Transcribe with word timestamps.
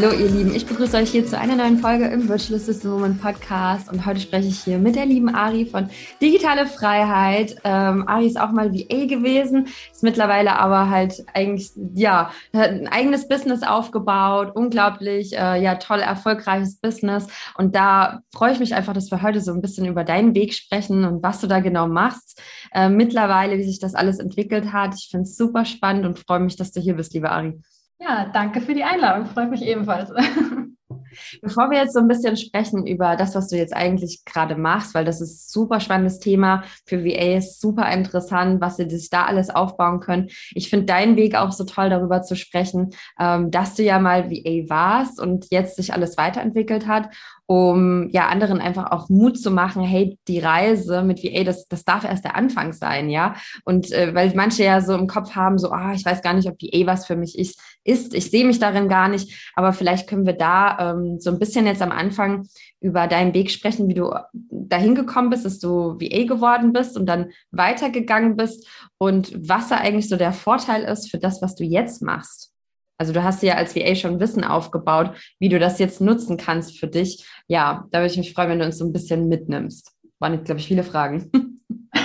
Hallo 0.00 0.12
ihr 0.12 0.30
Lieben, 0.30 0.54
ich 0.54 0.64
begrüße 0.64 0.96
euch 0.96 1.10
hier 1.10 1.26
zu 1.26 1.36
einer 1.36 1.56
neuen 1.56 1.78
Folge 1.78 2.06
im 2.06 2.28
Virtual 2.28 2.60
Assistant 2.60 2.94
Woman 2.94 3.18
Podcast 3.18 3.90
und 3.90 4.06
heute 4.06 4.20
spreche 4.20 4.46
ich 4.46 4.60
hier 4.60 4.78
mit 4.78 4.94
der 4.94 5.06
lieben 5.06 5.28
Ari 5.28 5.66
von 5.66 5.90
Digitale 6.22 6.68
Freiheit. 6.68 7.56
Ähm, 7.64 8.06
Ari 8.06 8.28
ist 8.28 8.40
auch 8.40 8.52
mal 8.52 8.72
VA 8.72 9.06
gewesen, 9.06 9.66
ist 9.90 10.04
mittlerweile 10.04 10.56
aber 10.56 10.88
halt 10.88 11.24
eigentlich, 11.34 11.72
ja, 11.94 12.30
hat 12.54 12.70
ein 12.70 12.86
eigenes 12.86 13.26
Business 13.26 13.64
aufgebaut, 13.64 14.54
unglaublich, 14.54 15.36
äh, 15.36 15.60
ja, 15.60 15.74
toll, 15.74 15.98
erfolgreiches 15.98 16.76
Business 16.76 17.26
und 17.56 17.74
da 17.74 18.20
freue 18.32 18.52
ich 18.52 18.60
mich 18.60 18.76
einfach, 18.76 18.92
dass 18.92 19.10
wir 19.10 19.20
heute 19.22 19.40
so 19.40 19.52
ein 19.52 19.60
bisschen 19.60 19.86
über 19.86 20.04
deinen 20.04 20.32
Weg 20.36 20.54
sprechen 20.54 21.04
und 21.06 21.24
was 21.24 21.40
du 21.40 21.48
da 21.48 21.58
genau 21.58 21.88
machst. 21.88 22.40
Äh, 22.72 22.88
mittlerweile, 22.88 23.58
wie 23.58 23.64
sich 23.64 23.80
das 23.80 23.96
alles 23.96 24.20
entwickelt 24.20 24.72
hat. 24.72 24.94
Ich 24.94 25.08
finde 25.10 25.24
es 25.24 25.36
super 25.36 25.64
spannend 25.64 26.06
und 26.06 26.20
freue 26.20 26.38
mich, 26.38 26.54
dass 26.54 26.70
du 26.70 26.78
hier 26.78 26.94
bist, 26.94 27.14
liebe 27.14 27.32
Ari. 27.32 27.60
Ja, 28.00 28.26
danke 28.32 28.60
für 28.60 28.74
die 28.74 28.84
Einladung. 28.84 29.26
Freut 29.26 29.50
mich 29.50 29.62
ebenfalls. 29.62 30.10
Bevor 31.42 31.70
wir 31.70 31.78
jetzt 31.78 31.94
so 31.94 32.00
ein 32.00 32.08
bisschen 32.08 32.36
sprechen 32.36 32.86
über 32.86 33.16
das, 33.16 33.34
was 33.34 33.48
du 33.48 33.56
jetzt 33.56 33.74
eigentlich 33.74 34.24
gerade 34.24 34.56
machst, 34.56 34.94
weil 34.94 35.04
das 35.04 35.20
ist 35.20 35.30
ein 35.30 35.62
super 35.62 35.80
spannendes 35.80 36.18
Thema 36.18 36.64
für 36.86 37.04
VAs, 37.04 37.58
super 37.58 37.90
interessant, 37.90 38.60
was 38.60 38.76
sie 38.76 38.88
sich 38.88 39.10
da 39.10 39.26
alles 39.26 39.50
aufbauen 39.50 40.00
können. 40.00 40.28
Ich 40.52 40.70
finde 40.70 40.86
deinen 40.86 41.16
Weg 41.16 41.34
auch 41.34 41.52
so 41.52 41.64
toll, 41.64 41.90
darüber 41.90 42.22
zu 42.22 42.36
sprechen, 42.36 42.90
ähm, 43.18 43.50
dass 43.50 43.74
du 43.74 43.82
ja 43.82 43.98
mal 43.98 44.30
VA 44.30 44.68
warst 44.68 45.20
und 45.20 45.46
jetzt 45.50 45.76
sich 45.76 45.92
alles 45.92 46.16
weiterentwickelt 46.16 46.86
hat 46.86 47.10
um 47.50 48.10
ja 48.10 48.28
anderen 48.28 48.60
einfach 48.60 48.92
auch 48.92 49.08
Mut 49.08 49.38
zu 49.38 49.50
machen, 49.50 49.82
hey, 49.82 50.18
die 50.28 50.38
Reise 50.38 51.02
mit 51.02 51.24
VA, 51.24 51.44
das, 51.44 51.66
das 51.66 51.82
darf 51.82 52.04
erst 52.04 52.26
der 52.26 52.36
Anfang 52.36 52.74
sein, 52.74 53.08
ja. 53.08 53.36
Und 53.64 53.90
äh, 53.90 54.14
weil 54.14 54.30
manche 54.34 54.64
ja 54.64 54.82
so 54.82 54.94
im 54.94 55.06
Kopf 55.06 55.34
haben, 55.34 55.56
so, 55.56 55.70
ah, 55.70 55.94
ich 55.94 56.04
weiß 56.04 56.20
gar 56.20 56.34
nicht, 56.34 56.46
ob 56.46 56.60
VA 56.60 56.86
was 56.86 57.06
für 57.06 57.16
mich 57.16 57.38
ist, 57.38 57.58
ist, 57.84 58.12
ich 58.12 58.30
sehe 58.30 58.44
mich 58.44 58.58
darin 58.58 58.90
gar 58.90 59.08
nicht, 59.08 59.50
aber 59.54 59.72
vielleicht 59.72 60.10
können 60.10 60.26
wir 60.26 60.34
da 60.34 60.76
ähm, 60.98 61.20
so 61.20 61.30
ein 61.30 61.38
bisschen 61.38 61.66
jetzt 61.66 61.82
am 61.82 61.92
Anfang 61.92 62.46
über 62.80 63.06
deinen 63.06 63.34
Weg 63.34 63.50
sprechen, 63.50 63.88
wie 63.88 63.94
du 63.94 64.12
dahin 64.32 64.94
gekommen 64.94 65.30
bist, 65.30 65.44
dass 65.44 65.58
du 65.58 65.98
VA 66.00 66.24
geworden 66.24 66.72
bist 66.72 66.96
und 66.96 67.06
dann 67.06 67.30
weitergegangen 67.50 68.36
bist 68.36 68.66
und 68.98 69.32
was 69.48 69.68
da 69.68 69.76
eigentlich 69.76 70.08
so 70.08 70.16
der 70.16 70.32
Vorteil 70.32 70.82
ist 70.84 71.10
für 71.10 71.18
das, 71.18 71.42
was 71.42 71.54
du 71.54 71.64
jetzt 71.64 72.02
machst. 72.02 72.52
Also 72.98 73.12
du 73.12 73.22
hast 73.22 73.42
ja 73.42 73.54
als 73.54 73.76
VA 73.76 73.94
schon 73.94 74.18
Wissen 74.18 74.42
aufgebaut, 74.42 75.12
wie 75.38 75.48
du 75.48 75.58
das 75.58 75.78
jetzt 75.78 76.00
nutzen 76.00 76.36
kannst 76.36 76.78
für 76.78 76.88
dich. 76.88 77.24
Ja, 77.46 77.86
da 77.92 78.00
würde 78.00 78.10
ich 78.10 78.18
mich 78.18 78.34
freuen, 78.34 78.50
wenn 78.50 78.58
du 78.58 78.64
uns 78.64 78.78
so 78.78 78.84
ein 78.84 78.92
bisschen 78.92 79.28
mitnimmst. 79.28 79.92
Waren 80.18 80.34
jetzt, 80.34 80.46
glaube 80.46 80.60
ich, 80.60 80.66
viele 80.66 80.82
Fragen. 80.82 81.30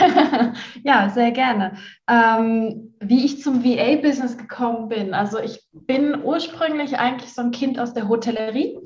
ja, 0.84 1.10
sehr 1.10 1.32
gerne. 1.32 1.78
Ähm, 2.08 2.94
wie 3.00 3.26
ich 3.26 3.42
zum 3.42 3.64
VA-Business 3.64 4.38
gekommen 4.38 4.88
bin. 4.88 5.14
Also 5.14 5.40
ich 5.40 5.60
bin 5.74 6.22
ursprünglich 6.24 6.98
eigentlich 6.98 7.34
so 7.34 7.42
ein 7.42 7.52
Kind 7.52 7.80
aus 7.80 7.94
der 7.94 8.08
Hotellerie, 8.08 8.80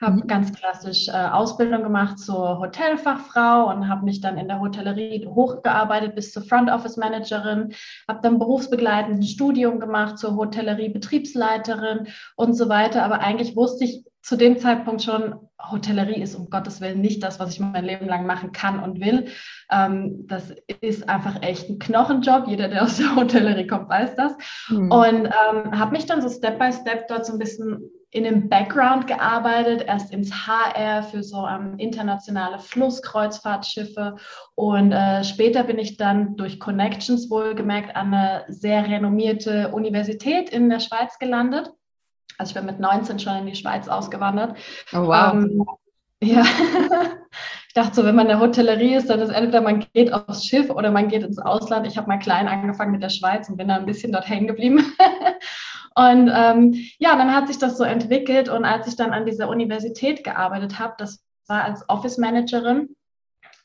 habe 0.00 0.16
mhm. 0.16 0.26
ganz 0.26 0.52
klassisch 0.52 1.08
äh, 1.08 1.12
Ausbildung 1.12 1.82
gemacht 1.82 2.18
zur 2.18 2.58
Hotelfachfrau 2.58 3.70
und 3.70 3.88
habe 3.88 4.04
mich 4.04 4.20
dann 4.20 4.38
in 4.38 4.48
der 4.48 4.60
Hotellerie 4.60 5.26
hochgearbeitet 5.26 6.14
bis 6.14 6.32
zur 6.32 6.42
Front 6.42 6.70
Office 6.70 6.96
Managerin, 6.96 7.72
habe 8.08 8.20
dann 8.22 8.38
berufsbegleitend 8.38 9.20
ein 9.20 9.22
Studium 9.22 9.78
gemacht 9.78 10.18
zur 10.18 10.36
Hotellerie-Betriebsleiterin 10.36 12.08
und 12.36 12.54
so 12.54 12.68
weiter. 12.68 13.04
Aber 13.04 13.20
eigentlich 13.20 13.56
wusste 13.56 13.84
ich 13.84 14.04
zu 14.22 14.36
dem 14.36 14.58
Zeitpunkt 14.58 15.02
schon, 15.02 15.34
Hotellerie 15.70 16.20
ist 16.20 16.34
um 16.34 16.50
Gottes 16.50 16.80
Willen 16.80 17.00
nicht 17.00 17.22
das, 17.22 17.40
was 17.40 17.52
ich 17.52 17.60
mein 17.60 17.84
Leben 17.84 18.06
lang 18.06 18.26
machen 18.26 18.52
kann 18.52 18.82
und 18.82 19.00
will. 19.00 19.28
Ähm, 19.70 20.26
das 20.26 20.54
ist 20.80 21.08
einfach 21.08 21.42
echt 21.42 21.68
ein 21.68 21.78
Knochenjob. 21.78 22.46
Jeder, 22.46 22.68
der 22.68 22.82
aus 22.82 22.98
der 22.98 23.16
Hotellerie 23.16 23.66
kommt, 23.66 23.88
weiß 23.88 24.16
das. 24.16 24.32
Mhm. 24.68 24.90
Und 24.90 25.26
ähm, 25.26 25.78
habe 25.78 25.92
mich 25.92 26.06
dann 26.06 26.22
so 26.22 26.28
Step 26.28 26.58
by 26.58 26.72
Step 26.72 27.08
dort 27.08 27.26
so 27.26 27.32
ein 27.32 27.38
bisschen 27.38 27.90
in 28.12 28.24
dem 28.24 28.48
Background 28.48 29.06
gearbeitet, 29.06 29.84
erst 29.86 30.12
ins 30.12 30.46
HR 30.46 31.04
für 31.04 31.22
so 31.22 31.46
ähm, 31.46 31.74
internationale 31.78 32.58
Flusskreuzfahrtschiffe 32.58 34.16
und 34.56 34.90
äh, 34.90 35.22
später 35.22 35.62
bin 35.62 35.78
ich 35.78 35.96
dann 35.96 36.34
durch 36.36 36.58
Connections 36.58 37.30
wohlgemerkt 37.30 37.94
an 37.94 38.12
eine 38.12 38.44
sehr 38.48 38.84
renommierte 38.84 39.68
Universität 39.68 40.50
in 40.50 40.68
der 40.68 40.80
Schweiz 40.80 41.20
gelandet 41.20 41.70
also 42.40 42.50
ich 42.50 42.54
bin 42.54 42.64
mit 42.64 42.80
19 42.80 43.18
schon 43.18 43.36
in 43.36 43.46
die 43.46 43.54
Schweiz 43.54 43.86
ausgewandert. 43.86 44.56
Oh, 44.94 45.06
wow. 45.06 45.34
Ähm, 45.34 45.66
ja, 46.22 46.42
ich 47.68 47.74
dachte 47.74 47.94
so, 47.94 48.04
wenn 48.04 48.14
man 48.14 48.26
in 48.26 48.30
der 48.30 48.40
Hotellerie 48.40 48.94
ist, 48.94 49.10
dann 49.10 49.20
ist 49.20 49.28
entweder 49.28 49.60
man 49.60 49.84
geht 49.92 50.10
aufs 50.12 50.46
Schiff 50.46 50.70
oder 50.70 50.90
man 50.90 51.08
geht 51.08 51.22
ins 51.22 51.38
Ausland. 51.38 51.86
Ich 51.86 51.98
habe 51.98 52.08
mal 52.08 52.18
klein 52.18 52.48
angefangen 52.48 52.92
mit 52.92 53.02
der 53.02 53.10
Schweiz 53.10 53.50
und 53.50 53.58
bin 53.58 53.68
da 53.68 53.76
ein 53.76 53.84
bisschen 53.84 54.10
dort 54.10 54.26
hängen 54.26 54.46
geblieben. 54.46 54.78
und 55.94 56.32
ähm, 56.34 56.74
ja, 56.98 57.14
dann 57.14 57.34
hat 57.34 57.48
sich 57.48 57.58
das 57.58 57.76
so 57.76 57.84
entwickelt 57.84 58.48
und 58.48 58.64
als 58.64 58.86
ich 58.86 58.96
dann 58.96 59.12
an 59.12 59.26
dieser 59.26 59.50
Universität 59.50 60.24
gearbeitet 60.24 60.78
habe, 60.78 60.94
das 60.96 61.22
war 61.46 61.64
als 61.64 61.86
Office 61.90 62.16
Managerin, 62.16 62.96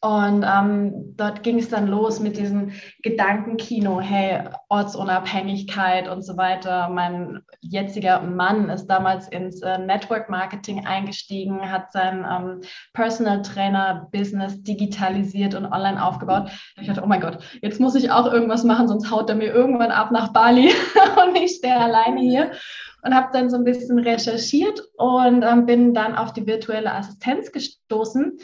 und 0.01 0.45
ähm, 0.47 1.15
dort 1.17 1.41
ging 1.41 1.57
es 1.57 1.69
dann 1.69 1.87
los 1.87 2.19
mit 2.19 2.37
diesem 2.37 2.71
Gedankenkino, 3.01 3.99
hey, 3.99 4.43
Ortsunabhängigkeit 4.69 6.07
und 6.07 6.21
so 6.21 6.37
weiter. 6.37 6.89
Mein 6.89 7.41
jetziger 7.61 8.21
Mann 8.21 8.69
ist 8.69 8.87
damals 8.87 9.27
ins 9.29 9.61
äh, 9.61 9.79
Network 9.79 10.29
Marketing 10.29 10.85
eingestiegen, 10.85 11.71
hat 11.71 11.91
sein 11.91 12.25
ähm, 12.29 12.61
Personal 12.93 13.41
Trainer 13.41 14.07
Business 14.11 14.61
digitalisiert 14.61 15.55
und 15.55 15.65
online 15.65 16.03
aufgebaut. 16.03 16.51
Ich 16.79 16.87
dachte, 16.87 17.01
oh 17.03 17.07
mein 17.07 17.21
Gott, 17.21 17.39
jetzt 17.61 17.79
muss 17.79 17.95
ich 17.95 18.11
auch 18.11 18.31
irgendwas 18.31 18.63
machen, 18.63 18.87
sonst 18.87 19.09
haut 19.09 19.29
er 19.29 19.35
mir 19.35 19.53
irgendwann 19.53 19.91
ab 19.91 20.11
nach 20.11 20.33
Bali 20.33 20.71
und 21.27 21.35
ich 21.35 21.55
stehe 21.55 21.79
alleine 21.79 22.21
hier 22.21 22.51
und 23.01 23.15
habe 23.15 23.29
dann 23.33 23.49
so 23.49 23.57
ein 23.57 23.63
bisschen 23.63 23.99
recherchiert 23.99 24.81
und 24.97 25.43
ähm, 25.43 25.65
bin 25.65 25.93
dann 25.93 26.15
auf 26.15 26.33
die 26.33 26.45
virtuelle 26.45 26.93
Assistenz 26.93 27.51
gestoßen 27.51 28.39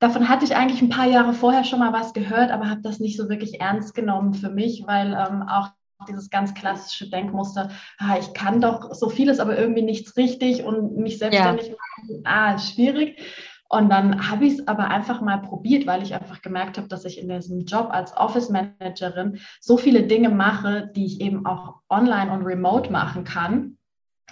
davon 0.00 0.28
hatte 0.28 0.44
ich 0.44 0.56
eigentlich 0.56 0.82
ein 0.82 0.88
paar 0.88 1.06
Jahre 1.06 1.32
vorher 1.32 1.64
schon 1.64 1.78
mal 1.78 1.92
was 1.92 2.12
gehört, 2.12 2.50
aber 2.50 2.68
habe 2.68 2.80
das 2.82 2.98
nicht 2.98 3.16
so 3.16 3.28
wirklich 3.28 3.60
ernst 3.60 3.94
genommen 3.94 4.34
für 4.34 4.50
mich, 4.50 4.84
weil 4.86 5.12
ähm, 5.12 5.42
auch 5.48 5.68
dieses 6.08 6.30
ganz 6.30 6.54
klassische 6.54 7.10
Denkmuster, 7.10 7.70
ah, 7.98 8.16
ich 8.18 8.32
kann 8.32 8.60
doch 8.60 8.94
so 8.94 9.10
vieles, 9.10 9.38
aber 9.38 9.58
irgendwie 9.58 9.82
nichts 9.82 10.16
richtig 10.16 10.64
und 10.64 10.96
mich 10.96 11.18
selbstständig 11.18 11.68
ja. 11.68 11.74
machen, 11.74 12.22
ah, 12.24 12.58
schwierig. 12.58 13.22
Und 13.68 13.88
dann 13.90 14.28
habe 14.28 14.46
ich 14.46 14.54
es 14.54 14.66
aber 14.66 14.88
einfach 14.88 15.20
mal 15.20 15.38
probiert, 15.38 15.86
weil 15.86 16.02
ich 16.02 16.14
einfach 16.14 16.42
gemerkt 16.42 16.76
habe, 16.76 16.88
dass 16.88 17.04
ich 17.04 17.20
in 17.20 17.28
diesem 17.28 17.66
Job 17.66 17.90
als 17.92 18.16
Office 18.16 18.48
Managerin 18.48 19.38
so 19.60 19.76
viele 19.76 20.02
Dinge 20.04 20.30
mache, 20.30 20.90
die 20.96 21.04
ich 21.04 21.20
eben 21.20 21.46
auch 21.46 21.76
online 21.88 22.32
und 22.32 22.42
remote 22.42 22.90
machen 22.90 23.22
kann. 23.22 23.76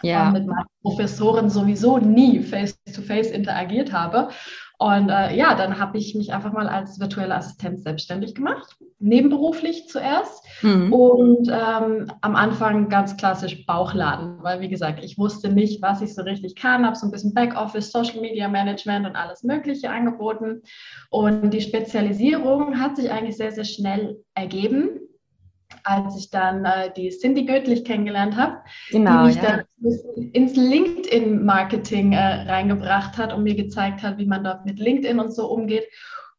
Ja. 0.02 0.26
Und 0.26 0.32
mit 0.32 0.46
meinen 0.46 0.66
Professoren 0.82 1.50
sowieso 1.50 1.98
nie 1.98 2.40
face-to-face 2.40 3.28
-face 3.28 3.32
interagiert 3.32 3.92
habe. 3.92 4.30
Und 4.78 5.08
äh, 5.08 5.34
ja, 5.36 5.56
dann 5.56 5.80
habe 5.80 5.98
ich 5.98 6.14
mich 6.14 6.32
einfach 6.32 6.52
mal 6.52 6.68
als 6.68 7.00
virtuelle 7.00 7.34
Assistenz 7.34 7.82
selbstständig 7.82 8.36
gemacht, 8.36 8.76
nebenberuflich 9.00 9.88
zuerst. 9.88 10.44
Mhm. 10.62 10.92
Und 10.92 11.48
ähm, 11.48 12.12
am 12.20 12.36
Anfang 12.36 12.88
ganz 12.88 13.16
klassisch 13.16 13.66
Bauchladen, 13.66 14.38
weil 14.42 14.60
wie 14.60 14.68
gesagt, 14.68 15.02
ich 15.02 15.18
wusste 15.18 15.48
nicht, 15.48 15.82
was 15.82 16.00
ich 16.00 16.14
so 16.14 16.22
richtig 16.22 16.54
kann, 16.54 16.86
habe 16.86 16.94
so 16.94 17.06
ein 17.06 17.10
bisschen 17.10 17.34
Backoffice, 17.34 17.90
Social 17.90 18.20
Media 18.20 18.46
Management 18.46 19.04
und 19.04 19.16
alles 19.16 19.42
Mögliche 19.42 19.90
angeboten. 19.90 20.62
Und 21.10 21.50
die 21.50 21.60
Spezialisierung 21.60 22.78
hat 22.78 22.96
sich 22.96 23.10
eigentlich 23.10 23.36
sehr, 23.36 23.50
sehr 23.50 23.64
schnell 23.64 24.22
ergeben 24.34 24.97
als 25.84 26.18
ich 26.18 26.30
dann 26.30 26.64
äh, 26.64 26.90
die 26.94 27.10
Cindy 27.10 27.44
Göttlich 27.44 27.84
kennengelernt 27.84 28.36
habe, 28.36 28.56
genau, 28.90 29.22
die 29.22 29.28
mich 29.28 29.36
ja. 29.36 29.42
dann 29.42 29.62
ins 30.32 30.56
LinkedIn-Marketing 30.56 32.12
äh, 32.12 32.50
reingebracht 32.50 33.16
hat 33.18 33.32
und 33.32 33.42
mir 33.42 33.54
gezeigt 33.54 34.02
hat, 34.02 34.18
wie 34.18 34.26
man 34.26 34.44
dort 34.44 34.66
mit 34.66 34.78
LinkedIn 34.78 35.18
und 35.20 35.34
so 35.34 35.50
umgeht. 35.50 35.84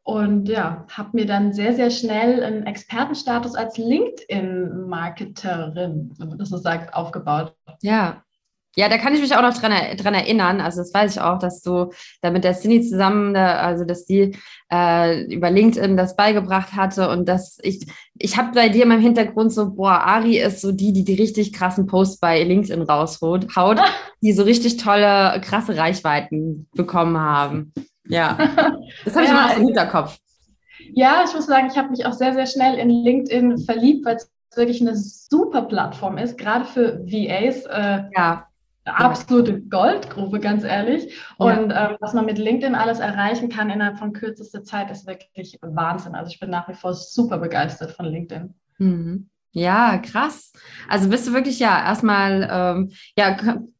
Und 0.03 0.47
ja, 0.49 0.85
habe 0.91 1.09
mir 1.13 1.25
dann 1.25 1.53
sehr, 1.53 1.73
sehr 1.73 1.89
schnell 1.91 2.43
einen 2.43 2.65
Expertenstatus 2.65 3.55
als 3.55 3.77
LinkedIn-Marketerin, 3.77 6.15
wenn 6.17 6.27
man 6.27 6.39
das 6.39 6.49
so 6.49 6.57
sagt, 6.57 6.93
aufgebaut. 6.95 7.55
Ja, 7.81 8.23
ja, 8.75 8.87
da 8.87 8.97
kann 8.97 9.15
ich 9.15 9.21
mich 9.21 9.35
auch 9.35 9.41
noch 9.41 9.57
dran, 9.57 9.73
dran 9.97 10.13
erinnern. 10.13 10.61
Also 10.61 10.81
das 10.81 10.93
weiß 10.93 11.15
ich 11.15 11.21
auch, 11.21 11.39
dass 11.39 11.61
du 11.61 11.91
da 12.21 12.29
mit 12.29 12.43
der 12.43 12.53
Cindy 12.53 12.81
zusammen, 12.81 13.35
also 13.35 13.83
dass 13.83 14.05
die 14.05 14.35
äh, 14.71 15.23
über 15.33 15.49
LinkedIn 15.49 15.97
das 15.97 16.15
beigebracht 16.15 16.73
hatte 16.73 17.09
und 17.09 17.27
dass 17.27 17.57
ich, 17.63 17.87
ich 18.17 18.37
habe 18.37 18.51
bei 18.53 18.69
dir 18.69 18.83
in 18.83 18.89
meinem 18.89 19.01
Hintergrund 19.01 19.51
so, 19.51 19.71
boah, 19.71 20.01
Ari 20.01 20.37
ist 20.37 20.61
so 20.61 20.71
die, 20.71 20.93
die 20.93 21.03
die 21.03 21.15
richtig 21.15 21.51
krassen 21.51 21.87
Posts 21.87 22.19
bei 22.19 22.43
LinkedIn 22.43 22.83
raushaut, 22.83 23.55
haut, 23.55 23.79
die 24.21 24.33
so 24.33 24.43
richtig 24.43 24.77
tolle, 24.77 25.41
krasse 25.41 25.75
Reichweiten 25.75 26.67
bekommen 26.73 27.17
haben. 27.17 27.73
Ja, 28.07 28.37
das 29.03 29.15
habe 29.15 29.25
ich 29.25 29.31
immer 29.31 29.47
noch 29.47 29.57
im 29.57 29.65
Hinterkopf. 29.65 30.17
Ja, 30.93 31.23
ich 31.27 31.33
muss 31.33 31.47
sagen, 31.47 31.67
ich 31.71 31.77
habe 31.77 31.89
mich 31.89 32.05
auch 32.05 32.13
sehr, 32.13 32.33
sehr 32.33 32.45
schnell 32.45 32.77
in 32.77 32.89
LinkedIn 32.89 33.59
verliebt, 33.59 34.05
weil 34.05 34.15
es 34.15 34.31
wirklich 34.55 34.81
eine 34.81 34.95
super 34.95 35.63
Plattform 35.63 36.17
ist, 36.17 36.37
gerade 36.37 36.65
für 36.65 36.99
VAs. 37.05 37.65
Äh, 37.65 38.03
ja 38.15 38.48
absolute 38.89 39.61
Goldgrube, 39.61 40.39
ganz 40.39 40.63
ehrlich. 40.63 41.19
Und 41.37 41.69
ja. 41.69 41.91
ähm, 41.91 41.97
was 41.99 42.13
man 42.13 42.25
mit 42.25 42.37
LinkedIn 42.37 42.75
alles 42.75 42.99
erreichen 42.99 43.49
kann 43.49 43.69
innerhalb 43.69 43.97
von 43.97 44.13
kürzester 44.13 44.63
Zeit, 44.63 44.91
ist 44.91 45.07
wirklich 45.07 45.57
Wahnsinn. 45.61 46.15
Also 46.15 46.31
ich 46.31 46.39
bin 46.39 46.49
nach 46.49 46.67
wie 46.67 46.73
vor 46.73 46.93
super 46.93 47.37
begeistert 47.37 47.91
von 47.91 48.05
LinkedIn. 48.05 48.53
Mhm. 48.77 49.29
Ja, 49.51 49.97
krass. 49.97 50.53
Also 50.87 51.09
bist 51.09 51.27
du 51.27 51.33
wirklich 51.33 51.59
ja 51.59 51.83
erstmal, 51.83 52.47
ähm, 52.51 52.91
ja, 53.17 53.35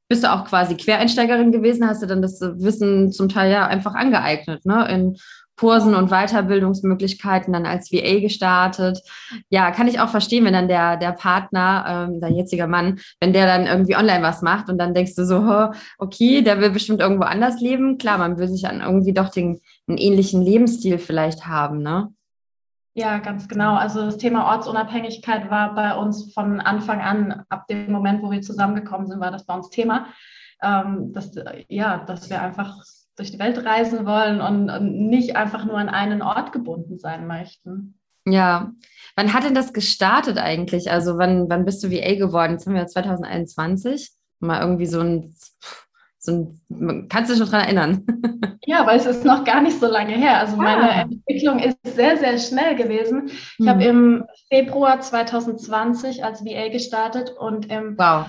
bist 0.07 0.23
du 0.23 0.33
auch 0.33 0.45
quasi 0.45 0.75
Quereinsteigerin 0.75 1.51
gewesen, 1.51 1.88
hast 1.88 2.01
du 2.01 2.07
dann 2.07 2.23
das 2.23 2.41
Wissen 2.41 3.11
zum 3.11 3.29
Teil 3.29 3.51
ja 3.51 3.67
einfach 3.67 3.94
angeeignet, 3.94 4.65
ne? 4.65 4.88
In 4.89 5.17
Kursen 5.59 5.94
und 5.94 6.09
Weiterbildungsmöglichkeiten 6.09 7.51
dann 7.51 7.65
als 7.65 7.91
VA 7.91 8.21
gestartet. 8.21 9.01
Ja, 9.50 9.71
kann 9.71 9.89
ich 9.89 10.00
auch 10.00 10.07
verstehen, 10.07 10.45
wenn 10.45 10.53
dann 10.53 10.69
der, 10.69 10.95
der 10.95 11.11
Partner, 11.11 12.07
ähm, 12.09 12.21
dein 12.21 12.35
jetziger 12.35 12.65
Mann, 12.65 13.00
wenn 13.19 13.33
der 13.33 13.45
dann 13.45 13.67
irgendwie 13.67 13.97
online 13.97 14.23
was 14.23 14.41
macht 14.41 14.69
und 14.69 14.77
dann 14.77 14.94
denkst 14.94 15.15
du 15.15 15.25
so, 15.25 15.69
okay, 15.97 16.41
der 16.44 16.61
will 16.61 16.69
bestimmt 16.69 17.01
irgendwo 17.01 17.23
anders 17.23 17.59
leben. 17.59 17.97
Klar, 17.97 18.17
man 18.17 18.38
will 18.38 18.47
sich 18.47 18.61
dann 18.61 18.79
irgendwie 18.79 19.11
doch 19.11 19.29
den, 19.29 19.59
einen 19.85 19.97
ähnlichen 19.97 20.41
Lebensstil 20.41 20.97
vielleicht 20.97 21.45
haben, 21.45 21.81
ne? 21.83 22.07
Ja, 22.94 23.17
ganz 23.17 23.50
genau. 23.50 23.75
Also 23.75 24.06
das 24.06 24.17
Thema 24.17 24.45
Ortsunabhängigkeit 24.53 25.51
war 25.51 25.75
bei 25.75 25.94
uns 25.94 26.33
von 26.33 26.61
Anfang 26.61 27.01
an, 27.01 27.44
ab 27.50 27.67
dem 27.67 27.91
Moment, 27.91 28.23
wo 28.23 28.31
wir 28.31 28.41
zusammengekommen 28.41 29.07
sind, 29.07 29.19
war 29.19 29.31
das 29.31 29.45
bei 29.45 29.56
uns 29.56 29.69
Thema. 29.69 30.07
Ähm, 30.61 31.11
dass, 31.11 31.31
ja, 31.67 31.97
dass 31.97 32.29
wir 32.29 32.41
einfach 32.41 32.81
durch 33.19 33.31
die 33.31 33.39
Welt 33.39 33.63
reisen 33.66 34.06
wollen 34.06 34.42
und, 34.42 34.69
und 34.69 35.10
nicht 35.10 35.36
einfach 35.36 35.66
nur 35.66 35.77
an 35.77 35.89
einen 35.89 36.21
Ort 36.21 36.51
gebunden 36.51 36.98
sein 36.98 37.27
möchten. 37.27 38.00
Ja, 38.25 38.71
wann 39.16 39.33
hat 39.33 39.44
denn 39.44 39.56
das 39.56 39.74
gestartet 39.74 40.38
eigentlich? 40.38 40.92
Also 40.92 41.18
wann, 41.18 41.50
wann 41.50 41.66
bist 41.66 41.83
du 41.83 41.92
VA 41.92 42.16
geworden? 42.16 42.54
Jetzt 42.54 42.66
haben 42.66 42.75
wir 42.75 42.88
2021. 42.88 44.12
Mal 44.39 44.62
irgendwie 44.62 44.86
so 44.86 45.01
ein, 45.01 45.36
so 46.18 46.60
ein 46.69 47.07
kannst 47.10 47.30
du 47.30 47.33
dich 47.33 47.42
noch 47.42 47.51
daran 47.51 47.66
erinnern? 47.66 48.06
Ja, 48.66 48.86
weil 48.86 49.00
es 49.00 49.07
ist 49.07 49.25
noch 49.25 49.45
gar 49.45 49.62
nicht 49.62 49.80
so 49.80 49.88
lange 49.88 50.13
her. 50.13 50.38
Also 50.38 50.56
meine 50.56 50.92
ah. 50.92 51.01
Entwicklung 51.01 51.57
ist 51.57 51.75
sehr, 51.83 52.18
sehr 52.18 52.38
schnell 52.38 52.75
gewesen. 52.75 53.24
Ich 53.25 53.57
hm. 53.57 53.68
habe 53.68 53.83
im 53.83 54.25
Februar 54.48 55.01
2020 55.01 56.24
als 56.24 56.45
VA 56.45 56.69
gestartet 56.69 57.31
und 57.31 57.71
im 57.71 57.98
wow. 57.98 58.27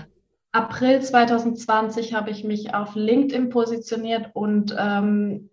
April 0.52 1.00
2020 1.00 2.14
habe 2.14 2.30
ich 2.30 2.44
mich 2.44 2.74
auf 2.74 2.94
LinkedIn 2.94 3.50
positioniert 3.50 4.30
und 4.34 4.74
ähm, 4.78 5.50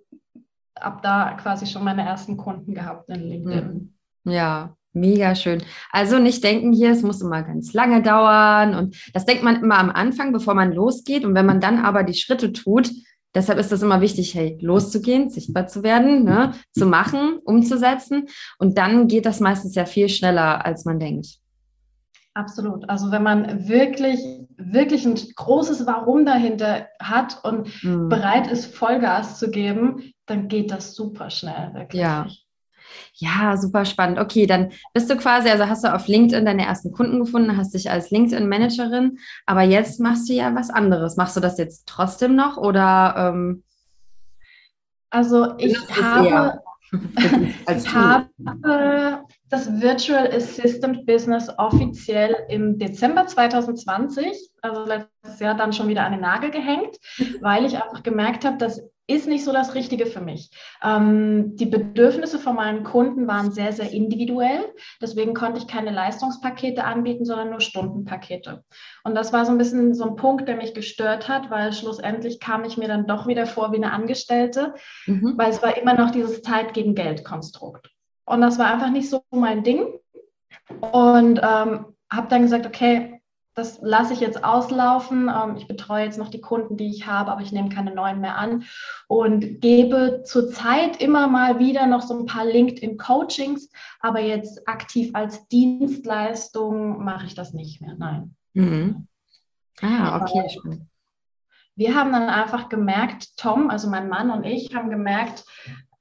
ab 0.74 1.02
da 1.04 1.38
quasi 1.42 1.68
schon 1.68 1.84
meine 1.84 2.04
ersten 2.04 2.38
Kunden 2.38 2.74
gehabt 2.74 3.10
in 3.10 3.22
LinkedIn. 3.22 3.94
Hm. 4.26 4.34
Ja, 4.34 4.76
mega 4.94 5.36
schön. 5.36 5.62
Also 5.92 6.18
nicht 6.18 6.44
denken 6.44 6.74
hier, 6.74 6.92
es 6.92 7.04
muss 7.04 7.22
immer 7.22 7.44
ganz 7.44 7.74
lange 7.74 8.02
dauern 8.02 8.74
und 8.76 8.98
das 9.14 9.26
denkt 9.26 9.44
man 9.44 9.62
immer 9.62 9.78
am 9.78 9.92
Anfang, 9.92 10.34
bevor 10.34 10.56
man 10.56 10.72
losgeht 10.72 11.26
und 11.26 11.36
wenn 11.36 11.46
man 11.46 11.62
dann 11.62 11.80
aber 11.80 12.04
die 12.04 12.16
Schritte 12.16 12.54
tut, 12.54 12.92
Deshalb 13.36 13.60
ist 13.60 13.72
es 13.72 13.84
immer 13.84 14.02
wichtig, 14.02 14.34
hey, 14.34 14.58
loszugehen, 14.62 15.30
sichtbar 15.30 15.68
zu 15.68 15.84
werden, 15.84 16.24
ne, 16.24 16.56
zu 16.72 16.88
machen, 16.88 17.38
umzusetzen. 17.44 18.28
Und 18.58 18.80
dann 18.80 19.08
geht 19.08 19.28
das 19.28 19.40
meistens 19.40 19.76
ja 19.76 19.86
viel 19.86 20.10
schneller, 20.10 20.66
als 20.66 20.86
man 20.86 21.00
denkt. 21.00 21.38
Absolut. 22.38 22.88
Also 22.88 23.10
wenn 23.12 23.24
man 23.24 23.68
wirklich, 23.68 24.20
wirklich 24.58 25.06
ein 25.06 25.16
großes 25.16 25.88
Warum 25.88 26.24
dahinter 26.24 26.88
hat 27.02 27.44
und 27.44 27.84
mhm. 27.84 28.10
bereit 28.10 28.46
ist, 28.46 28.76
Vollgas 28.76 29.40
zu 29.40 29.50
geben, 29.50 30.14
dann 30.28 30.48
geht 30.48 30.70
das 30.70 30.94
super 30.94 31.32
schnell. 31.32 31.72
Wirklich. 31.74 32.00
Ja. 32.00 32.28
Ja, 33.14 33.58
super 33.58 33.86
spannend. 33.86 34.20
Okay, 34.20 34.46
dann 34.46 34.72
bist 34.94 35.10
du 35.10 35.18
quasi, 35.18 35.50
also 35.50 35.68
hast 35.68 35.84
du 35.84 35.94
auf 35.94 36.08
LinkedIn 36.08 36.46
deine 36.46 36.66
ersten 36.66 36.92
Kunden 36.92 37.20
gefunden, 37.20 37.58
hast 37.58 37.74
dich 37.74 37.90
als 37.90 38.12
LinkedIn-Managerin, 38.12 39.18
aber 39.48 39.64
jetzt 39.64 40.00
machst 40.00 40.30
du 40.30 40.34
ja 40.34 40.54
was 40.54 40.70
anderes. 40.70 41.18
Machst 41.18 41.36
du 41.36 41.40
das 41.40 41.58
jetzt 41.58 41.88
trotzdem 41.88 42.36
noch 42.36 42.58
oder? 42.58 43.16
Ähm, 43.18 43.64
also 45.10 45.58
ich 45.58 45.76
habe, 45.90 46.60
ich 47.78 47.94
habe 47.94 48.30
das 49.50 49.82
Virtual 49.82 50.28
Assistant 50.28 51.06
Business 51.06 51.50
offiziell 51.58 52.36
im 52.50 52.78
Dezember 52.78 53.28
2020, 53.28 54.52
also 54.62 54.86
letztes 54.86 55.40
Jahr, 55.40 55.56
dann 55.56 55.74
schon 55.74 55.88
wieder 55.88 56.06
an 56.06 56.14
den 56.14 56.22
Nagel 56.22 56.52
gehängt, 56.52 56.98
weil 57.42 57.66
ich 57.66 57.82
einfach 57.82 58.04
gemerkt 58.04 58.46
habe, 58.46 58.58
das 58.58 58.82
ist 59.08 59.28
nicht 59.28 59.46
so 59.46 59.54
das 59.54 59.74
Richtige 59.74 60.06
für 60.06 60.20
mich. 60.20 60.52
Ähm, 60.84 61.56
die 61.56 61.66
Bedürfnisse 61.66 62.40
von 62.40 62.56
meinen 62.56 62.84
Kunden 62.84 63.26
waren 63.28 63.52
sehr, 63.52 63.72
sehr 63.72 63.92
individuell. 63.92 64.66
Deswegen 65.02 65.34
konnte 65.34 65.60
ich 65.60 65.68
keine 65.68 65.92
Leistungspakete 65.92 66.84
anbieten, 66.84 67.24
sondern 67.24 67.50
nur 67.50 67.62
Stundenpakete. 67.62 68.64
Und 69.06 69.16
das 69.16 69.32
war 69.32 69.46
so 69.46 69.52
ein 69.52 69.58
bisschen 69.58 69.94
so 69.96 70.04
ein 70.04 70.16
Punkt, 70.18 70.48
der 70.48 70.58
mich 70.58 70.74
gestört 70.74 71.30
hat, 71.30 71.50
weil 71.50 71.72
schlussendlich 71.72 72.42
kam 72.42 72.66
ich 72.66 72.78
mir 72.78 72.90
dann 72.90 73.08
doch 73.08 73.28
wieder 73.28 73.46
vor 73.46 73.72
wie 73.72 73.78
eine 73.78 73.94
Angestellte, 73.94 74.76
mhm. 75.06 75.36
weil 75.38 75.52
es 75.52 75.64
war 75.64 75.78
immer 75.78 75.94
noch 75.94 76.12
dieses 76.12 76.42
Zeit 76.42 76.74
gegen 76.74 76.94
Geld 76.94 77.24
Konstrukt. 77.24 77.90
Und 78.26 78.42
das 78.42 78.60
war 78.60 78.72
einfach 78.72 78.92
nicht 78.92 79.10
so 79.10 79.22
mein 79.32 79.64
Ding. 79.64 79.88
Und 80.92 81.40
ähm, 81.42 81.86
habe 82.12 82.28
dann 82.30 82.42
gesagt, 82.42 82.66
okay, 82.66 83.17
das 83.58 83.80
lasse 83.82 84.14
ich 84.14 84.20
jetzt 84.20 84.44
auslaufen. 84.44 85.30
Ähm, 85.30 85.56
ich 85.58 85.68
betreue 85.68 86.06
jetzt 86.06 86.20
noch 86.20 86.30
die 86.30 86.42
Kunden, 86.42 86.78
die 86.78 86.90
ich 86.90 87.08
habe, 87.08 87.32
aber 87.32 87.42
ich 87.42 87.52
nehme 87.52 87.70
keine 87.70 87.94
neuen 87.94 88.22
mehr 88.22 88.38
an 88.38 88.66
und 89.08 89.62
gebe 89.62 90.22
zurzeit 90.24 91.02
immer 91.02 91.28
mal 91.28 91.58
wieder 91.58 91.88
noch 91.88 92.04
so 92.04 92.20
ein 92.20 92.28
paar 92.28 92.46
LinkedIn-Coachings, 92.46 93.72
aber 94.00 94.20
jetzt 94.20 94.68
aktiv 94.68 95.10
als 95.14 95.48
Dienstleistung 95.48 97.04
mache 97.04 97.26
ich 97.26 97.34
das 97.34 97.54
nicht 97.54 97.82
mehr. 97.82 97.96
Nein. 97.98 98.36
Mhm. 98.54 99.08
Ah, 99.82 100.22
okay. 100.22 100.48
Spannend. 100.50 100.84
Wir 101.76 101.96
haben 101.96 102.12
dann 102.12 102.30
einfach 102.30 102.70
gemerkt, 102.70 103.38
Tom, 103.38 103.72
also 103.72 103.90
mein 103.90 104.08
Mann 104.08 104.30
und 104.30 104.44
ich 104.44 104.76
haben 104.76 104.90
gemerkt, 104.92 105.46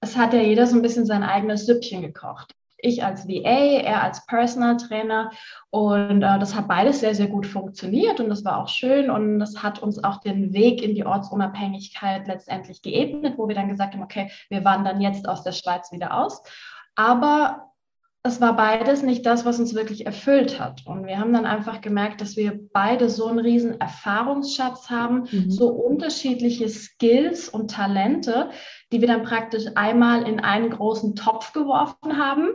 es 0.00 0.16
hat 0.16 0.34
ja 0.34 0.40
jeder 0.40 0.66
so 0.66 0.76
ein 0.76 0.82
bisschen 0.82 1.06
sein 1.06 1.22
eigenes 1.22 1.64
Süppchen 1.64 2.02
gekocht. 2.02 2.54
Ich 2.78 3.04
als 3.04 3.26
VA, 3.26 3.80
er 3.82 4.02
als 4.02 4.26
Personal 4.26 4.76
Trainer. 4.76 5.30
Und 5.70 6.22
äh, 6.22 6.38
das 6.38 6.54
hat 6.54 6.68
beides 6.68 7.00
sehr, 7.00 7.14
sehr 7.14 7.28
gut 7.28 7.46
funktioniert 7.46 8.20
und 8.20 8.28
das 8.28 8.44
war 8.44 8.58
auch 8.58 8.68
schön. 8.68 9.10
Und 9.10 9.38
das 9.38 9.62
hat 9.62 9.78
uns 9.78 10.02
auch 10.02 10.20
den 10.20 10.52
Weg 10.52 10.82
in 10.82 10.94
die 10.94 11.06
Ortsunabhängigkeit 11.06 12.26
letztendlich 12.26 12.82
geebnet, 12.82 13.34
wo 13.36 13.48
wir 13.48 13.54
dann 13.54 13.68
gesagt 13.68 13.94
haben, 13.94 14.02
okay, 14.02 14.30
wir 14.48 14.64
wandern 14.64 15.00
jetzt 15.00 15.28
aus 15.28 15.42
der 15.42 15.52
Schweiz 15.52 15.90
wieder 15.92 16.16
aus. 16.16 16.42
Aber 16.94 17.72
es 18.26 18.40
war 18.40 18.56
beides 18.56 19.02
nicht 19.02 19.24
das, 19.24 19.44
was 19.44 19.58
uns 19.58 19.74
wirklich 19.74 20.06
erfüllt 20.06 20.60
hat. 20.60 20.82
Und 20.86 21.06
wir 21.06 21.18
haben 21.18 21.32
dann 21.32 21.46
einfach 21.46 21.80
gemerkt, 21.80 22.20
dass 22.20 22.36
wir 22.36 22.58
beide 22.72 23.08
so 23.08 23.26
einen 23.26 23.38
riesen 23.38 23.80
Erfahrungsschatz 23.80 24.90
haben, 24.90 25.28
mhm. 25.30 25.50
so 25.50 25.68
unterschiedliche 25.68 26.68
Skills 26.68 27.48
und 27.48 27.70
Talente, 27.70 28.50
die 28.92 29.00
wir 29.00 29.08
dann 29.08 29.22
praktisch 29.22 29.64
einmal 29.74 30.28
in 30.28 30.40
einen 30.40 30.70
großen 30.70 31.14
Topf 31.14 31.52
geworfen 31.52 32.18
haben, 32.18 32.48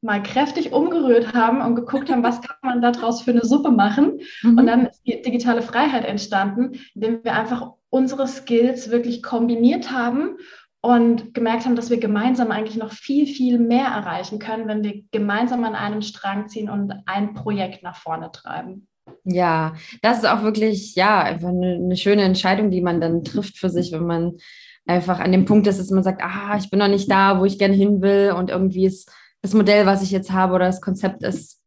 mal 0.00 0.22
kräftig 0.22 0.72
umgerührt 0.72 1.32
haben 1.32 1.62
und 1.62 1.76
geguckt 1.76 2.10
haben, 2.10 2.22
was 2.22 2.42
kann 2.42 2.56
man 2.62 2.82
daraus 2.82 3.22
für 3.22 3.30
eine 3.30 3.44
Suppe 3.44 3.70
machen. 3.70 4.20
Mhm. 4.42 4.58
Und 4.58 4.66
dann 4.66 4.86
ist 4.86 5.02
die 5.06 5.22
digitale 5.22 5.62
Freiheit 5.62 6.04
entstanden, 6.04 6.78
indem 6.94 7.24
wir 7.24 7.34
einfach 7.34 7.72
unsere 7.88 8.26
Skills 8.26 8.90
wirklich 8.90 9.22
kombiniert 9.22 9.90
haben 9.90 10.36
und 10.84 11.32
gemerkt 11.32 11.64
haben, 11.64 11.76
dass 11.76 11.88
wir 11.88 11.98
gemeinsam 11.98 12.50
eigentlich 12.50 12.76
noch 12.76 12.92
viel, 12.92 13.26
viel 13.26 13.58
mehr 13.58 13.86
erreichen 13.86 14.38
können, 14.38 14.68
wenn 14.68 14.84
wir 14.84 15.02
gemeinsam 15.12 15.64
an 15.64 15.74
einem 15.74 16.02
Strang 16.02 16.48
ziehen 16.48 16.68
und 16.68 16.92
ein 17.06 17.32
Projekt 17.32 17.82
nach 17.82 17.96
vorne 17.96 18.30
treiben. 18.30 18.86
Ja, 19.24 19.72
das 20.02 20.18
ist 20.18 20.26
auch 20.26 20.42
wirklich, 20.42 20.94
ja, 20.94 21.22
einfach 21.22 21.48
eine, 21.48 21.76
eine 21.76 21.96
schöne 21.96 22.20
Entscheidung, 22.20 22.70
die 22.70 22.82
man 22.82 23.00
dann 23.00 23.24
trifft 23.24 23.56
für 23.56 23.70
sich, 23.70 23.92
wenn 23.92 24.04
man 24.04 24.36
einfach 24.84 25.20
an 25.20 25.32
dem 25.32 25.46
Punkt 25.46 25.66
ist, 25.66 25.78
dass 25.78 25.88
man 25.88 26.04
sagt, 26.04 26.22
ah, 26.22 26.58
ich 26.58 26.68
bin 26.68 26.80
noch 26.80 26.88
nicht 26.88 27.10
da, 27.10 27.40
wo 27.40 27.46
ich 27.46 27.58
gerne 27.58 27.74
hin 27.74 28.02
will 28.02 28.34
und 28.36 28.50
irgendwie 28.50 28.84
ist 28.84 29.10
das 29.40 29.54
Modell, 29.54 29.86
was 29.86 30.02
ich 30.02 30.10
jetzt 30.10 30.32
habe 30.32 30.52
oder 30.52 30.66
das 30.66 30.82
Konzept 30.82 31.22
ist 31.22 31.62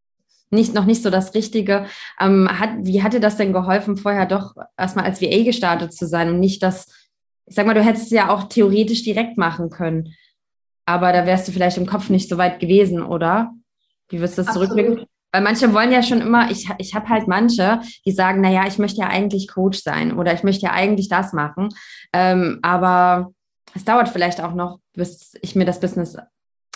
nicht, 0.52 0.76
noch 0.76 0.86
nicht 0.86 1.02
so 1.02 1.10
das 1.10 1.34
Richtige. 1.34 1.88
Ähm, 2.20 2.48
hat, 2.52 2.70
wie 2.82 3.02
hat 3.02 3.14
dir 3.14 3.20
das 3.20 3.36
denn 3.38 3.52
geholfen, 3.52 3.98
vorher 3.98 4.28
doch 4.28 4.54
erstmal 4.78 5.06
als 5.06 5.24
VA 5.24 5.44
gestartet 5.44 5.92
zu 5.92 6.06
sein 6.06 6.30
und 6.30 6.40
nicht 6.40 6.62
das 6.62 6.88
ich 7.48 7.56
sag 7.56 7.66
mal, 7.66 7.74
du 7.74 7.84
hättest 7.84 8.06
es 8.06 8.12
ja 8.12 8.30
auch 8.30 8.44
theoretisch 8.44 9.04
direkt 9.04 9.38
machen 9.38 9.70
können. 9.70 10.14
Aber 10.86 11.12
da 11.12 11.26
wärst 11.26 11.48
du 11.48 11.52
vielleicht 11.52 11.78
im 11.78 11.86
Kopf 11.86 12.10
nicht 12.10 12.30
so 12.30 12.38
weit 12.38 12.60
gewesen, 12.60 13.02
oder? 13.02 13.54
Wie 14.10 14.20
wirst 14.22 14.38
du 14.38 14.44
das 14.44 14.54
zurückblicken? 14.54 15.06
Weil 15.32 15.42
manche 15.42 15.74
wollen 15.74 15.92
ja 15.92 16.02
schon 16.02 16.22
immer, 16.22 16.50
ich, 16.52 16.70
ich 16.78 16.96
habe 16.96 17.10
halt 17.10 17.28
manche, 17.28 17.82
die 18.06 18.12
sagen, 18.12 18.42
naja, 18.42 18.66
ich 18.68 18.78
möchte 18.78 19.02
ja 19.02 19.08
eigentlich 19.08 19.50
Coach 19.50 19.80
sein 19.80 20.18
oder 20.18 20.34
ich 20.34 20.44
möchte 20.44 20.66
ja 20.66 20.72
eigentlich 20.72 21.10
das 21.10 21.34
machen. 21.34 21.70
Ähm, 22.14 22.60
aber 22.62 23.34
es 23.76 23.84
dauert 23.84 24.10
vielleicht 24.10 24.42
auch 24.42 24.54
noch, 24.54 24.80
bis 24.94 25.34
ich 25.42 25.56
mir 25.56 25.66
das 25.66 25.80
Business 25.80 26.18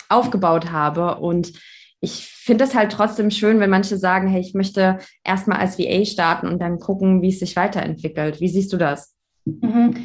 aufgebaut 0.09 0.71
habe. 0.71 1.15
Und 1.15 1.53
ich 2.01 2.25
finde 2.25 2.65
es 2.65 2.75
halt 2.75 2.91
trotzdem 2.91 3.31
schön, 3.31 3.59
wenn 3.59 3.69
manche 3.69 3.97
sagen, 3.97 4.27
hey, 4.27 4.41
ich 4.41 4.53
möchte 4.53 4.99
erstmal 5.23 5.59
als 5.59 5.79
VA 5.79 6.03
starten 6.05 6.47
und 6.47 6.59
dann 6.59 6.79
gucken, 6.79 7.21
wie 7.21 7.29
es 7.29 7.39
sich 7.39 7.55
weiterentwickelt. 7.55 8.41
Wie 8.41 8.49
siehst 8.49 8.73
du 8.73 8.77
das? 8.77 9.15
Mhm. 9.45 9.95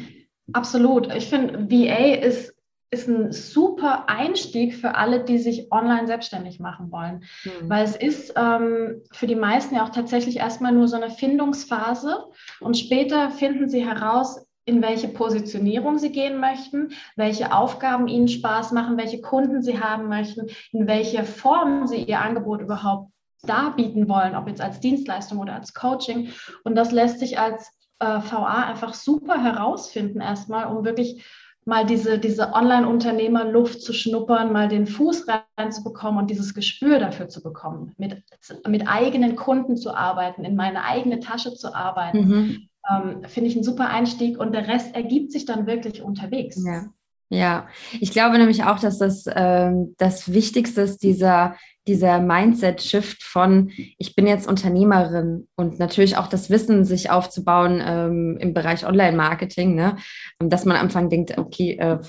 Absolut. 0.53 1.13
Ich 1.13 1.27
finde, 1.27 1.69
VA 1.69 2.15
ist, 2.15 2.53
ist 2.89 3.07
ein 3.07 3.31
super 3.31 4.07
Einstieg 4.07 4.75
für 4.75 4.95
alle, 4.95 5.23
die 5.23 5.37
sich 5.37 5.71
online 5.71 6.07
selbstständig 6.07 6.59
machen 6.59 6.91
wollen. 6.91 7.23
Mhm. 7.43 7.69
Weil 7.69 7.83
es 7.83 7.95
ist 7.95 8.33
ähm, 8.37 9.01
für 9.11 9.27
die 9.27 9.35
meisten 9.35 9.75
ja 9.75 9.83
auch 9.83 9.89
tatsächlich 9.89 10.37
erstmal 10.37 10.71
nur 10.71 10.87
so 10.87 10.95
eine 10.95 11.09
Findungsphase 11.09 12.25
und 12.61 12.77
später 12.77 13.29
finden 13.31 13.69
sie 13.69 13.85
heraus, 13.85 14.47
in 14.63 14.81
welche 14.81 15.07
Positionierung 15.07 15.97
sie 15.97 16.11
gehen 16.11 16.39
möchten, 16.39 16.89
welche 17.15 17.53
Aufgaben 17.53 18.09
ihnen 18.09 18.27
Spaß 18.27 18.73
machen, 18.73 18.97
welche 18.97 19.21
Kunden 19.21 19.61
sie 19.61 19.79
haben 19.79 20.09
möchten, 20.09 20.47
in 20.73 20.87
welcher 20.87 21.23
Form 21.23 21.87
sie 21.87 22.03
ihr 22.03 22.19
Angebot 22.19 22.61
überhaupt 22.61 23.09
darbieten 23.43 24.09
wollen, 24.09 24.35
ob 24.35 24.47
jetzt 24.47 24.59
als 24.59 24.81
Dienstleistung 24.81 25.39
oder 25.39 25.53
als 25.53 25.73
Coaching. 25.73 26.31
Und 26.65 26.75
das 26.75 26.91
lässt 26.91 27.19
sich 27.19 27.39
als 27.39 27.76
äh, 27.99 28.05
VA 28.05 28.65
einfach 28.67 28.93
super 28.93 29.41
herausfinden, 29.43 30.21
erstmal, 30.21 30.65
um 30.67 30.85
wirklich 30.85 31.25
mal 31.67 31.85
diese, 31.85 32.17
diese 32.17 32.53
Online-Unternehmer-Luft 32.53 33.81
zu 33.81 33.91
schnuppern, 33.91 34.53
mal 34.53 34.69
den 34.69 34.87
Fuß 34.87 35.25
reinzubekommen 35.57 36.21
und 36.21 36.29
dieses 36.29 36.53
Gespür 36.53 36.97
dafür 36.97 37.27
zu 37.27 37.43
bekommen, 37.43 37.93
mit, 37.97 38.23
mit 38.65 38.87
eigenen 38.87 39.35
Kunden 39.35 39.75
zu 39.75 39.93
arbeiten, 39.93 40.45
in 40.45 40.55
meine 40.55 40.85
eigene 40.85 41.19
Tasche 41.19 41.53
zu 41.55 41.75
arbeiten, 41.75 42.27
mhm. 42.27 42.69
ähm, 42.89 43.23
finde 43.25 43.49
ich 43.49 43.55
einen 43.55 43.65
super 43.65 43.89
Einstieg 43.89 44.39
und 44.39 44.53
der 44.53 44.69
Rest 44.69 44.95
ergibt 44.95 45.33
sich 45.33 45.43
dann 45.43 45.67
wirklich 45.67 46.01
unterwegs. 46.01 46.63
Ja. 46.65 46.85
Ja, 47.29 47.67
ich 47.99 48.11
glaube 48.11 48.37
nämlich 48.37 48.63
auch, 48.63 48.79
dass 48.79 48.99
das 48.99 49.25
ähm, 49.33 49.95
das 49.97 50.31
Wichtigste 50.31 50.81
ist, 50.81 51.03
dieser, 51.03 51.57
dieser 51.85 52.19
Mindset-Shift 52.19 53.21
von, 53.21 53.71
ich 53.97 54.15
bin 54.15 54.27
jetzt 54.27 54.47
Unternehmerin 54.47 55.47
und 55.55 55.77
natürlich 55.77 56.15
auch 56.15 56.27
das 56.27 56.49
Wissen, 56.49 56.85
sich 56.85 57.09
aufzubauen 57.09 57.81
ähm, 57.85 58.37
im 58.39 58.53
Bereich 58.53 58.85
Online-Marketing, 58.85 59.75
ne? 59.75 59.97
dass 60.39 60.63
man 60.63 60.77
am 60.77 60.83
Anfang 60.83 61.09
denkt, 61.09 61.37
okay, 61.37 61.77
äh, 61.77 61.99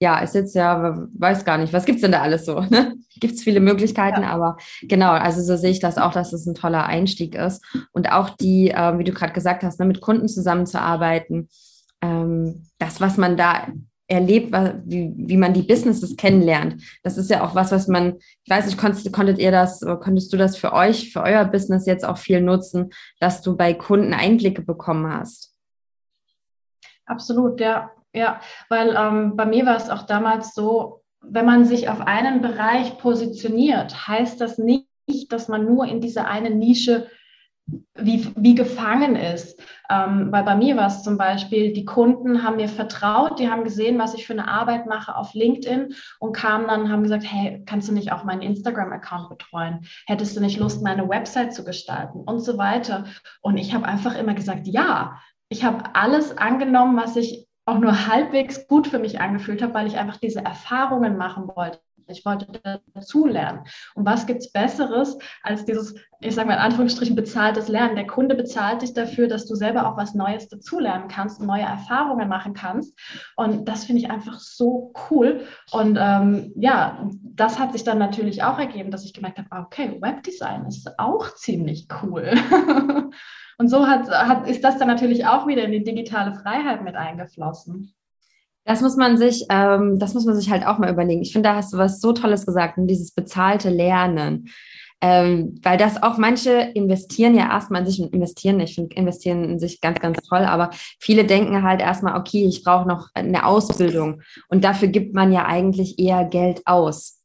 ja, 0.00 0.18
ist 0.20 0.34
jetzt 0.34 0.54
ja, 0.54 1.06
weiß 1.18 1.44
gar 1.44 1.58
nicht, 1.58 1.72
was 1.72 1.84
gibt 1.84 1.96
es 1.96 2.02
denn 2.02 2.12
da 2.12 2.20
alles 2.20 2.44
so? 2.44 2.60
Ne? 2.60 2.94
Gibt 3.20 3.34
es 3.34 3.42
viele 3.42 3.58
Möglichkeiten, 3.58 4.22
ja. 4.22 4.28
aber 4.28 4.56
genau, 4.82 5.10
also 5.10 5.42
so 5.42 5.56
sehe 5.56 5.72
ich 5.72 5.80
das 5.80 5.98
auch, 5.98 6.12
dass 6.12 6.32
es 6.32 6.46
ein 6.46 6.54
toller 6.54 6.86
Einstieg 6.86 7.34
ist. 7.34 7.64
Und 7.90 8.12
auch 8.12 8.30
die, 8.30 8.70
äh, 8.70 8.96
wie 8.98 9.02
du 9.02 9.12
gerade 9.12 9.32
gesagt 9.32 9.64
hast, 9.64 9.80
ne, 9.80 9.86
mit 9.86 10.00
Kunden 10.00 10.28
zusammenzuarbeiten, 10.28 11.48
ähm, 12.00 12.66
das, 12.78 13.00
was 13.00 13.16
man 13.16 13.36
da 13.36 13.66
erlebt, 14.08 14.52
wie, 14.86 15.12
wie 15.16 15.36
man 15.36 15.52
die 15.52 15.62
Businesses 15.62 16.16
kennenlernt. 16.16 16.82
Das 17.02 17.18
ist 17.18 17.30
ja 17.30 17.44
auch 17.44 17.54
was, 17.54 17.70
was 17.70 17.88
man, 17.88 18.16
ich 18.42 18.50
weiß 18.50 18.66
nicht, 18.66 18.78
konntest, 18.78 19.12
konntet 19.12 19.38
ihr 19.38 19.52
das, 19.52 19.80
konntest 20.00 20.32
du 20.32 20.38
das 20.38 20.56
für 20.56 20.72
euch, 20.72 21.12
für 21.12 21.22
euer 21.22 21.44
Business 21.44 21.86
jetzt 21.86 22.06
auch 22.06 22.16
viel 22.16 22.40
nutzen, 22.40 22.90
dass 23.20 23.42
du 23.42 23.56
bei 23.56 23.74
Kunden 23.74 24.14
Einblicke 24.14 24.62
bekommen 24.62 25.12
hast? 25.12 25.54
Absolut, 27.04 27.60
ja, 27.60 27.90
ja, 28.14 28.40
weil 28.70 28.96
ähm, 28.96 29.36
bei 29.36 29.44
mir 29.44 29.66
war 29.66 29.76
es 29.76 29.90
auch 29.90 30.02
damals 30.02 30.54
so, 30.54 31.02
wenn 31.20 31.44
man 31.44 31.66
sich 31.66 31.88
auf 31.88 32.00
einen 32.00 32.40
Bereich 32.40 32.96
positioniert, 32.98 34.08
heißt 34.08 34.40
das 34.40 34.56
nicht, 34.56 34.86
dass 35.30 35.48
man 35.48 35.66
nur 35.66 35.86
in 35.86 36.00
diese 36.00 36.24
eine 36.24 36.50
Nische 36.50 37.08
wie, 37.94 38.32
wie 38.36 38.54
gefangen 38.54 39.16
ist. 39.16 39.60
Ähm, 39.90 40.28
weil 40.30 40.44
bei 40.44 40.54
mir 40.54 40.76
war 40.76 40.86
es 40.86 41.02
zum 41.02 41.16
Beispiel, 41.16 41.72
die 41.72 41.84
Kunden 41.84 42.42
haben 42.42 42.56
mir 42.56 42.68
vertraut, 42.68 43.38
die 43.38 43.50
haben 43.50 43.64
gesehen, 43.64 43.98
was 43.98 44.14
ich 44.14 44.26
für 44.26 44.34
eine 44.34 44.48
Arbeit 44.48 44.86
mache 44.86 45.16
auf 45.16 45.34
LinkedIn 45.34 45.94
und 46.18 46.32
kamen 46.32 46.68
dann 46.68 46.90
haben 46.90 47.02
gesagt, 47.02 47.24
hey, 47.26 47.62
kannst 47.66 47.88
du 47.88 47.92
nicht 47.92 48.12
auch 48.12 48.24
meinen 48.24 48.42
Instagram-Account 48.42 49.30
betreuen? 49.30 49.80
Hättest 50.06 50.36
du 50.36 50.40
nicht 50.40 50.58
Lust, 50.58 50.82
meine 50.82 51.08
Website 51.08 51.54
zu 51.54 51.64
gestalten 51.64 52.20
und 52.20 52.40
so 52.40 52.58
weiter? 52.58 53.04
Und 53.40 53.56
ich 53.56 53.74
habe 53.74 53.86
einfach 53.86 54.16
immer 54.16 54.34
gesagt, 54.34 54.66
ja. 54.66 55.18
Ich 55.50 55.64
habe 55.64 55.94
alles 55.94 56.36
angenommen, 56.36 56.96
was 56.98 57.16
ich 57.16 57.48
auch 57.64 57.78
nur 57.78 58.06
halbwegs 58.06 58.66
gut 58.66 58.86
für 58.86 58.98
mich 58.98 59.20
angefühlt 59.20 59.62
habe, 59.62 59.74
weil 59.74 59.86
ich 59.86 59.96
einfach 59.96 60.18
diese 60.18 60.40
Erfahrungen 60.40 61.16
machen 61.16 61.48
wollte. 61.48 61.80
Ich 62.08 62.24
wollte 62.24 62.46
dazulernen. 62.94 63.60
Und 63.94 64.06
was 64.06 64.26
gibt 64.26 64.40
es 64.40 64.52
Besseres 64.52 65.18
als 65.42 65.64
dieses, 65.64 65.94
ich 66.20 66.34
sage 66.34 66.48
mal 66.48 66.54
in 66.54 66.60
Anführungsstrichen, 66.60 67.16
bezahltes 67.16 67.68
Lernen? 67.68 67.96
Der 67.96 68.06
Kunde 68.06 68.34
bezahlt 68.34 68.82
dich 68.82 68.94
dafür, 68.94 69.28
dass 69.28 69.46
du 69.46 69.54
selber 69.54 69.88
auch 69.88 69.96
was 69.96 70.14
Neues 70.14 70.48
dazulernen 70.48 71.08
kannst 71.08 71.40
neue 71.48 71.62
Erfahrungen 71.62 72.28
machen 72.28 72.54
kannst. 72.54 72.96
Und 73.36 73.68
das 73.68 73.84
finde 73.84 74.02
ich 74.02 74.10
einfach 74.10 74.38
so 74.38 74.92
cool. 75.10 75.46
Und 75.72 75.98
ähm, 76.00 76.52
ja, 76.56 77.08
das 77.22 77.58
hat 77.58 77.72
sich 77.72 77.84
dann 77.84 77.98
natürlich 77.98 78.42
auch 78.42 78.58
ergeben, 78.58 78.90
dass 78.90 79.04
ich 79.04 79.14
gemerkt 79.14 79.38
habe, 79.38 79.64
okay, 79.64 79.98
Webdesign 80.00 80.66
ist 80.66 80.98
auch 80.98 81.34
ziemlich 81.34 81.88
cool. 82.02 82.34
und 83.58 83.68
so 83.68 83.86
hat, 83.86 84.08
hat, 84.10 84.48
ist 84.48 84.62
das 84.62 84.78
dann 84.78 84.88
natürlich 84.88 85.26
auch 85.26 85.46
wieder 85.46 85.64
in 85.64 85.72
die 85.72 85.84
digitale 85.84 86.34
Freiheit 86.34 86.84
mit 86.84 86.94
eingeflossen. 86.94 87.94
Das 88.68 88.82
muss 88.82 88.96
man 88.96 89.16
sich, 89.16 89.46
ähm, 89.48 89.98
das 89.98 90.12
muss 90.12 90.26
man 90.26 90.36
sich 90.36 90.50
halt 90.50 90.66
auch 90.66 90.76
mal 90.76 90.92
überlegen. 90.92 91.22
Ich 91.22 91.32
finde, 91.32 91.48
da 91.48 91.54
hast 91.56 91.72
du 91.72 91.78
was 91.78 92.02
so 92.02 92.12
Tolles 92.12 92.44
gesagt, 92.44 92.74
dieses 92.76 93.12
bezahlte 93.12 93.70
Lernen. 93.70 94.50
Ähm, 95.00 95.58
weil 95.62 95.78
das 95.78 96.02
auch 96.02 96.18
manche 96.18 96.50
investieren 96.74 97.34
ja 97.34 97.48
erstmal 97.48 97.80
in 97.80 97.86
sich 97.86 98.02
und 98.02 98.12
investieren. 98.12 98.60
Ich 98.60 98.74
finde 98.74 98.94
investieren 98.94 99.44
in 99.44 99.58
sich 99.58 99.80
ganz, 99.80 100.00
ganz 100.00 100.18
toll, 100.28 100.40
aber 100.40 100.68
viele 101.00 101.24
denken 101.24 101.62
halt 101.62 101.80
erstmal, 101.80 102.20
okay, 102.20 102.44
ich 102.44 102.62
brauche 102.62 102.86
noch 102.86 103.08
eine 103.14 103.46
Ausbildung 103.46 104.20
und 104.48 104.64
dafür 104.64 104.88
gibt 104.88 105.14
man 105.14 105.32
ja 105.32 105.46
eigentlich 105.46 105.98
eher 105.98 106.26
Geld 106.26 106.60
aus 106.66 107.22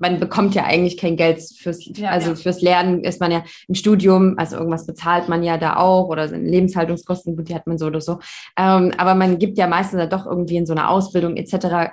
man 0.00 0.18
bekommt 0.18 0.54
ja 0.54 0.64
eigentlich 0.64 0.96
kein 0.96 1.16
Geld 1.16 1.42
fürs, 1.42 1.84
ja, 1.96 2.10
also 2.10 2.30
ja. 2.30 2.34
fürs 2.34 2.62
Lernen 2.62 3.04
ist 3.04 3.20
man 3.20 3.30
ja 3.30 3.44
im 3.68 3.74
Studium, 3.74 4.34
also 4.38 4.56
irgendwas 4.56 4.86
bezahlt 4.86 5.28
man 5.28 5.42
ja 5.42 5.58
da 5.58 5.76
auch 5.76 6.08
oder 6.08 6.26
sind 6.26 6.46
Lebenshaltungskosten, 6.46 7.36
gut, 7.36 7.48
die 7.48 7.54
hat 7.54 7.66
man 7.66 7.78
so 7.78 7.86
oder 7.86 8.00
so. 8.00 8.18
Ähm, 8.56 8.92
aber 8.96 9.14
man 9.14 9.38
gibt 9.38 9.58
ja 9.58 9.66
meistens 9.66 10.00
ja 10.00 10.06
doch 10.06 10.26
irgendwie 10.26 10.56
in 10.56 10.66
so 10.66 10.72
einer 10.72 10.88
Ausbildung 10.88 11.36
etc. 11.36 11.92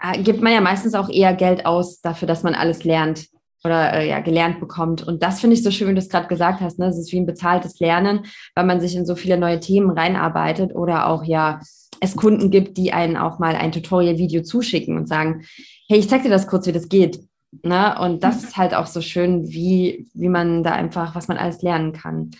Äh, 0.00 0.22
gibt 0.22 0.42
man 0.42 0.52
ja 0.52 0.60
meistens 0.60 0.94
auch 0.94 1.08
eher 1.08 1.32
Geld 1.32 1.64
aus 1.64 2.00
dafür, 2.00 2.26
dass 2.26 2.42
man 2.42 2.54
alles 2.54 2.82
lernt 2.82 3.28
oder 3.64 3.92
äh, 3.92 4.08
ja 4.08 4.18
gelernt 4.18 4.58
bekommt. 4.58 5.06
Und 5.06 5.22
das 5.22 5.40
finde 5.40 5.54
ich 5.54 5.62
so 5.62 5.70
schön, 5.70 5.88
wie 5.88 5.94
du 5.94 6.00
es 6.00 6.08
gerade 6.08 6.26
gesagt 6.26 6.60
hast. 6.60 6.80
Ne? 6.80 6.86
Es 6.86 6.98
ist 6.98 7.12
wie 7.12 7.20
ein 7.20 7.26
bezahltes 7.26 7.78
Lernen, 7.78 8.26
weil 8.56 8.66
man 8.66 8.80
sich 8.80 8.96
in 8.96 9.06
so 9.06 9.14
viele 9.14 9.38
neue 9.38 9.60
Themen 9.60 9.90
reinarbeitet 9.90 10.74
oder 10.74 11.06
auch 11.06 11.22
ja 11.22 11.60
es 12.00 12.16
Kunden 12.16 12.50
gibt, 12.50 12.78
die 12.78 12.92
einen 12.92 13.16
auch 13.16 13.38
mal 13.38 13.54
ein 13.54 13.70
Tutorial-Video 13.70 14.42
zuschicken 14.42 14.96
und 14.96 15.08
sagen, 15.08 15.44
hey, 15.92 15.98
ich 15.98 16.08
zeig 16.08 16.22
dir 16.22 16.30
das 16.30 16.46
kurz, 16.46 16.66
wie 16.66 16.72
das 16.72 16.88
geht. 16.88 17.20
Ne? 17.62 17.94
Und 18.00 18.24
das 18.24 18.42
ist 18.42 18.56
halt 18.56 18.72
auch 18.72 18.86
so 18.86 19.02
schön, 19.02 19.46
wie, 19.50 20.08
wie 20.14 20.30
man 20.30 20.64
da 20.64 20.72
einfach, 20.72 21.14
was 21.14 21.28
man 21.28 21.36
alles 21.36 21.60
lernen 21.60 21.92
kann. 21.92 22.30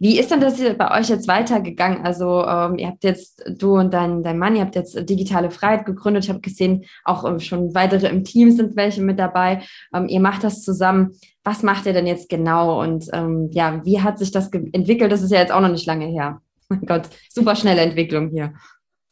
Wie 0.00 0.18
ist 0.18 0.32
denn 0.32 0.40
das 0.40 0.60
bei 0.76 0.98
euch 0.98 1.08
jetzt 1.08 1.28
weitergegangen? 1.28 2.04
Also 2.04 2.44
ähm, 2.44 2.78
ihr 2.78 2.88
habt 2.88 3.04
jetzt, 3.04 3.44
du 3.48 3.76
und 3.76 3.94
dein, 3.94 4.24
dein 4.24 4.40
Mann, 4.40 4.56
ihr 4.56 4.62
habt 4.62 4.74
jetzt 4.74 5.08
digitale 5.08 5.52
Freiheit 5.52 5.86
gegründet. 5.86 6.24
Ich 6.24 6.30
habe 6.30 6.40
gesehen, 6.40 6.84
auch 7.04 7.24
ähm, 7.24 7.38
schon 7.38 7.76
weitere 7.76 8.08
im 8.08 8.24
Team 8.24 8.50
sind 8.50 8.74
welche 8.74 9.02
mit 9.02 9.20
dabei. 9.20 9.62
Ähm, 9.94 10.08
ihr 10.08 10.18
macht 10.18 10.42
das 10.42 10.62
zusammen. 10.62 11.12
Was 11.44 11.62
macht 11.62 11.86
ihr 11.86 11.92
denn 11.92 12.08
jetzt 12.08 12.28
genau? 12.28 12.82
Und 12.82 13.06
ähm, 13.12 13.50
ja, 13.52 13.84
wie 13.84 14.00
hat 14.02 14.18
sich 14.18 14.32
das 14.32 14.50
entwickelt? 14.50 15.12
Das 15.12 15.22
ist 15.22 15.30
ja 15.30 15.38
jetzt 15.38 15.52
auch 15.52 15.60
noch 15.60 15.70
nicht 15.70 15.86
lange 15.86 16.06
her. 16.06 16.40
Mein 16.68 16.86
Gott, 16.86 17.08
super 17.30 17.54
schnelle 17.54 17.82
Entwicklung 17.82 18.30
hier. 18.30 18.54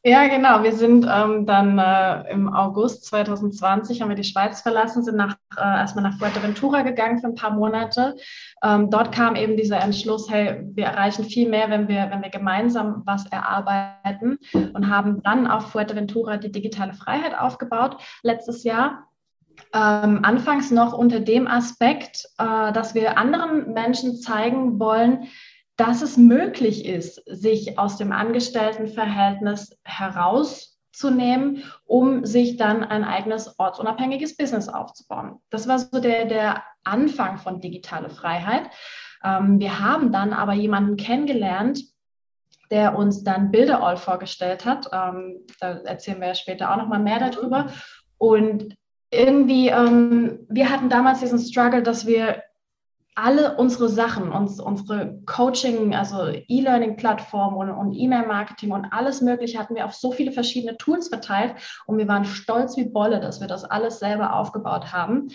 Ja, 0.07 0.29
genau. 0.29 0.63
Wir 0.63 0.75
sind 0.75 1.07
ähm, 1.11 1.47
dann 1.47 1.79
äh, 1.79 2.31
im 2.31 2.53
August 2.53 3.07
2020 3.07 4.03
haben 4.03 4.11
wir 4.11 4.17
die 4.17 4.23
Schweiz 4.23 4.61
verlassen, 4.61 5.03
sind 5.03 5.17
nach, 5.17 5.39
äh, 5.57 5.63
erstmal 5.63 6.05
nach 6.05 6.19
Fuerteventura 6.19 6.83
gegangen 6.83 7.21
für 7.21 7.29
ein 7.29 7.35
paar 7.35 7.53
Monate. 7.53 8.15
Ähm, 8.63 8.91
dort 8.91 9.13
kam 9.13 9.35
eben 9.35 9.57
dieser 9.57 9.81
Entschluss, 9.81 10.31
hey, 10.31 10.61
wir 10.75 10.85
erreichen 10.85 11.25
viel 11.25 11.49
mehr, 11.49 11.71
wenn 11.71 11.89
wir, 11.89 12.11
wenn 12.11 12.23
wir 12.23 12.29
gemeinsam 12.29 13.01
was 13.07 13.25
erarbeiten 13.29 14.39
und 14.53 14.91
haben 14.91 15.23
dann 15.23 15.47
auf 15.47 15.71
Fuerteventura 15.71 16.37
die 16.37 16.53
digitale 16.53 16.93
Freiheit 16.93 17.39
aufgebaut 17.39 17.97
letztes 18.23 18.63
Jahr. 18.63 19.09
Ähm, 19.73 20.21
anfangs 20.23 20.71
noch 20.71 20.93
unter 20.93 21.21
dem 21.21 21.47
Aspekt, 21.47 22.27
äh, 22.37 22.73
dass 22.73 22.95
wir 22.95 23.17
anderen 23.17 23.73
Menschen 23.73 24.17
zeigen 24.17 24.79
wollen, 24.79 25.29
dass 25.77 26.03
es 26.03 26.17
möglich 26.17 26.87
ist, 26.87 27.23
sich 27.27 27.79
aus 27.79 27.97
dem 27.97 28.13
Angestelltenverhältnis 28.13 29.77
herauszunehmen, 29.83 31.65
um 31.85 32.25
sich 32.25 32.57
dann 32.57 32.85
ein 32.85 33.05
eigenes 33.05 33.59
ortsunabhängiges 33.59 34.37
Business 34.37 34.69
aufzubauen. 34.69 35.41
Das 35.51 35.67
war 35.67 35.79
so 35.79 36.01
der, 36.01 36.27
der 36.27 36.63
Anfang 36.85 37.39
von 37.39 37.61
digitale 37.61 38.11
Freiheit. 38.11 38.71
Ähm, 39.25 39.59
wir 39.59 39.81
haben 39.81 40.13
dann 40.13 40.33
aber 40.33 40.53
jemanden 40.53 40.97
kennengelernt, 40.97 41.81
der 42.71 42.97
uns 42.97 43.25
dann 43.25 43.51
Bilderall 43.51 43.97
vorgestellt 43.97 44.65
hat. 44.65 44.89
Ähm, 44.93 45.41
da 45.61 45.79
erzählen 45.79 46.21
wir 46.21 46.35
später 46.35 46.73
auch 46.73 46.77
noch 46.77 46.89
mal 46.89 47.01
mehr 47.01 47.19
darüber. 47.19 47.67
Und 48.19 48.77
irgendwie, 49.11 49.69
ähm, 49.69 50.47
wir 50.49 50.71
hatten 50.71 50.89
damals 50.89 51.21
diesen 51.21 51.39
Struggle, 51.39 51.83
dass 51.83 52.07
wir 52.07 52.43
alle 53.15 53.57
unsere 53.57 53.89
Sachen, 53.89 54.33
uns, 54.33 54.61
unsere 54.61 55.21
Coaching, 55.25 55.95
also 55.95 56.27
E-Learning-Plattform 56.27 57.57
und, 57.57 57.71
und 57.71 57.93
E-Mail-Marketing 57.95 58.73
und 58.73 58.87
alles 58.87 59.21
Mögliche 59.21 59.59
hatten 59.59 59.77
wir 59.77 59.85
auf 59.85 59.95
so 59.95 60.11
viele 60.11 60.33
verschiedene 60.33 60.77
Tools 60.77 61.09
verteilt 61.09 61.55
und 61.87 61.99
wir 61.99 62.09
waren 62.09 62.25
stolz 62.25 62.77
wie 62.77 62.85
Bolle, 62.85 63.21
dass 63.21 63.41
wir 63.41 63.47
das 63.47 63.65
alles 63.65 64.01
selber 64.01 64.35
aufgebaut 64.35 64.93
haben. 64.93 65.29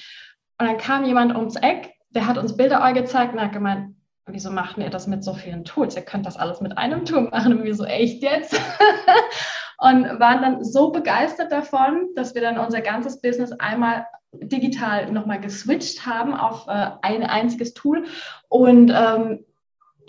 Und 0.59 0.67
dann 0.67 0.77
kam 0.77 1.05
jemand 1.05 1.33
ums 1.35 1.55
Eck, 1.55 1.93
der 2.09 2.27
hat 2.27 2.37
uns 2.37 2.57
Bilder 2.57 2.91
gezeigt 2.91 3.33
und 3.33 3.41
hat 3.41 3.53
gemeint, 3.53 3.95
wieso 4.25 4.51
macht 4.51 4.77
ihr 4.77 4.89
das 4.89 5.07
mit 5.07 5.23
so 5.23 5.33
vielen 5.33 5.63
Tools? 5.63 5.95
Ihr 5.95 6.01
könnt 6.01 6.25
das 6.25 6.37
alles 6.37 6.61
mit 6.61 6.77
einem 6.77 7.05
Tool 7.05 7.29
machen. 7.29 7.53
Und 7.53 7.63
wir 7.63 7.75
so, 7.75 7.85
echt 7.85 8.21
jetzt? 8.21 8.53
und 9.79 10.19
waren 10.19 10.41
dann 10.41 10.63
so 10.63 10.91
begeistert 10.91 11.51
davon, 11.51 12.09
dass 12.15 12.35
wir 12.35 12.41
dann 12.41 12.59
unser 12.59 12.81
ganzes 12.81 13.21
Business 13.21 13.51
einmal 13.53 14.05
digital 14.33 15.11
nochmal 15.11 15.39
geswitcht 15.39 16.05
haben 16.05 16.33
auf 16.33 16.67
äh, 16.67 16.91
ein 17.01 17.23
einziges 17.23 17.73
Tool. 17.73 18.05
Und 18.47 18.91
ähm, 18.93 19.45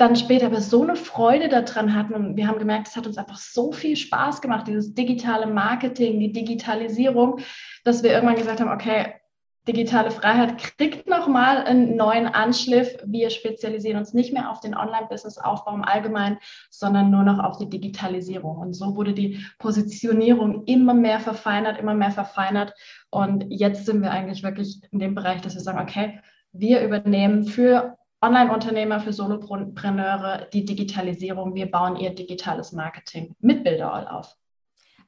dann 0.00 0.16
später 0.16 0.46
aber 0.46 0.62
so 0.62 0.82
eine 0.82 0.96
Freude 0.96 1.50
daran 1.50 1.94
hatten 1.94 2.14
und 2.14 2.36
wir 2.36 2.48
haben 2.48 2.58
gemerkt, 2.58 2.88
es 2.88 2.96
hat 2.96 3.06
uns 3.06 3.18
einfach 3.18 3.36
so 3.36 3.70
viel 3.70 3.96
Spaß 3.96 4.40
gemacht, 4.40 4.66
dieses 4.66 4.94
digitale 4.94 5.46
Marketing, 5.46 6.18
die 6.18 6.32
Digitalisierung, 6.32 7.40
dass 7.84 8.02
wir 8.02 8.10
irgendwann 8.10 8.36
gesagt 8.36 8.60
haben, 8.60 8.70
okay, 8.70 9.19
digitale 9.68 10.10
Freiheit 10.10 10.58
kriegt 10.58 11.08
nochmal 11.08 11.58
einen 11.58 11.96
neuen 11.96 12.26
Anschliff. 12.26 12.96
Wir 13.04 13.30
spezialisieren 13.30 13.98
uns 13.98 14.14
nicht 14.14 14.32
mehr 14.32 14.50
auf 14.50 14.60
den 14.60 14.74
Online-Business-Aufbau 14.74 15.74
im 15.74 15.84
Allgemeinen, 15.84 16.38
sondern 16.70 17.10
nur 17.10 17.22
noch 17.22 17.38
auf 17.38 17.58
die 17.58 17.68
Digitalisierung. 17.68 18.56
Und 18.56 18.72
so 18.74 18.96
wurde 18.96 19.12
die 19.12 19.44
Positionierung 19.58 20.64
immer 20.64 20.94
mehr 20.94 21.20
verfeinert, 21.20 21.78
immer 21.78 21.94
mehr 21.94 22.10
verfeinert. 22.10 22.72
Und 23.10 23.46
jetzt 23.48 23.86
sind 23.86 24.02
wir 24.02 24.10
eigentlich 24.10 24.42
wirklich 24.42 24.80
in 24.90 24.98
dem 24.98 25.14
Bereich, 25.14 25.40
dass 25.42 25.54
wir 25.54 25.62
sagen, 25.62 25.80
okay, 25.80 26.20
wir 26.52 26.82
übernehmen 26.82 27.44
für 27.44 27.96
Online-Unternehmer, 28.22 29.00
für 29.00 29.12
Solopreneure 29.12 30.48
die 30.52 30.64
Digitalisierung. 30.64 31.54
Wir 31.54 31.70
bauen 31.70 31.96
ihr 31.96 32.14
digitales 32.14 32.72
Marketing 32.72 33.34
mit 33.40 33.64
Bilderall 33.64 34.06
auf. 34.08 34.36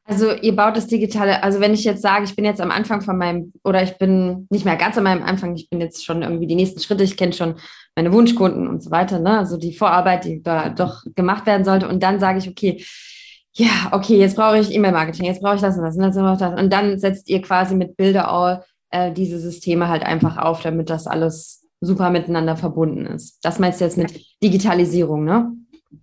Also 0.04 0.32
ihr 0.32 0.56
baut 0.56 0.76
das 0.76 0.88
digitale, 0.88 1.42
also 1.44 1.60
wenn 1.60 1.74
ich 1.74 1.84
jetzt 1.84 2.02
sage, 2.02 2.24
ich 2.24 2.34
bin 2.34 2.44
jetzt 2.44 2.60
am 2.60 2.72
Anfang 2.72 3.02
von 3.02 3.16
meinem, 3.16 3.52
oder 3.62 3.82
ich 3.82 3.98
bin 3.98 4.48
nicht 4.50 4.64
mehr 4.64 4.76
ganz 4.76 4.98
an 4.98 5.04
meinem 5.04 5.22
Anfang, 5.22 5.54
ich 5.54 5.70
bin 5.70 5.80
jetzt 5.80 6.04
schon 6.04 6.22
irgendwie 6.22 6.48
die 6.48 6.56
nächsten 6.56 6.80
Schritte, 6.80 7.04
ich 7.04 7.16
kenne 7.16 7.32
schon 7.32 7.54
meine 7.94 8.12
Wunschkunden 8.12 8.66
und 8.66 8.82
so 8.82 8.90
weiter, 8.90 9.20
ne? 9.20 9.38
Also 9.38 9.56
die 9.56 9.74
Vorarbeit, 9.74 10.24
die 10.24 10.42
da 10.42 10.70
doch 10.70 11.04
gemacht 11.14 11.46
werden 11.46 11.64
sollte. 11.64 11.88
Und 11.88 12.02
dann 12.02 12.18
sage 12.18 12.38
ich, 12.38 12.48
okay, 12.48 12.84
ja, 13.54 13.90
okay, 13.92 14.18
jetzt 14.18 14.36
brauche 14.36 14.58
ich 14.58 14.74
E-Mail-Marketing, 14.74 15.26
jetzt 15.26 15.42
brauche 15.42 15.56
ich 15.56 15.60
das 15.60 15.76
und 15.76 15.84
das 15.84 15.96
und 15.96 16.02
das 16.02 16.16
und 16.16 16.40
das. 16.40 16.60
Und 16.60 16.72
dann 16.72 16.98
setzt 16.98 17.28
ihr 17.28 17.40
quasi 17.40 17.74
mit 17.76 17.96
Bilderall 17.96 18.64
äh, 18.90 19.12
diese 19.12 19.38
Systeme 19.38 19.88
halt 19.88 20.02
einfach 20.02 20.36
auf, 20.36 20.62
damit 20.62 20.90
das 20.90 21.06
alles 21.06 21.68
super 21.80 22.10
miteinander 22.10 22.56
verbunden 22.56 23.06
ist. 23.06 23.38
Das 23.42 23.58
meinst 23.58 23.80
du 23.80 23.84
jetzt 23.84 23.98
mit 23.98 24.20
Digitalisierung, 24.42 25.24
ne? 25.24 25.52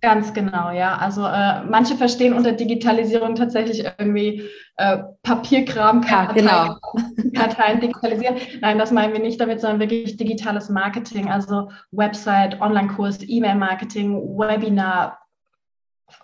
Ganz 0.00 0.32
genau, 0.32 0.70
ja. 0.70 0.96
Also 0.96 1.24
äh, 1.26 1.64
manche 1.64 1.96
verstehen 1.96 2.32
unter 2.32 2.52
Digitalisierung 2.52 3.34
tatsächlich 3.34 3.84
irgendwie 3.98 4.48
äh, 4.76 4.98
Papierkram, 5.22 6.00
Karteien, 6.00 6.46
ja, 6.46 6.78
genau. 6.92 7.32
Karteien 7.34 7.80
digitalisieren. 7.80 8.36
Nein, 8.60 8.78
das 8.78 8.92
meinen 8.92 9.12
wir 9.12 9.20
nicht 9.20 9.40
damit, 9.40 9.60
sondern 9.60 9.80
wirklich 9.80 10.16
digitales 10.16 10.70
Marketing, 10.70 11.28
also 11.28 11.70
Website, 11.90 12.60
Online-Kurs, 12.60 13.18
E-Mail-Marketing, 13.26 14.14
Webinar, 14.38 15.18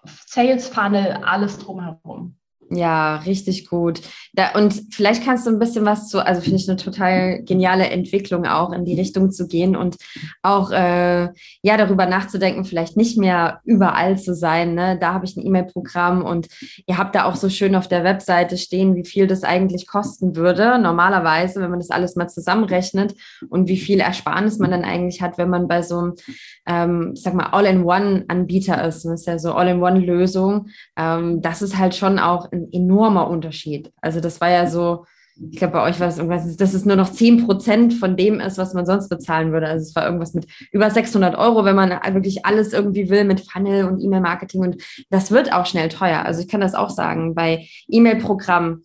Sales 0.04 0.68
Funnel, 0.68 1.18
alles 1.24 1.58
drumherum. 1.58 2.36
Ja, 2.68 3.16
richtig 3.18 3.68
gut. 3.68 4.00
Da, 4.32 4.50
und 4.54 4.82
vielleicht 4.90 5.24
kannst 5.24 5.46
du 5.46 5.50
ein 5.50 5.60
bisschen 5.60 5.84
was 5.84 6.08
zu, 6.08 6.24
also 6.24 6.40
finde 6.40 6.56
ich 6.56 6.68
eine 6.68 6.76
total 6.76 7.42
geniale 7.44 7.88
Entwicklung 7.88 8.44
auch 8.44 8.72
in 8.72 8.84
die 8.84 8.98
Richtung 8.98 9.30
zu 9.30 9.46
gehen 9.46 9.76
und 9.76 9.96
auch 10.42 10.72
äh, 10.72 11.28
ja 11.62 11.76
darüber 11.76 12.06
nachzudenken, 12.06 12.64
vielleicht 12.64 12.96
nicht 12.96 13.18
mehr 13.18 13.60
überall 13.64 14.18
zu 14.18 14.34
sein. 14.34 14.74
Ne? 14.74 14.98
Da 15.00 15.14
habe 15.14 15.26
ich 15.26 15.36
ein 15.36 15.46
E-Mail-Programm 15.46 16.24
und 16.24 16.48
ihr 16.86 16.98
habt 16.98 17.14
da 17.14 17.26
auch 17.26 17.36
so 17.36 17.48
schön 17.48 17.76
auf 17.76 17.86
der 17.86 18.02
Webseite 18.02 18.58
stehen, 18.58 18.96
wie 18.96 19.04
viel 19.04 19.28
das 19.28 19.44
eigentlich 19.44 19.86
kosten 19.86 20.34
würde, 20.34 20.80
normalerweise, 20.80 21.60
wenn 21.60 21.70
man 21.70 21.78
das 21.78 21.90
alles 21.90 22.16
mal 22.16 22.28
zusammenrechnet 22.28 23.14
und 23.48 23.68
wie 23.68 23.78
viel 23.78 24.00
Ersparnis 24.00 24.58
man 24.58 24.72
dann 24.72 24.84
eigentlich 24.84 25.22
hat, 25.22 25.38
wenn 25.38 25.50
man 25.50 25.68
bei 25.68 25.82
so 25.82 25.98
einem, 25.98 26.14
ähm, 26.66 27.12
ich 27.14 27.22
sag 27.22 27.34
mal, 27.34 27.50
All-in-One-Anbieter 27.52 28.84
ist. 28.84 29.04
Das 29.04 29.20
ist 29.20 29.26
ja 29.26 29.38
so 29.38 29.52
All-in-One-Lösung. 29.52 30.66
Ähm, 30.96 31.40
das 31.42 31.62
ist 31.62 31.78
halt 31.78 31.94
schon 31.94 32.18
auch 32.18 32.50
ein 32.56 32.72
enormer 32.72 33.28
Unterschied. 33.28 33.92
Also 34.00 34.20
das 34.20 34.40
war 34.40 34.50
ja 34.50 34.66
so, 34.66 35.04
ich 35.38 35.58
glaube, 35.58 35.74
bei 35.74 35.82
euch 35.82 36.00
war 36.00 36.08
es 36.08 36.16
irgendwas, 36.16 36.56
dass 36.56 36.72
es 36.72 36.86
nur 36.86 36.96
noch 36.96 37.10
10 37.12 37.44
Prozent 37.44 37.92
von 37.92 38.16
dem 38.16 38.40
ist, 38.40 38.56
was 38.56 38.72
man 38.72 38.86
sonst 38.86 39.10
bezahlen 39.10 39.52
würde. 39.52 39.66
Also 39.66 39.82
es 39.82 39.94
war 39.94 40.06
irgendwas 40.06 40.32
mit 40.32 40.46
über 40.72 40.90
600 40.90 41.36
Euro, 41.36 41.64
wenn 41.64 41.76
man 41.76 41.90
wirklich 41.90 42.46
alles 42.46 42.72
irgendwie 42.72 43.10
will 43.10 43.24
mit 43.24 43.42
Funnel 43.42 43.84
und 43.84 44.00
E-Mail-Marketing. 44.02 44.62
Und 44.62 44.82
das 45.10 45.30
wird 45.30 45.52
auch 45.52 45.66
schnell 45.66 45.90
teuer. 45.90 46.24
Also 46.24 46.40
ich 46.40 46.48
kann 46.48 46.62
das 46.62 46.74
auch 46.74 46.90
sagen, 46.90 47.34
bei 47.34 47.66
E-Mail-Programmen 47.88 48.84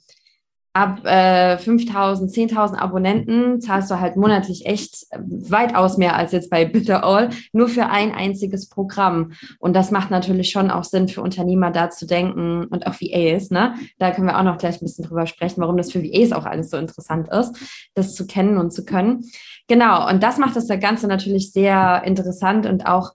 ab 0.74 1.06
äh, 1.06 1.58
5000, 1.58 2.32
10.000 2.32 2.76
Abonnenten 2.76 3.60
zahlst 3.60 3.92
du 3.92 4.00
halt 4.00 4.16
monatlich 4.16 4.66
echt 4.66 5.06
weitaus 5.18 5.98
mehr 5.98 6.16
als 6.16 6.32
jetzt 6.32 6.50
bei 6.50 6.64
Bitter 6.64 7.04
All, 7.04 7.30
nur 7.52 7.68
für 7.68 7.88
ein 7.88 8.14
einziges 8.14 8.70
Programm. 8.70 9.34
Und 9.60 9.76
das 9.76 9.92
macht 9.92 10.12
natürlich 10.12 10.50
schon 10.50 10.72
auch 10.72 10.86
Sinn 10.86 11.10
für 11.10 11.22
Unternehmer 11.22 11.72
da 11.72 11.90
zu 11.90 12.06
denken 12.08 12.66
und 12.66 12.88
auch 12.88 12.94
VAs, 12.94 13.52
ne? 13.52 13.76
Da 14.00 14.12
können 14.12 14.28
wir 14.28 14.40
auch 14.40 14.44
noch 14.44 14.58
gleich 14.58 14.76
ein 14.76 14.86
bisschen 14.86 15.06
drüber 15.06 15.28
sprechen, 15.28 15.62
warum 15.62 15.76
das 15.76 15.92
für 15.92 16.02
VAs 16.02 16.32
auch 16.32 16.46
alles 16.46 16.70
so 16.70 16.78
interessant 16.78 17.28
ist, 17.30 17.58
das 17.94 18.16
zu 18.16 18.26
kennen 18.26 18.58
und 18.58 18.72
zu 18.72 18.86
können. 18.86 19.26
Genau. 19.68 20.10
Und 20.10 20.24
das 20.24 20.38
macht 20.38 20.56
das 20.56 20.68
Ganze 20.68 21.08
natürlich 21.08 21.52
sehr 21.52 22.04
interessant 22.06 22.66
und 22.66 22.86
auch 22.86 23.12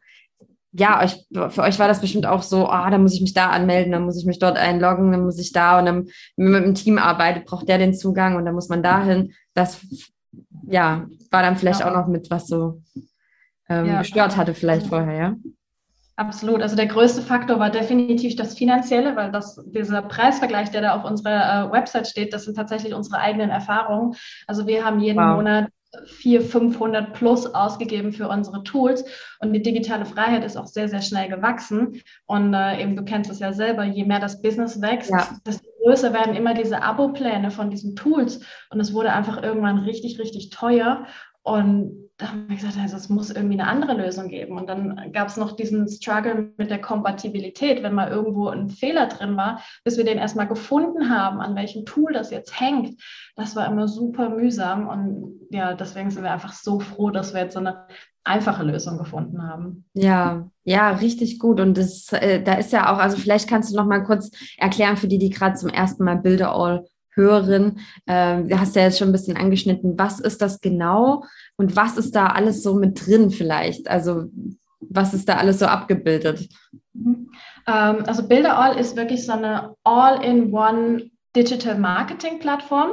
ja, 0.79 1.03
euch, 1.03 1.27
für 1.33 1.63
euch 1.63 1.79
war 1.79 1.89
das 1.89 2.01
bestimmt 2.01 2.27
auch 2.27 2.43
so, 2.43 2.69
ah, 2.69 2.87
oh, 2.87 2.91
dann 2.91 3.03
muss 3.03 3.15
ich 3.15 3.21
mich 3.21 3.35
da 3.35 3.51
anmelden, 3.51 3.93
dann 3.93 4.05
muss 4.05 4.19
ich 4.19 4.27
mich 4.27 4.39
dort 4.39 4.59
einloggen, 4.59 5.11
dann 5.13 5.25
muss 5.25 5.39
ich 5.39 5.53
da 5.53 5.79
und 5.79 5.87
dann, 5.87 6.09
wenn 6.37 6.51
man 6.51 6.61
mit 6.61 6.65
dem 6.65 6.75
Team 6.75 6.99
arbeitet, 6.99 7.47
braucht 7.47 7.69
der 7.69 7.79
den 7.79 7.95
Zugang 7.95 8.37
und 8.37 8.45
dann 8.45 8.55
muss 8.55 8.69
man 8.69 8.83
dahin. 8.83 9.33
Das, 9.55 9.81
ja, 10.67 11.07
war 11.31 11.43
dann 11.43 11.57
vielleicht 11.57 11.81
ja. 11.81 11.89
auch 11.89 11.95
noch 11.95 12.09
mit, 12.09 12.31
was 12.31 12.47
so 12.47 12.83
ähm, 13.69 13.87
ja. 13.87 13.99
gestört 14.01 14.37
hatte 14.37 14.55
vielleicht 14.55 14.87
vorher, 14.89 15.17
ja? 15.17 15.35
Absolut. 16.17 16.63
Also 16.63 16.77
der 16.77 16.87
größte 16.87 17.21
Faktor 17.21 17.59
war 17.59 17.69
definitiv 17.69 18.37
das 18.37 18.55
Finanzielle, 18.55 19.17
weil 19.17 19.31
das, 19.31 19.63
dieser 19.67 20.01
Preisvergleich, 20.01 20.71
der 20.71 20.81
da 20.81 20.97
auf 20.97 21.05
unserer 21.05 21.67
äh, 21.69 21.73
Website 21.73 22.07
steht, 22.07 22.33
das 22.33 22.45
sind 22.45 22.55
tatsächlich 22.55 22.95
unsere 22.95 23.19
eigenen 23.19 23.51
Erfahrungen. 23.51 24.15
Also 24.47 24.67
wir 24.67 24.83
haben 24.85 25.01
jeden 25.01 25.19
wow. 25.19 25.37
Monat 25.37 25.69
400, 26.07 26.51
500 26.51 27.13
plus 27.13 27.47
ausgegeben 27.47 28.13
für 28.13 28.29
unsere 28.29 28.63
Tools. 28.63 29.05
Und 29.41 29.53
die 29.53 29.63
digitale 29.63 30.05
Freiheit 30.05 30.45
ist 30.45 30.57
auch 30.57 30.67
sehr, 30.67 30.89
sehr 30.89 31.03
schnell 31.03 31.29
gewachsen. 31.29 32.03
Und 32.27 32.55
äh, 32.55 32.83
eben, 32.83 32.97
du 32.97 33.05
kennst 33.05 33.31
es 33.31 33.39
ja 33.39 33.53
selber, 33.53 33.85
je 33.85 34.05
mehr 34.05 34.21
das 34.21 34.43
Business 34.43 34.81
wächst, 34.81 35.11
ja. 35.11 35.29
desto 35.47 35.69
größer 35.85 36.13
werden 36.13 36.35
immer 36.35 36.55
diese 36.55 36.83
Abo-Pläne 36.83 37.51
von 37.51 37.71
diesen 37.71 37.97
Tools. 37.97 38.41
Und 38.71 38.81
es 38.81 38.93
wurde 38.93 39.13
einfach 39.13 39.43
irgendwann 39.43 39.79
richtig, 39.79 40.19
richtig 40.19 40.51
teuer. 40.51 41.07
Und 41.43 42.06
da 42.19 42.29
haben 42.29 42.49
wir 42.49 42.57
gesagt, 42.57 42.79
also 42.79 42.97
es 42.97 43.11
muss 43.11 43.31
irgendwie 43.31 43.61
eine 43.61 43.69
andere 43.69 43.93
Lösung 43.93 44.29
geben. 44.29 44.57
Und 44.57 44.69
dann 44.69 45.13
gab 45.13 45.29
es 45.29 45.37
noch 45.37 45.55
diesen 45.55 45.87
Struggle 45.87 46.53
mit 46.57 46.71
der 46.71 46.81
Kompatibilität, 46.81 47.83
wenn 47.83 47.95
mal 47.95 48.11
irgendwo 48.11 48.49
ein 48.49 48.71
Fehler 48.71 49.07
drin 49.07 49.37
war, 49.37 49.61
bis 49.85 49.99
wir 49.99 50.05
den 50.05 50.17
erstmal 50.17 50.49
gefunden 50.49 51.11
haben, 51.11 51.41
an 51.41 51.55
welchem 51.57 51.85
Tool 51.85 52.15
das 52.15 52.31
jetzt 52.31 52.59
hängt. 52.59 52.99
Das 53.35 53.55
war 53.55 53.71
immer 53.71 53.87
super 53.87 54.31
mühsam. 54.31 54.89
Und 54.89 55.41
ja, 55.51 55.75
deswegen 55.75 56.11
sind 56.11 56.23
wir 56.23 56.33
einfach 56.33 56.55
so 56.55 56.81
froh, 56.81 57.11
dass 57.11 57.35
wir 57.35 57.43
jetzt 57.43 57.53
so 57.53 57.61
eine 57.61 57.87
einfache 58.25 58.63
Lösung 58.63 58.97
gefunden 58.97 59.43
haben. 59.43 59.85
Ja, 59.93 60.51
ja, 60.65 60.91
richtig 60.93 61.39
gut. 61.39 61.61
Und 61.61 61.77
das, 61.77 62.13
äh, 62.13 62.43
da 62.43 62.55
ist 62.55 62.73
ja 62.73 62.93
auch, 62.93 62.99
also 62.99 63.19
vielleicht 63.19 63.49
kannst 63.49 63.71
du 63.71 63.77
noch 63.77 63.87
mal 63.87 64.03
kurz 64.03 64.31
erklären 64.57 64.97
für 64.97 65.07
die, 65.07 65.19
die 65.19 65.31
gerade 65.31 65.57
zum 65.57 65.69
ersten 65.69 66.05
Mal 66.05 66.17
Builder 66.17 66.55
All 66.55 66.87
hören. 67.17 67.81
Äh, 68.07 68.45
du 68.45 68.61
hast 68.61 68.77
ja 68.77 68.83
jetzt 68.83 68.99
schon 68.99 69.09
ein 69.09 69.13
bisschen 69.13 69.37
angeschnitten, 69.37 69.99
was 69.99 70.21
ist 70.21 70.41
das 70.41 70.61
genau 70.61 71.25
und 71.57 71.75
was 71.75 71.97
ist 71.97 72.15
da 72.15 72.27
alles 72.29 72.63
so 72.63 72.75
mit 72.75 73.07
drin 73.07 73.31
vielleicht? 73.31 73.89
Also 73.89 74.27
was 74.81 75.15
ist 75.15 75.29
da 75.29 75.37
alles 75.37 75.59
so 75.59 75.67
abgebildet? 75.67 76.49
Mhm. 76.93 77.31
Ähm, 77.67 78.05
also 78.07 78.29
Builderall 78.29 78.79
ist 78.79 78.97
wirklich 78.97 79.25
so 79.25 79.33
eine 79.33 79.75
All-in-One 79.85 81.11
Digital 81.35 81.79
Marketing 81.79 82.39
Plattform 82.39 82.91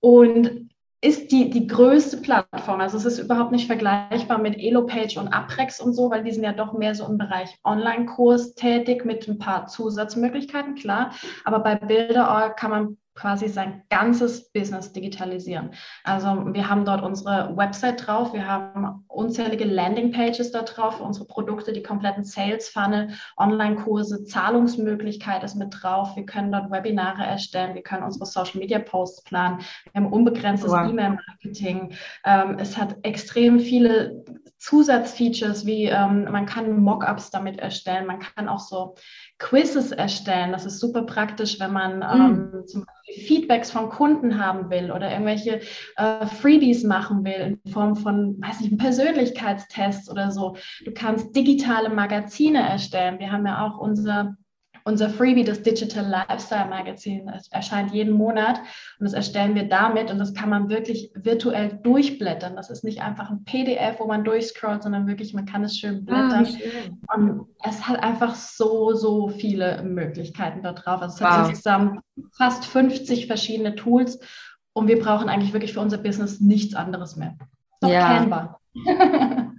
und 0.00 0.68
ist 1.04 1.32
die, 1.32 1.50
die 1.50 1.66
größte 1.66 2.16
Plattform. 2.18 2.80
Also 2.80 2.96
es 2.96 3.04
ist 3.04 3.18
überhaupt 3.18 3.52
nicht 3.52 3.66
vergleichbar 3.66 4.38
mit 4.38 4.56
Elopage 4.56 5.20
und 5.20 5.28
Aprex 5.28 5.78
und 5.78 5.92
so, 5.92 6.10
weil 6.10 6.24
die 6.24 6.30
sind 6.30 6.44
ja 6.44 6.54
doch 6.54 6.72
mehr 6.72 6.94
so 6.94 7.04
im 7.04 7.18
Bereich 7.18 7.58
Online-Kurs 7.62 8.54
tätig 8.54 9.04
mit 9.04 9.28
ein 9.28 9.38
paar 9.38 9.66
Zusatzmöglichkeiten, 9.66 10.76
klar. 10.76 11.12
Aber 11.44 11.58
bei 11.58 11.74
Builderall 11.74 12.54
kann 12.54 12.70
man 12.70 12.96
quasi 13.14 13.48
sein 13.48 13.82
ganzes 13.90 14.50
Business 14.52 14.92
digitalisieren. 14.92 15.70
Also 16.02 16.52
wir 16.52 16.68
haben 16.68 16.84
dort 16.84 17.02
unsere 17.02 17.56
Website 17.56 18.06
drauf, 18.06 18.32
wir 18.32 18.46
haben 18.46 19.04
unzählige 19.08 19.64
Landingpages 19.64 20.50
da 20.50 20.62
drauf 20.62 21.00
unsere 21.00 21.26
Produkte, 21.26 21.72
die 21.72 21.82
kompletten 21.82 22.24
Sales 22.24 22.68
Funnel, 22.68 23.10
Online-Kurse, 23.36 24.24
Zahlungsmöglichkeit 24.24 25.44
ist 25.44 25.54
mit 25.54 25.74
drauf. 25.80 26.16
Wir 26.16 26.26
können 26.26 26.50
dort 26.50 26.70
Webinare 26.70 27.24
erstellen, 27.24 27.74
wir 27.74 27.82
können 27.82 28.02
unsere 28.02 28.26
Social 28.26 28.58
Media 28.58 28.80
Posts 28.80 29.24
planen, 29.24 29.60
wir 29.92 30.02
haben 30.02 30.12
unbegrenztes 30.12 30.72
wow. 30.72 30.88
E-Mail-Marketing. 30.88 31.94
Ähm, 32.24 32.56
es 32.58 32.76
hat 32.76 32.96
extrem 33.02 33.60
viele 33.60 34.24
Zusatzfeatures 34.64 35.66
wie 35.66 35.84
ähm, 35.84 36.24
man 36.24 36.46
kann 36.46 36.80
Mockups 36.80 37.30
damit 37.30 37.58
erstellen, 37.58 38.06
man 38.06 38.20
kann 38.20 38.48
auch 38.48 38.60
so 38.60 38.94
Quizzes 39.38 39.92
erstellen. 39.92 40.52
Das 40.52 40.64
ist 40.64 40.80
super 40.80 41.02
praktisch, 41.02 41.60
wenn 41.60 41.70
man 41.70 41.96
mhm. 41.98 42.02
ähm, 42.54 42.66
zum 42.66 42.86
Beispiel 42.86 43.24
Feedbacks 43.26 43.70
von 43.70 43.90
Kunden 43.90 44.42
haben 44.42 44.70
will 44.70 44.90
oder 44.90 45.10
irgendwelche 45.10 45.60
äh, 45.96 46.26
Freebies 46.26 46.82
machen 46.82 47.26
will 47.26 47.58
in 47.64 47.72
Form 47.72 47.94
von, 47.94 48.40
weiß 48.40 48.60
nicht, 48.60 48.78
Persönlichkeitstests 48.78 50.08
oder 50.08 50.30
so. 50.30 50.56
Du 50.86 50.92
kannst 50.94 51.36
digitale 51.36 51.90
Magazine 51.90 52.66
erstellen. 52.66 53.18
Wir 53.18 53.32
haben 53.32 53.46
ja 53.46 53.66
auch 53.66 53.78
unser 53.78 54.34
unser 54.84 55.08
Freebie, 55.08 55.44
das 55.44 55.62
Digital 55.62 56.06
Lifestyle 56.06 56.68
Magazine, 56.68 57.32
es 57.34 57.48
erscheint 57.48 57.92
jeden 57.92 58.12
Monat 58.12 58.58
und 58.98 59.04
das 59.04 59.14
erstellen 59.14 59.54
wir 59.54 59.66
damit 59.66 60.10
und 60.10 60.18
das 60.18 60.34
kann 60.34 60.50
man 60.50 60.68
wirklich 60.68 61.10
virtuell 61.14 61.80
durchblättern. 61.82 62.54
Das 62.54 62.68
ist 62.68 62.84
nicht 62.84 63.00
einfach 63.00 63.30
ein 63.30 63.44
PDF, 63.44 63.98
wo 63.98 64.06
man 64.06 64.24
durchscrollt, 64.24 64.82
sondern 64.82 65.06
wirklich, 65.06 65.32
man 65.32 65.46
kann 65.46 65.64
es 65.64 65.78
schön 65.78 66.06
ah, 66.08 66.28
blättern. 66.28 66.44
Ah, 66.44 66.44
schön. 66.44 67.02
Und 67.14 67.46
es 67.62 67.88
hat 67.88 68.02
einfach 68.02 68.34
so, 68.34 68.92
so 68.92 69.28
viele 69.28 69.82
Möglichkeiten 69.82 70.62
da 70.62 70.72
drauf. 70.72 71.00
Also 71.00 71.14
es 71.14 71.20
wow. 71.22 71.28
hat 71.28 71.48
insgesamt 71.48 72.00
fast 72.36 72.66
50 72.66 73.26
verschiedene 73.26 73.74
Tools 73.76 74.20
und 74.74 74.86
wir 74.86 74.98
brauchen 74.98 75.30
eigentlich 75.30 75.54
wirklich 75.54 75.72
für 75.72 75.80
unser 75.80 75.98
Business 75.98 76.40
nichts 76.40 76.74
anderes 76.74 77.16
mehr. 77.16 77.38
Noch 77.80 77.90
ja. 77.90 78.18
Canva. 78.18 78.60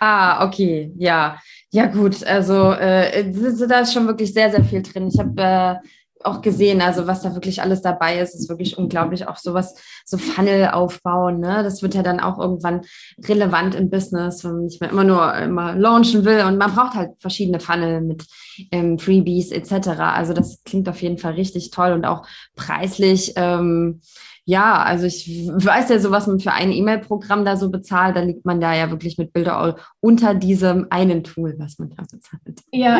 ah, 0.00 0.46
okay, 0.46 0.92
ja. 0.96 1.38
Ja, 1.70 1.86
gut, 1.86 2.24
also 2.24 2.72
äh, 2.72 3.30
da 3.68 3.80
ist 3.80 3.92
schon 3.92 4.06
wirklich 4.06 4.32
sehr, 4.32 4.50
sehr 4.50 4.64
viel 4.64 4.82
drin. 4.82 5.08
Ich 5.12 5.18
habe 5.18 5.42
äh, 5.42 5.88
auch 6.24 6.40
gesehen, 6.40 6.80
also 6.80 7.06
was 7.06 7.22
da 7.22 7.34
wirklich 7.34 7.62
alles 7.62 7.82
dabei 7.82 8.18
ist, 8.18 8.34
ist 8.34 8.48
wirklich 8.48 8.78
unglaublich. 8.78 9.28
Auch 9.28 9.36
sowas, 9.36 9.74
so 10.08 10.18
Funnel 10.18 10.68
aufbauen, 10.68 11.40
ne? 11.40 11.62
Das 11.62 11.82
wird 11.82 11.94
ja 11.94 12.02
dann 12.02 12.20
auch 12.20 12.38
irgendwann 12.38 12.82
relevant 13.26 13.74
im 13.74 13.90
Business, 13.90 14.44
wenn 14.44 14.52
man 14.52 14.64
nicht 14.64 14.80
mehr 14.80 14.90
immer 14.90 15.04
nur 15.04 15.34
immer 15.34 15.74
launchen 15.74 16.24
will. 16.24 16.44
Und 16.44 16.58
man 16.58 16.74
braucht 16.74 16.94
halt 16.94 17.10
verschiedene 17.20 17.60
Funnel 17.60 18.00
mit 18.00 18.26
ähm, 18.70 18.98
Freebies 18.98 19.50
etc. 19.50 19.88
Also 20.00 20.32
das 20.32 20.62
klingt 20.64 20.88
auf 20.88 21.02
jeden 21.02 21.18
Fall 21.18 21.34
richtig 21.34 21.70
toll 21.70 21.92
und 21.92 22.04
auch 22.04 22.26
preislich. 22.56 23.32
Ähm, 23.36 24.00
ja, 24.48 24.82
also 24.82 25.04
ich 25.04 25.28
weiß 25.28 25.90
ja 25.90 25.98
so, 25.98 26.10
was 26.10 26.26
man 26.26 26.40
für 26.40 26.52
ein 26.52 26.72
E-Mail-Programm 26.72 27.44
da 27.44 27.58
so 27.58 27.68
bezahlt, 27.68 28.16
da 28.16 28.20
liegt 28.20 28.46
man 28.46 28.62
da 28.62 28.72
ja 28.74 28.90
wirklich 28.90 29.18
mit 29.18 29.34
Bilderall 29.34 29.76
unter 30.00 30.32
diesem 30.32 30.86
einen 30.88 31.22
Tool, 31.22 31.54
was 31.58 31.78
man 31.78 31.90
da 31.90 32.02
bezahlt. 32.10 32.62
Ja, 32.72 32.98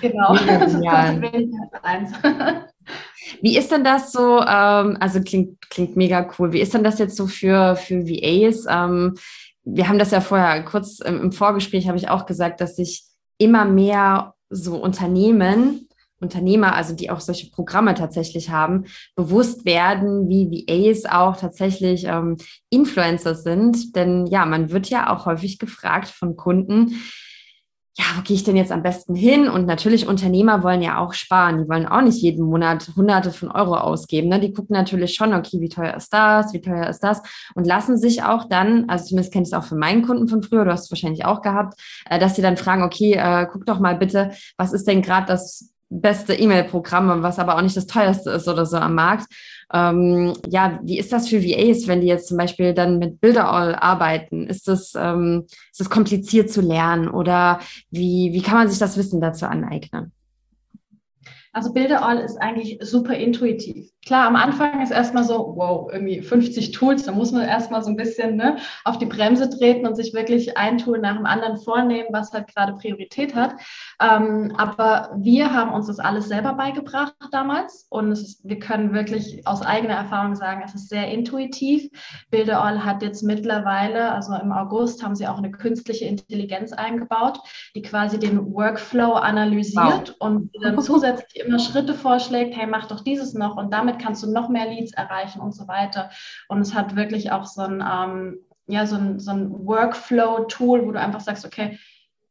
genau. 0.00 0.34
Ja, 0.82 1.12
Wie 3.42 3.58
ist 3.58 3.70
denn 3.70 3.84
das 3.84 4.12
so? 4.12 4.40
Ähm, 4.40 4.96
also 5.00 5.20
klingt, 5.20 5.70
klingt 5.70 5.96
mega 5.96 6.30
cool. 6.38 6.52
Wie 6.52 6.60
ist 6.60 6.74
denn 6.74 6.84
das 6.84 6.98
jetzt 6.98 7.16
so 7.16 7.26
für, 7.26 7.76
für 7.76 8.06
VAs? 8.06 8.66
Ähm, 8.68 9.14
wir 9.64 9.88
haben 9.88 9.98
das 9.98 10.10
ja 10.10 10.20
vorher 10.20 10.62
kurz 10.64 11.00
im 11.00 11.32
Vorgespräch 11.32 11.88
habe 11.88 11.98
ich 11.98 12.08
auch 12.08 12.24
gesagt, 12.24 12.60
dass 12.60 12.76
sich 12.76 13.04
immer 13.36 13.64
mehr 13.66 14.34
so 14.48 14.76
Unternehmen 14.76 15.88
Unternehmer, 16.20 16.74
also 16.74 16.94
die 16.94 17.10
auch 17.10 17.20
solche 17.20 17.50
Programme 17.50 17.94
tatsächlich 17.94 18.50
haben, 18.50 18.86
bewusst 19.14 19.64
werden, 19.64 20.28
wie 20.28 20.66
VAs 20.66 21.04
auch 21.04 21.36
tatsächlich 21.36 22.04
ähm, 22.04 22.36
Influencer 22.70 23.34
sind. 23.34 23.94
Denn 23.94 24.26
ja, 24.26 24.44
man 24.44 24.70
wird 24.70 24.90
ja 24.90 25.10
auch 25.10 25.26
häufig 25.26 25.58
gefragt 25.58 26.08
von 26.08 26.36
Kunden, 26.36 27.00
ja, 27.98 28.04
wo 28.16 28.22
gehe 28.22 28.36
ich 28.36 28.44
denn 28.44 28.56
jetzt 28.56 28.70
am 28.70 28.82
besten 28.82 29.16
hin? 29.16 29.48
Und 29.48 29.66
natürlich, 29.66 30.06
Unternehmer 30.06 30.62
wollen 30.62 30.82
ja 30.82 30.98
auch 30.98 31.14
sparen. 31.14 31.58
Die 31.58 31.68
wollen 31.68 31.84
auch 31.84 32.00
nicht 32.00 32.22
jeden 32.22 32.44
Monat 32.44 32.92
Hunderte 32.94 33.32
von 33.32 33.50
Euro 33.50 33.74
ausgeben. 33.76 34.28
Ne? 34.28 34.38
Die 34.38 34.52
gucken 34.52 34.74
natürlich 34.74 35.14
schon, 35.14 35.34
okay, 35.34 35.60
wie 35.60 35.68
teuer 35.68 35.96
ist 35.96 36.12
das, 36.12 36.52
wie 36.52 36.60
teuer 36.60 36.86
ist 36.86 37.00
das? 37.00 37.20
Und 37.56 37.66
lassen 37.66 37.98
sich 37.98 38.22
auch 38.22 38.48
dann, 38.48 38.88
also 38.88 39.06
zumindest 39.06 39.32
kenne 39.32 39.42
ich 39.42 39.48
es 39.48 39.52
auch 39.52 39.64
von 39.64 39.78
meinen 39.78 40.02
Kunden 40.02 40.28
von 40.28 40.44
früher, 40.44 40.64
du 40.64 40.70
hast 40.70 40.84
es 40.84 40.90
wahrscheinlich 40.92 41.24
auch 41.24 41.42
gehabt, 41.42 41.80
äh, 42.08 42.20
dass 42.20 42.36
sie 42.36 42.42
dann 42.42 42.56
fragen, 42.56 42.84
okay, 42.84 43.14
äh, 43.14 43.48
guck 43.50 43.66
doch 43.66 43.80
mal 43.80 43.96
bitte, 43.96 44.30
was 44.56 44.72
ist 44.72 44.86
denn 44.86 45.02
gerade 45.02 45.26
das 45.26 45.72
beste 45.90 46.34
E-Mail-Programm, 46.34 47.22
was 47.22 47.38
aber 47.38 47.56
auch 47.56 47.62
nicht 47.62 47.76
das 47.76 47.86
teuerste 47.86 48.30
ist 48.30 48.48
oder 48.48 48.66
so 48.66 48.76
am 48.76 48.94
Markt. 48.94 49.26
Ähm, 49.72 50.34
ja, 50.46 50.80
wie 50.82 50.98
ist 50.98 51.12
das 51.12 51.28
für 51.28 51.42
VAs, 51.42 51.86
wenn 51.86 52.00
die 52.00 52.06
jetzt 52.06 52.28
zum 52.28 52.36
Beispiel 52.36 52.74
dann 52.74 52.98
mit 52.98 53.20
Bilderall 53.20 53.74
arbeiten? 53.74 54.46
Ist 54.46 54.68
das, 54.68 54.92
ähm, 54.96 55.46
ist 55.70 55.80
das 55.80 55.90
kompliziert 55.90 56.50
zu 56.50 56.60
lernen 56.60 57.08
oder 57.08 57.60
wie, 57.90 58.32
wie 58.32 58.42
kann 58.42 58.58
man 58.58 58.68
sich 58.68 58.78
das 58.78 58.96
Wissen 58.96 59.20
dazu 59.20 59.46
aneignen? 59.46 60.12
Also 61.52 61.72
Bilderall 61.72 62.18
ist 62.18 62.36
eigentlich 62.36 62.78
super 62.80 63.14
intuitiv. 63.14 63.90
Klar, 64.06 64.26
am 64.26 64.36
Anfang 64.36 64.82
ist 64.82 64.90
erstmal 64.90 65.24
so, 65.24 65.54
wow, 65.56 65.90
irgendwie 65.92 66.22
50 66.22 66.72
Tools, 66.72 67.04
da 67.04 67.12
muss 67.12 67.32
man 67.32 67.42
erstmal 67.42 67.82
so 67.82 67.90
ein 67.90 67.96
bisschen 67.96 68.36
ne, 68.36 68.56
auf 68.84 68.98
die 68.98 69.06
Bremse 69.06 69.50
treten 69.50 69.86
und 69.86 69.96
sich 69.96 70.14
wirklich 70.14 70.56
ein 70.56 70.78
Tool 70.78 70.98
nach 70.98 71.16
dem 71.16 71.26
anderen 71.26 71.58
vornehmen, 71.58 72.08
was 72.10 72.32
halt 72.32 72.46
gerade 72.54 72.74
Priorität 72.74 73.34
hat. 73.34 73.54
Ähm, 74.00 74.54
aber 74.56 75.10
wir 75.18 75.52
haben 75.52 75.72
uns 75.72 75.88
das 75.88 75.98
alles 75.98 76.28
selber 76.28 76.54
beigebracht 76.54 77.14
damals 77.32 77.86
und 77.90 78.12
ist, 78.12 78.40
wir 78.48 78.58
können 78.58 78.92
wirklich 78.92 79.46
aus 79.46 79.62
eigener 79.62 79.94
Erfahrung 79.94 80.34
sagen, 80.34 80.62
es 80.64 80.74
ist 80.74 80.88
sehr 80.88 81.08
intuitiv. 81.08 81.90
Bilderall 82.30 82.84
hat 82.84 83.02
jetzt 83.02 83.22
mittlerweile, 83.22 84.12
also 84.12 84.34
im 84.34 84.52
August, 84.52 85.02
haben 85.02 85.16
sie 85.16 85.26
auch 85.26 85.38
eine 85.38 85.50
künstliche 85.50 86.06
Intelligenz 86.06 86.72
eingebaut, 86.72 87.40
die 87.74 87.82
quasi 87.82 88.18
den 88.18 88.54
Workflow 88.54 89.14
analysiert 89.14 90.16
wow. 90.18 90.28
und 90.28 90.50
dann 90.62 90.80
zusätzlich 90.80 91.37
immer 91.40 91.58
Schritte 91.58 91.94
vorschlägt, 91.94 92.56
hey, 92.56 92.66
mach 92.66 92.86
doch 92.86 93.00
dieses 93.00 93.34
noch 93.34 93.56
und 93.56 93.72
damit 93.72 93.98
kannst 93.98 94.22
du 94.22 94.30
noch 94.30 94.48
mehr 94.48 94.68
Leads 94.68 94.92
erreichen 94.92 95.40
und 95.40 95.54
so 95.54 95.68
weiter. 95.68 96.10
Und 96.48 96.60
es 96.60 96.74
hat 96.74 96.96
wirklich 96.96 97.32
auch 97.32 97.44
so 97.44 97.62
ein, 97.62 97.82
ähm, 97.82 98.38
ja, 98.66 98.86
so 98.86 98.96
ein, 98.96 99.18
so 99.18 99.30
ein 99.30 99.66
Workflow-Tool, 99.66 100.86
wo 100.86 100.92
du 100.92 101.00
einfach 101.00 101.20
sagst, 101.20 101.44
okay, 101.44 101.78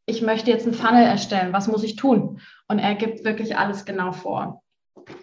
ich 0.05 0.21
möchte 0.21 0.51
jetzt 0.51 0.65
einen 0.65 0.75
Funnel 0.75 1.03
erstellen, 1.03 1.53
was 1.53 1.67
muss 1.67 1.83
ich 1.83 1.95
tun? 1.95 2.39
Und 2.67 2.79
er 2.79 2.95
gibt 2.95 3.25
wirklich 3.25 3.57
alles 3.57 3.85
genau 3.85 4.11
vor. 4.13 4.63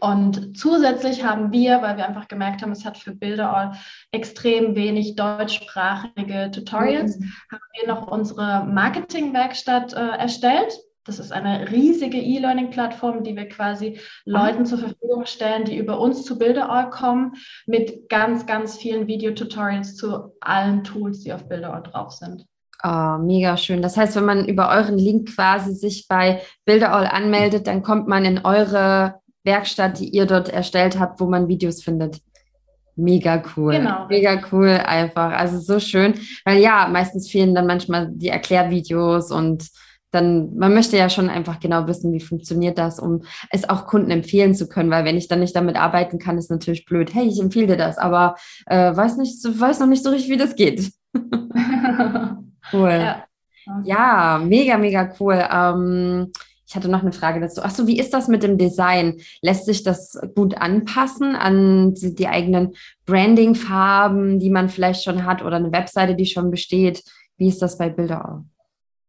Und 0.01 0.57
zusätzlich 0.57 1.25
haben 1.25 1.53
wir, 1.53 1.83
weil 1.83 1.97
wir 1.97 2.07
einfach 2.07 2.29
gemerkt 2.29 2.63
haben, 2.63 2.73
es 2.73 2.85
hat 2.85 2.99
für 2.99 3.15
Bilderall 3.15 3.73
extrem 4.13 4.75
wenig 4.75 5.17
deutschsprachige 5.17 6.51
Tutorials, 6.51 7.19
mhm. 7.19 7.33
haben 7.53 7.63
wir 7.81 7.89
noch 7.89 8.07
unsere 8.09 8.65
Marketingwerkstatt 8.65 9.93
äh, 9.93 10.19
erstellt. 10.19 10.79
Das 11.05 11.19
ist 11.19 11.33
eine 11.33 11.71
riesige 11.71 12.17
E-Learning-Plattform, 12.17 13.25
die 13.25 13.37
wir 13.37 13.47
quasi 13.49 14.01
Leuten 14.25 14.65
zur 14.65 14.79
Verfügung 14.79 15.27
stellen, 15.27 15.65
die 15.65 15.77
über 15.77 16.01
uns 16.01 16.25
zu 16.25 16.39
Bilderall 16.39 16.89
kommen, 16.89 17.35
mit 17.67 18.09
ganz, 18.09 18.47
ganz 18.47 18.79
vielen 18.79 19.07
Videotutorials 19.07 19.97
zu 19.97 20.35
allen 20.41 20.83
Tools, 20.83 21.21
die 21.21 21.33
auf 21.33 21.47
Bilderall 21.47 21.83
drauf 21.83 22.13
sind. 22.13 22.47
Oh, 22.83 23.19
mega 23.19 23.57
schön. 23.57 23.83
Das 23.83 23.97
heißt, 23.97 24.17
wenn 24.17 24.25
man 24.25 24.47
über 24.47 24.71
euren 24.71 24.99
Link 24.99 25.35
quasi 25.35 25.75
sich 25.75 26.07
bei 26.09 26.41
Bilderall 26.65 27.07
anmeldet, 27.07 27.67
dann 27.67 27.83
kommt 27.83 28.09
man 28.09 28.25
in 28.25 28.45
eure 28.45 29.17
Werkstatt, 29.43 30.01
die 30.01 30.09
ihr 30.09 30.27
dort 30.27 30.49
erstellt 30.49 30.99
habt, 30.99 31.21
wo 31.21 31.27
man 31.27 31.49
Videos 31.49 31.83
findet. 31.83 32.21
Mega 32.97 33.43
cool. 33.57 33.73
Genau. 33.73 34.07
Mega 34.09 34.41
cool 34.53 34.69
einfach. 34.69 35.33
Also 35.33 35.59
so 35.61 35.81
schön. 35.81 36.15
Weil 36.45 36.61
ja, 36.61 36.89
meistens 36.91 37.31
fehlen 37.31 37.55
dann 37.55 37.67
manchmal 37.67 38.09
die 38.11 38.29
Erklärvideos 38.29 39.31
und 39.31 39.69
dann, 40.15 40.57
man 40.57 40.75
möchte 40.75 40.97
ja 40.97 41.11
schon 41.11 41.29
einfach 41.29 41.61
genau 41.61 41.87
wissen, 41.87 42.13
wie 42.13 42.21
funktioniert 42.21 42.79
das, 42.79 42.99
um 42.99 43.23
es 43.51 43.69
auch 43.69 43.87
Kunden 43.87 44.11
empfehlen 44.11 44.55
zu 44.55 44.69
können, 44.69 44.91
weil 44.91 45.05
wenn 45.05 45.17
ich 45.17 45.29
dann 45.29 45.41
nicht 45.41 45.57
damit 45.57 45.77
arbeiten 45.77 46.19
kann, 46.19 46.39
ist 46.39 46.51
natürlich 46.51 46.85
blöd. 46.85 47.15
Hey, 47.15 47.27
ich 47.27 47.41
empfehle 47.41 47.67
dir 47.67 47.77
das, 47.77 47.99
aber 47.99 48.37
äh, 48.67 48.95
weiß 48.95 49.17
nicht, 49.17 49.43
weiß 49.45 49.81
noch 49.81 49.87
nicht 49.87 50.05
so 50.05 50.11
richtig, 50.11 50.31
wie 50.31 50.37
das 50.37 50.55
geht. 50.57 50.93
cool. 52.73 52.91
Ja. 52.91 53.25
ja. 53.85 54.41
mega, 54.45 54.79
mega 54.79 55.13
cool. 55.19 55.45
Ähm, 55.51 56.33
ich 56.67 56.77
hatte 56.77 56.91
noch 56.91 57.03
eine 57.03 57.13
Frage 57.13 57.41
dazu. 57.41 57.63
Achso, 57.63 57.87
wie 57.87 57.99
ist 57.99 58.15
das 58.15 58.27
mit 58.27 58.43
dem 58.43 58.59
Design? 58.59 59.21
Lässt 59.43 59.67
sich 59.67 59.85
das 59.85 60.19
gut 60.35 60.57
anpassen 60.57 61.37
an 61.37 61.95
die 61.95 62.27
eigenen 62.27 62.75
Branding-Farben, 63.07 64.41
die 64.41 64.51
man 64.51 64.69
vielleicht 64.69 65.05
schon 65.05 65.25
hat 65.25 65.43
oder 65.43 65.57
eine 65.57 65.73
Webseite, 65.73 66.17
die 66.17 66.27
schon 66.27 66.51
besteht? 66.51 67.05
Wie 67.37 67.49
ist 67.49 67.63
das 67.63 67.79
bei 67.79 67.91
Bilder? 67.91 68.45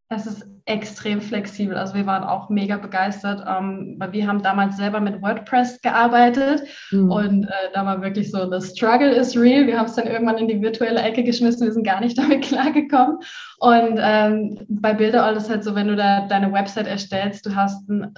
Es 0.08 0.24
ist 0.24 0.46
extrem 0.66 1.20
flexibel. 1.20 1.76
Also 1.76 1.94
wir 1.94 2.06
waren 2.06 2.22
auch 2.22 2.48
mega 2.48 2.76
begeistert, 2.76 3.44
ähm, 3.48 3.96
weil 3.98 4.12
wir 4.12 4.26
haben 4.26 4.42
damals 4.42 4.76
selber 4.76 5.00
mit 5.00 5.20
WordPress 5.20 5.80
gearbeitet 5.80 6.62
mhm. 6.92 7.10
und 7.10 7.44
äh, 7.44 7.72
da 7.74 7.84
war 7.84 8.02
wirklich 8.02 8.30
so, 8.30 8.48
the 8.48 8.64
struggle 8.64 9.10
is 9.10 9.36
real. 9.36 9.66
Wir 9.66 9.78
haben 9.78 9.86
es 9.86 9.94
dann 9.94 10.06
irgendwann 10.06 10.38
in 10.38 10.48
die 10.48 10.60
virtuelle 10.60 11.00
Ecke 11.00 11.24
geschmissen, 11.24 11.66
wir 11.66 11.72
sind 11.72 11.86
gar 11.86 12.00
nicht 12.00 12.16
damit 12.18 12.42
klargekommen. 12.42 13.18
Und 13.58 13.98
ähm, 14.00 14.58
bei 14.68 14.94
Bilderall 14.94 15.36
ist 15.36 15.50
halt 15.50 15.64
so, 15.64 15.74
wenn 15.74 15.88
du 15.88 15.96
da 15.96 16.26
deine 16.28 16.52
Website 16.52 16.86
erstellst, 16.86 17.46
du 17.46 17.54
hast 17.54 17.88
ein 17.88 18.14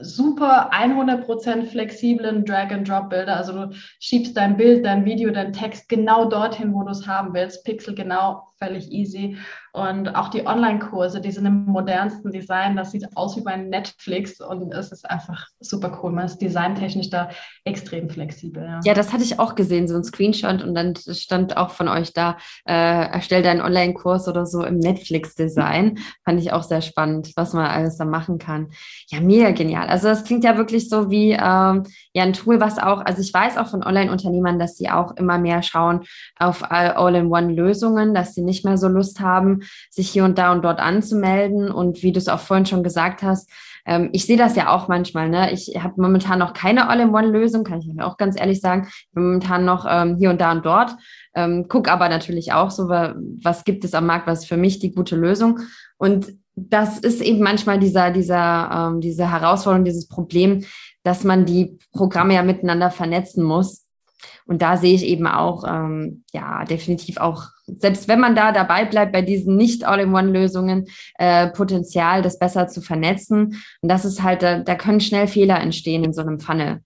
super 0.00 0.70
100% 0.72 1.66
flexiblen 1.66 2.44
Drag-and-Drop-Bilder. 2.44 3.36
Also 3.36 3.52
du 3.52 3.74
schiebst 3.98 4.36
dein 4.36 4.56
Bild, 4.56 4.84
dein 4.84 5.04
Video, 5.04 5.30
dein 5.30 5.52
Text 5.52 5.88
genau 5.88 6.26
dorthin, 6.26 6.72
wo 6.72 6.82
du 6.82 6.90
es 6.90 7.06
haben 7.06 7.34
willst. 7.34 7.64
Pixel 7.64 7.94
genau, 7.94 8.48
völlig 8.58 8.90
easy. 8.90 9.36
Und 9.78 10.14
auch 10.16 10.28
die 10.28 10.44
Online-Kurse, 10.46 11.20
die 11.20 11.30
sind 11.30 11.46
im 11.46 11.64
modernsten 11.66 12.32
Design. 12.32 12.76
Das 12.76 12.90
sieht 12.90 13.06
aus 13.16 13.36
wie 13.36 13.42
bei 13.42 13.56
Netflix 13.56 14.40
und 14.40 14.74
es 14.74 14.90
ist 14.90 15.08
einfach 15.08 15.46
super 15.60 16.00
cool. 16.02 16.10
Man 16.10 16.24
ist 16.24 16.38
designtechnisch 16.38 17.10
da 17.10 17.28
extrem 17.64 18.10
flexibel. 18.10 18.64
Ja. 18.64 18.80
ja, 18.82 18.94
das 18.94 19.12
hatte 19.12 19.22
ich 19.22 19.38
auch 19.38 19.54
gesehen, 19.54 19.86
so 19.86 19.94
ein 19.94 20.02
Screenshot 20.02 20.62
und 20.62 20.74
dann 20.74 20.94
stand 20.96 21.56
auch 21.56 21.70
von 21.70 21.88
euch 21.88 22.12
da, 22.12 22.38
äh, 22.66 22.72
erstell 22.72 23.42
deinen 23.42 23.60
Online-Kurs 23.60 24.26
oder 24.26 24.46
so 24.46 24.64
im 24.64 24.78
Netflix-Design. 24.78 25.98
Fand 26.24 26.40
ich 26.40 26.52
auch 26.52 26.64
sehr 26.64 26.82
spannend, 26.82 27.32
was 27.36 27.52
man 27.52 27.66
alles 27.66 27.98
da 27.98 28.04
machen 28.04 28.38
kann. 28.38 28.70
Ja, 29.08 29.20
mega 29.20 29.52
genial. 29.52 29.86
Also 29.86 30.08
das 30.08 30.24
klingt 30.24 30.42
ja 30.42 30.56
wirklich 30.56 30.88
so 30.88 31.10
wie 31.10 31.32
ähm, 31.32 31.84
ja 32.12 32.24
ein 32.24 32.32
Tool, 32.32 32.60
was 32.60 32.78
auch, 32.78 33.04
also 33.04 33.22
ich 33.22 33.32
weiß 33.32 33.56
auch 33.58 33.68
von 33.68 33.84
Online-Unternehmern, 33.84 34.58
dass 34.58 34.76
sie 34.76 34.90
auch 34.90 35.16
immer 35.16 35.38
mehr 35.38 35.62
schauen 35.62 36.00
auf 36.36 36.68
All-in-One-Lösungen, 36.68 38.14
dass 38.14 38.34
sie 38.34 38.42
nicht 38.42 38.64
mehr 38.64 38.76
so 38.76 38.88
Lust 38.88 39.20
haben, 39.20 39.60
sich 39.90 40.08
hier 40.08 40.24
und 40.24 40.38
da 40.38 40.52
und 40.52 40.64
dort 40.64 40.80
anzumelden. 40.80 41.70
Und 41.70 42.02
wie 42.02 42.12
du 42.12 42.18
es 42.18 42.28
auch 42.28 42.40
vorhin 42.40 42.66
schon 42.66 42.82
gesagt 42.82 43.22
hast, 43.22 43.50
ähm, 43.88 44.10
ich 44.12 44.26
sehe 44.26 44.36
das 44.36 44.54
ja 44.54 44.68
auch 44.68 44.88
manchmal. 44.88 45.28
Ne? 45.28 45.50
Ich 45.52 45.72
habe 45.82 46.00
momentan 46.00 46.38
noch 46.38 46.52
keine 46.52 46.88
All-in-One-Lösung, 46.88 47.64
kann 47.64 47.80
ich 47.80 48.02
auch 48.02 48.16
ganz 48.18 48.38
ehrlich 48.38 48.60
sagen. 48.60 48.86
Ich 48.88 49.08
bin 49.12 49.24
momentan 49.24 49.64
noch 49.64 49.86
ähm, 49.88 50.16
hier 50.18 50.30
und 50.30 50.40
da 50.40 50.52
und 50.52 50.64
dort. 50.64 50.92
Ähm, 51.34 51.66
guck 51.68 51.88
aber 51.88 52.08
natürlich 52.08 52.52
auch 52.52 52.70
so, 52.70 52.88
was 52.88 53.64
gibt 53.64 53.84
es 53.84 53.94
am 53.94 54.06
Markt, 54.06 54.26
was 54.26 54.40
ist 54.40 54.48
für 54.48 54.56
mich 54.56 54.78
die 54.78 54.92
gute 54.92 55.16
Lösung. 55.16 55.60
Und 55.96 56.28
das 56.54 56.98
ist 56.98 57.22
eben 57.22 57.40
manchmal 57.40 57.78
dieser, 57.78 58.10
dieser, 58.10 58.90
ähm, 58.90 59.00
diese 59.00 59.30
Herausforderung, 59.30 59.84
dieses 59.84 60.08
Problem, 60.08 60.64
dass 61.02 61.24
man 61.24 61.46
die 61.46 61.78
Programme 61.92 62.34
ja 62.34 62.42
miteinander 62.42 62.90
vernetzen 62.90 63.42
muss. 63.42 63.86
Und 64.48 64.62
da 64.62 64.78
sehe 64.78 64.94
ich 64.94 65.04
eben 65.04 65.26
auch, 65.26 65.64
ähm, 65.68 66.24
ja, 66.32 66.64
definitiv 66.64 67.18
auch, 67.18 67.44
selbst 67.66 68.08
wenn 68.08 68.18
man 68.18 68.34
da 68.34 68.50
dabei 68.50 68.86
bleibt 68.86 69.12
bei 69.12 69.20
diesen 69.20 69.56
nicht 69.56 69.84
All-in-One-Lösungen, 69.84 70.86
äh, 71.18 71.48
Potenzial, 71.48 72.22
das 72.22 72.38
besser 72.38 72.66
zu 72.66 72.80
vernetzen. 72.80 73.62
Und 73.82 73.88
das 73.90 74.06
ist 74.06 74.22
halt, 74.22 74.42
da, 74.42 74.60
da 74.60 74.74
können 74.74 75.00
schnell 75.00 75.28
Fehler 75.28 75.60
entstehen 75.60 76.02
in 76.02 76.14
so 76.14 76.22
einem 76.22 76.40
Funnel. 76.40 76.80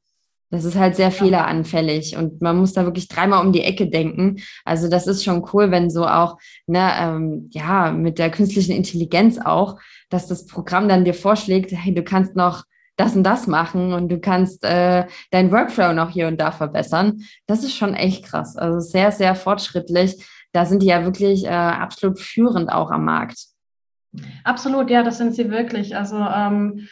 Das 0.51 0.65
ist 0.65 0.77
halt 0.77 0.97
sehr 0.97 1.11
fehleranfällig 1.11 2.19
und 2.19 2.43
man 2.43 2.59
muss 2.59 2.75
da 2.75 2.85
wirklich 2.85 3.09
dreimal 3.09 3.47
um 3.47 3.53
die 3.53 3.63
Ecke 3.63 3.89
denken. 3.89 4.43
Also 4.67 4.91
das 4.91 5.07
ist 5.07 5.25
schon 5.25 5.49
cool, 5.55 5.71
wenn 5.71 5.89
so 5.89 6.07
auch, 6.07 6.37
ne, 6.67 6.91
ähm, 6.99 7.49
ja, 7.53 7.91
mit 7.91 8.19
der 8.19 8.31
künstlichen 8.31 8.73
Intelligenz 8.73 9.39
auch, 9.39 9.79
dass 10.11 10.27
das 10.27 10.45
Programm 10.45 10.91
dann 10.91 11.07
dir 11.07 11.15
vorschlägt, 11.15 11.73
hey, 11.73 11.95
du 11.95 12.03
kannst 12.03 12.37
noch 12.37 12.65
das 13.03 13.17
und 13.17 13.25
das 13.25 13.47
machen 13.49 13.93
und 13.93 14.09
du 14.09 14.21
kannst 14.21 14.65
äh, 14.65 15.07
dein 15.31 15.51
Workflow 15.51 15.93
noch 15.93 16.11
hier 16.11 16.29
und 16.29 16.41
da 16.41 16.53
verbessern. 16.53 17.23
Das 17.47 17.65
ist 17.65 17.77
schon 17.77 17.95
echt 17.95 18.25
krass. 18.25 18.57
Also 18.57 18.79
sehr, 18.79 19.11
sehr 19.11 19.35
fortschrittlich. 19.35 20.25
Da 20.53 20.65
sind 20.65 20.83
die 20.83 20.87
ja 20.87 21.05
wirklich 21.05 21.45
äh, 21.45 21.49
absolut 21.49 22.21
führend 22.21 22.71
auch 22.71 22.91
am 22.91 23.05
Markt. 23.05 23.47
Absolut, 24.45 24.91
ja, 24.91 25.03
das 25.03 25.19
sind 25.19 25.35
sie 25.35 25.51
wirklich. 25.51 25.97
Also 25.97 26.17
ähm, 26.17 26.87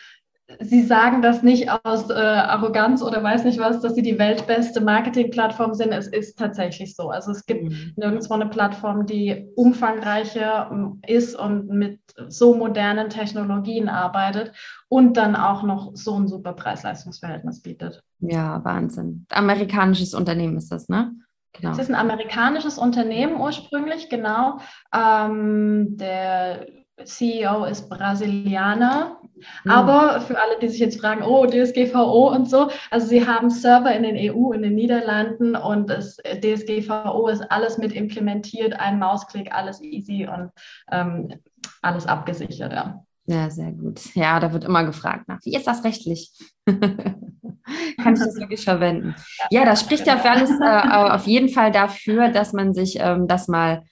Sie 0.59 0.83
sagen 0.83 1.23
das 1.23 1.43
nicht 1.43 1.71
aus 1.85 2.11
äh, 2.11 2.15
Arroganz 2.15 3.03
oder 3.03 3.23
weiß 3.23 3.45
nicht 3.45 3.59
was, 3.59 3.81
dass 3.81 3.95
Sie 3.95 4.03
die 4.03 4.19
weltbeste 4.19 4.81
Marketingplattform 4.81 5.75
sind. 5.75 5.93
Es 5.93 6.09
ist 6.09 6.39
tatsächlich 6.39 6.97
so. 6.97 7.11
Also 7.11 7.31
es 7.31 7.47
gibt 7.47 7.65
mhm. 7.65 7.93
nirgendwo 7.97 8.35
eine 8.35 8.49
Plattform, 8.49 9.07
die 9.07 9.49
umfangreicher 9.55 10.71
ähm, 10.73 11.01
ist 11.07 11.37
und 11.37 11.69
mit 11.69 12.01
so 12.29 12.55
modernen 12.55 13.11
Technologien 13.11 13.89
arbeitet 13.89 14.53
und 14.89 15.17
dann 15.17 15.37
auch 15.37 15.63
noch 15.63 15.93
so 15.95 16.19
ein 16.19 16.29
super 16.29 16.53
Preis-Leistungs-Verhältnis 16.53 17.63
bietet. 17.63 18.03
Ja, 18.19 18.65
Wahnsinn. 18.65 19.27
Amerikanisches 19.31 20.15
Unternehmen 20.15 20.57
ist 20.57 20.73
das, 20.73 20.89
ne? 20.89 21.13
Genau. 21.53 21.73
Es 21.73 21.79
ist 21.79 21.89
ein 21.89 21.97
amerikanisches 21.97 22.79
Unternehmen 22.79 23.41
ursprünglich, 23.41 24.09
genau. 24.09 24.59
Ähm, 24.95 25.97
der 25.97 26.67
CEO 27.05 27.65
ist 27.65 27.89
Brasilianer. 27.89 29.20
Mhm. 29.65 29.71
Aber 29.71 30.21
für 30.21 30.39
alle, 30.41 30.59
die 30.61 30.69
sich 30.69 30.81
jetzt 30.81 31.01
fragen, 31.01 31.23
oh, 31.23 31.47
DSGVO 31.47 32.33
und 32.33 32.49
so, 32.49 32.69
also 32.91 33.07
sie 33.07 33.27
haben 33.27 33.51
Server 33.51 33.95
in 33.95 34.03
den 34.03 34.17
EU, 34.17 34.53
in 34.53 34.63
den 34.63 34.75
Niederlanden 34.75 35.57
und 35.57 35.91
das 35.91 36.17
DSGVO 36.17 37.29
ist 37.29 37.43
alles 37.51 37.79
mit 37.79 37.93
implementiert, 37.93 38.79
ein 38.79 38.99
Mausklick, 38.99 39.53
alles 39.53 39.83
easy 39.83 40.27
und 40.27 40.51
ähm, 40.91 41.41
alles 41.83 42.07
abgesichert. 42.07 42.73
Ja. 42.73 43.05
ja, 43.27 43.51
sehr 43.51 43.73
gut. 43.73 44.15
Ja, 44.15 44.41
da 44.41 44.53
wird 44.53 44.65
immer 44.65 44.85
gefragt 44.85 45.29
nach, 45.29 45.39
wie 45.45 45.55
ist 45.55 45.67
das 45.67 45.85
rechtlich? 45.85 46.33
Kann 46.67 48.15
ich 48.15 48.21
das 48.21 48.37
wirklich 48.41 48.65
verwenden? 48.65 49.15
Ja, 49.51 49.65
das 49.65 49.81
spricht 49.81 50.07
ja 50.07 50.19
für 50.19 50.31
alles 50.31 50.51
äh, 50.51 50.89
auf 51.15 51.27
jeden 51.27 51.49
Fall 51.49 51.73
dafür, 51.73 52.29
dass 52.29 52.53
man 52.53 52.75
sich 52.75 52.99
ähm, 53.01 53.29
das 53.29 53.49
mal 53.49 53.85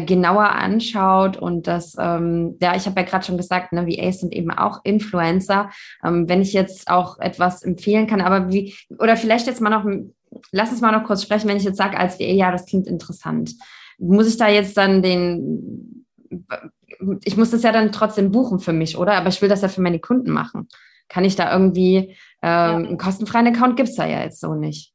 genauer 0.00 0.50
anschaut 0.50 1.36
und 1.36 1.66
das, 1.66 1.96
ähm, 1.98 2.56
ja, 2.60 2.74
ich 2.76 2.86
habe 2.86 3.00
ja 3.00 3.06
gerade 3.06 3.24
schon 3.24 3.36
gesagt, 3.36 3.72
ne, 3.72 3.86
VAs 3.86 4.20
sind 4.20 4.32
eben 4.32 4.50
auch 4.50 4.80
Influencer. 4.84 5.70
Ähm, 6.04 6.28
wenn 6.28 6.42
ich 6.42 6.52
jetzt 6.52 6.88
auch 6.88 7.18
etwas 7.18 7.62
empfehlen 7.62 8.06
kann, 8.06 8.20
aber 8.20 8.50
wie, 8.50 8.74
oder 8.98 9.16
vielleicht 9.16 9.46
jetzt 9.46 9.60
mal 9.60 9.70
noch, 9.70 9.84
lass 10.52 10.70
uns 10.70 10.80
mal 10.80 10.92
noch 10.92 11.04
kurz 11.04 11.22
sprechen, 11.22 11.48
wenn 11.48 11.56
ich 11.56 11.64
jetzt 11.64 11.78
sage 11.78 11.98
als 11.98 12.18
VA, 12.18 12.24
ja, 12.24 12.50
das 12.50 12.66
klingt 12.66 12.86
interessant. 12.86 13.54
Muss 13.98 14.28
ich 14.28 14.36
da 14.36 14.48
jetzt 14.48 14.76
dann 14.76 15.02
den, 15.02 16.06
ich 17.24 17.36
muss 17.36 17.50
das 17.50 17.62
ja 17.62 17.72
dann 17.72 17.92
trotzdem 17.92 18.30
buchen 18.30 18.60
für 18.60 18.72
mich, 18.72 18.96
oder? 18.96 19.14
Aber 19.14 19.28
ich 19.28 19.42
will 19.42 19.48
das 19.48 19.62
ja 19.62 19.68
für 19.68 19.82
meine 19.82 20.00
Kunden 20.00 20.30
machen. 20.30 20.68
Kann 21.08 21.24
ich 21.24 21.36
da 21.36 21.52
irgendwie, 21.52 21.96
ähm, 21.96 22.14
ja. 22.42 22.74
einen 22.74 22.98
kostenfreien 22.98 23.46
Account 23.46 23.76
gibt 23.76 23.90
es 23.90 23.96
da 23.96 24.06
ja 24.06 24.22
jetzt 24.22 24.40
so 24.40 24.54
nicht. 24.54 24.93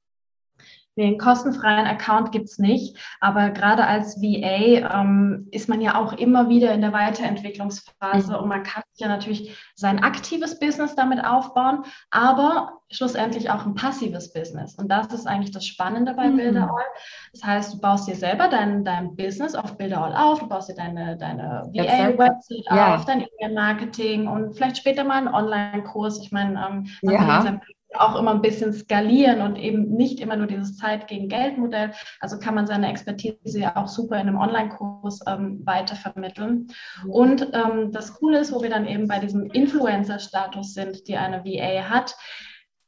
Den 1.00 1.18
kostenfreien 1.18 1.88
Account 1.88 2.34
gibt 2.34 2.50
es 2.50 2.60
nicht, 2.60 2.98
aber 3.22 3.52
gerade 3.52 3.86
als 3.88 4.22
VA 4.22 5.00
ähm, 5.00 5.48
ist 5.52 5.70
man 5.70 5.80
ja 5.80 5.96
auch 5.96 6.12
immer 6.12 6.50
wieder 6.50 6.74
in 6.74 6.82
der 6.82 6.92
Weiterentwicklungsphase 6.92 8.34
mhm. 8.34 8.40
und 8.40 8.50
man 8.50 8.64
kann 8.64 8.84
ja 8.96 9.08
natürlich 9.08 9.58
sein 9.76 10.04
aktives 10.04 10.60
Business 10.60 10.96
damit 10.96 11.24
aufbauen, 11.24 11.86
aber 12.12 12.74
schlussendlich 12.92 13.50
auch 13.50 13.66
ein 13.66 13.76
passives 13.76 14.34
Business. 14.34 14.76
Und 14.76 14.90
das 14.90 15.08
ist 15.14 15.26
eigentlich 15.26 15.52
das 15.52 15.66
Spannende 15.66 16.14
bei 16.16 16.28
mhm. 16.28 16.36
Builderall. 16.36 16.86
Das 17.32 17.46
heißt, 17.46 17.74
du 17.76 17.80
baust 17.80 18.10
dir 18.10 18.16
selber 18.16 18.50
dein, 18.50 18.84
dein 18.84 19.16
Business 19.16 19.56
auf 19.56 19.78
Builderall 19.78 20.14
auf, 20.14 20.40
du 20.40 20.50
baust 20.50 20.68
dir 20.68 20.76
deine, 20.76 21.16
deine 21.16 21.70
VA-Website 21.74 22.66
ja. 22.70 22.96
auf, 22.96 23.06
dein 23.06 23.22
E-Mail-Marketing 23.22 24.28
und 24.28 24.54
vielleicht 24.54 24.78
später 24.78 25.06
mal 25.06 25.20
einen 25.20 25.34
Online-Kurs. 25.34 26.20
Ich 26.20 26.34
meine, 26.34 26.60
ähm, 26.60 26.88
man 27.04 27.14
ja. 27.14 27.24
kann 27.24 27.44
sein 27.44 27.62
auch 27.96 28.16
immer 28.16 28.32
ein 28.32 28.42
bisschen 28.42 28.72
skalieren 28.74 29.42
und 29.42 29.58
eben 29.58 29.96
nicht 29.96 30.20
immer 30.20 30.36
nur 30.36 30.48
dieses 30.48 30.78
Zeit 30.78 31.08
gegen 31.08 31.28
Geld 31.28 31.58
Modell. 31.58 31.92
Also 32.20 32.38
kann 32.38 32.56
man 32.56 32.68
seine 32.68 32.90
Expertise 32.90 33.60
ja 33.60 33.76
auch 33.76 33.88
super 33.88 34.16
in 34.16 34.28
einem 34.28 34.38
Online-Kurs 34.38 35.22
ähm, 35.28 35.62
weitervermitteln. 35.66 36.68
Und 37.08 37.50
ähm, 37.54 37.92
das 37.92 38.14
Coole 38.14 38.40
ist, 38.40 38.52
wo 38.52 38.62
wir 38.62 38.70
dann 38.70 38.88
eben 38.88 39.08
bei 39.08 39.20
diesem 39.20 39.50
Influencer-Status 39.50 40.74
sind, 40.74 41.08
die 41.08 41.18
eine 41.18 41.44
VA 41.44 41.90
hat, 41.90 42.16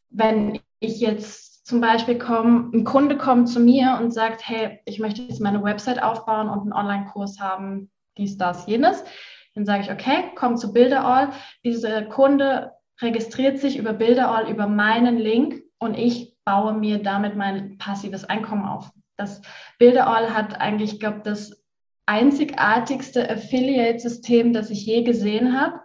wenn 0.09 0.59
ich 0.79 0.99
jetzt 0.99 1.65
zum 1.65 1.81
Beispiel 1.81 2.17
komme, 2.17 2.69
ein 2.73 2.83
Kunde 2.83 3.17
kommt 3.17 3.49
zu 3.49 3.59
mir 3.59 3.97
und 3.99 4.11
sagt, 4.11 4.47
hey, 4.47 4.79
ich 4.85 4.99
möchte 4.99 5.21
jetzt 5.21 5.41
meine 5.41 5.63
Website 5.63 6.03
aufbauen 6.03 6.49
und 6.49 6.61
einen 6.61 6.73
Online-Kurs 6.73 7.39
haben, 7.39 7.89
dies, 8.17 8.37
das, 8.37 8.67
jenes. 8.67 9.03
Dann 9.55 9.65
sage 9.65 9.83
ich, 9.83 9.91
okay, 9.91 10.31
komm 10.35 10.57
zu 10.57 10.73
Builderall. 10.73 11.29
Dieser 11.63 12.03
Kunde 12.03 12.71
registriert 13.01 13.59
sich 13.59 13.77
über 13.77 13.93
Bilderall 13.93 14.49
über 14.49 14.67
meinen 14.67 15.17
Link 15.17 15.63
und 15.79 15.97
ich 15.97 16.35
baue 16.45 16.73
mir 16.73 16.99
damit 16.99 17.35
mein 17.35 17.77
passives 17.77 18.25
Einkommen 18.25 18.65
auf. 18.65 18.91
Das 19.17 19.41
Bilderall 19.77 20.33
hat 20.33 20.59
eigentlich, 20.59 20.93
ich 20.93 20.99
glaube, 20.99 21.21
das 21.23 21.63
einzigartigste 22.05 23.29
Affiliate-System, 23.29 24.53
das 24.53 24.69
ich 24.69 24.85
je 24.85 25.03
gesehen 25.03 25.59
habe. 25.59 25.79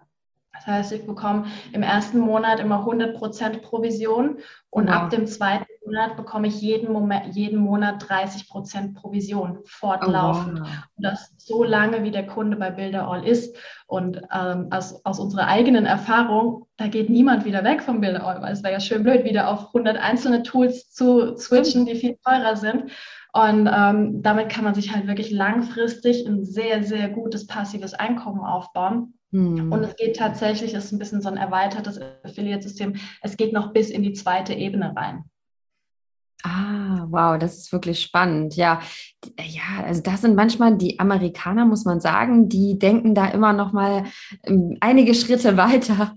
Das 0.57 0.67
heißt, 0.67 0.93
ich 0.93 1.07
bekomme 1.07 1.47
im 1.73 1.83
ersten 1.83 2.19
Monat 2.19 2.61
immer 2.61 2.87
100% 2.87 3.61
Provision 3.61 4.39
und 4.71 4.89
wow. 4.89 4.95
ab 4.95 5.11
dem 5.11 5.27
zweiten 5.27 5.67
Monat 5.87 6.17
bekomme 6.17 6.49
ich 6.49 6.61
jeden, 6.61 6.93
Moment, 6.93 7.35
jeden 7.35 7.59
Monat 7.59 8.03
30% 8.03 8.95
Provision 8.95 9.59
fortlaufend. 9.65 10.61
Oh, 10.61 10.65
wow. 10.65 10.71
Und 10.97 11.03
das 11.05 11.35
so 11.39 11.65
lange, 11.65 12.03
wie 12.03 12.11
der 12.11 12.27
Kunde 12.27 12.57
bei 12.57 12.71
Builderall 12.71 13.27
ist. 13.27 13.57
Und 13.87 14.21
ähm, 14.33 14.69
aus, 14.71 15.05
aus 15.05 15.21
unserer 15.21 15.47
eigenen 15.47 15.87
Erfahrung, 15.87 16.67
da 16.77 16.89
geht 16.89 17.09
niemand 17.09 17.45
wieder 17.45 17.65
weg 17.65 17.83
vom 17.83 18.01
Builderall, 18.01 18.43
weil 18.43 18.53
es 18.53 18.63
wäre 18.63 18.75
ja 18.75 18.81
schön 18.81 19.03
blöd, 19.03 19.25
wieder 19.25 19.49
auf 19.49 19.69
100 19.69 19.97
einzelne 19.97 20.43
Tools 20.43 20.91
zu 20.91 21.37
switchen, 21.37 21.87
die 21.87 21.95
viel 21.95 22.19
teurer 22.25 22.57
sind. 22.57 22.91
Und 23.33 23.69
ähm, 23.71 24.23
damit 24.23 24.49
kann 24.49 24.65
man 24.65 24.75
sich 24.75 24.95
halt 24.95 25.07
wirklich 25.07 25.31
langfristig 25.31 26.27
ein 26.27 26.45
sehr, 26.45 26.83
sehr 26.83 27.11
gutes 27.11 27.47
passives 27.47 27.93
Einkommen 27.93 28.41
aufbauen. 28.41 29.15
Hm. 29.37 29.71
Und 29.71 29.85
es 29.85 29.97
geht 29.97 30.17
tatsächlich, 30.17 30.73
es 30.73 30.87
ist 30.87 30.93
ein 30.93 30.99
bisschen 30.99 31.21
so 31.21 31.29
ein 31.29 31.37
erweitertes 31.37 32.01
Affiliate-System, 32.25 32.95
es 33.21 33.37
geht 33.37 33.53
noch 33.53 33.75
bis 33.75 33.91
in 33.91 34.03
die 34.03 34.15
zweite 34.15 34.55
Ebene 34.55 34.95
rein. 34.97 35.25
Ah, 36.43 37.07
wow, 37.11 37.39
das 37.39 37.59
ist 37.59 37.73
wirklich 37.73 38.01
spannend. 38.01 38.57
Ja, 38.57 38.81
ja, 39.39 39.85
also 39.85 40.01
das 40.01 40.23
sind 40.23 40.37
manchmal 40.37 40.77
die 40.77 40.99
Amerikaner, 40.99 41.67
muss 41.67 41.85
man 41.85 42.01
sagen, 42.01 42.49
die 42.49 42.79
denken 42.79 43.15
da 43.15 43.27
immer 43.27 43.53
noch 43.53 43.73
mal 43.75 44.05
ähm, 44.45 44.79
einige 44.81 45.13
Schritte 45.13 45.57
weiter. 45.59 46.17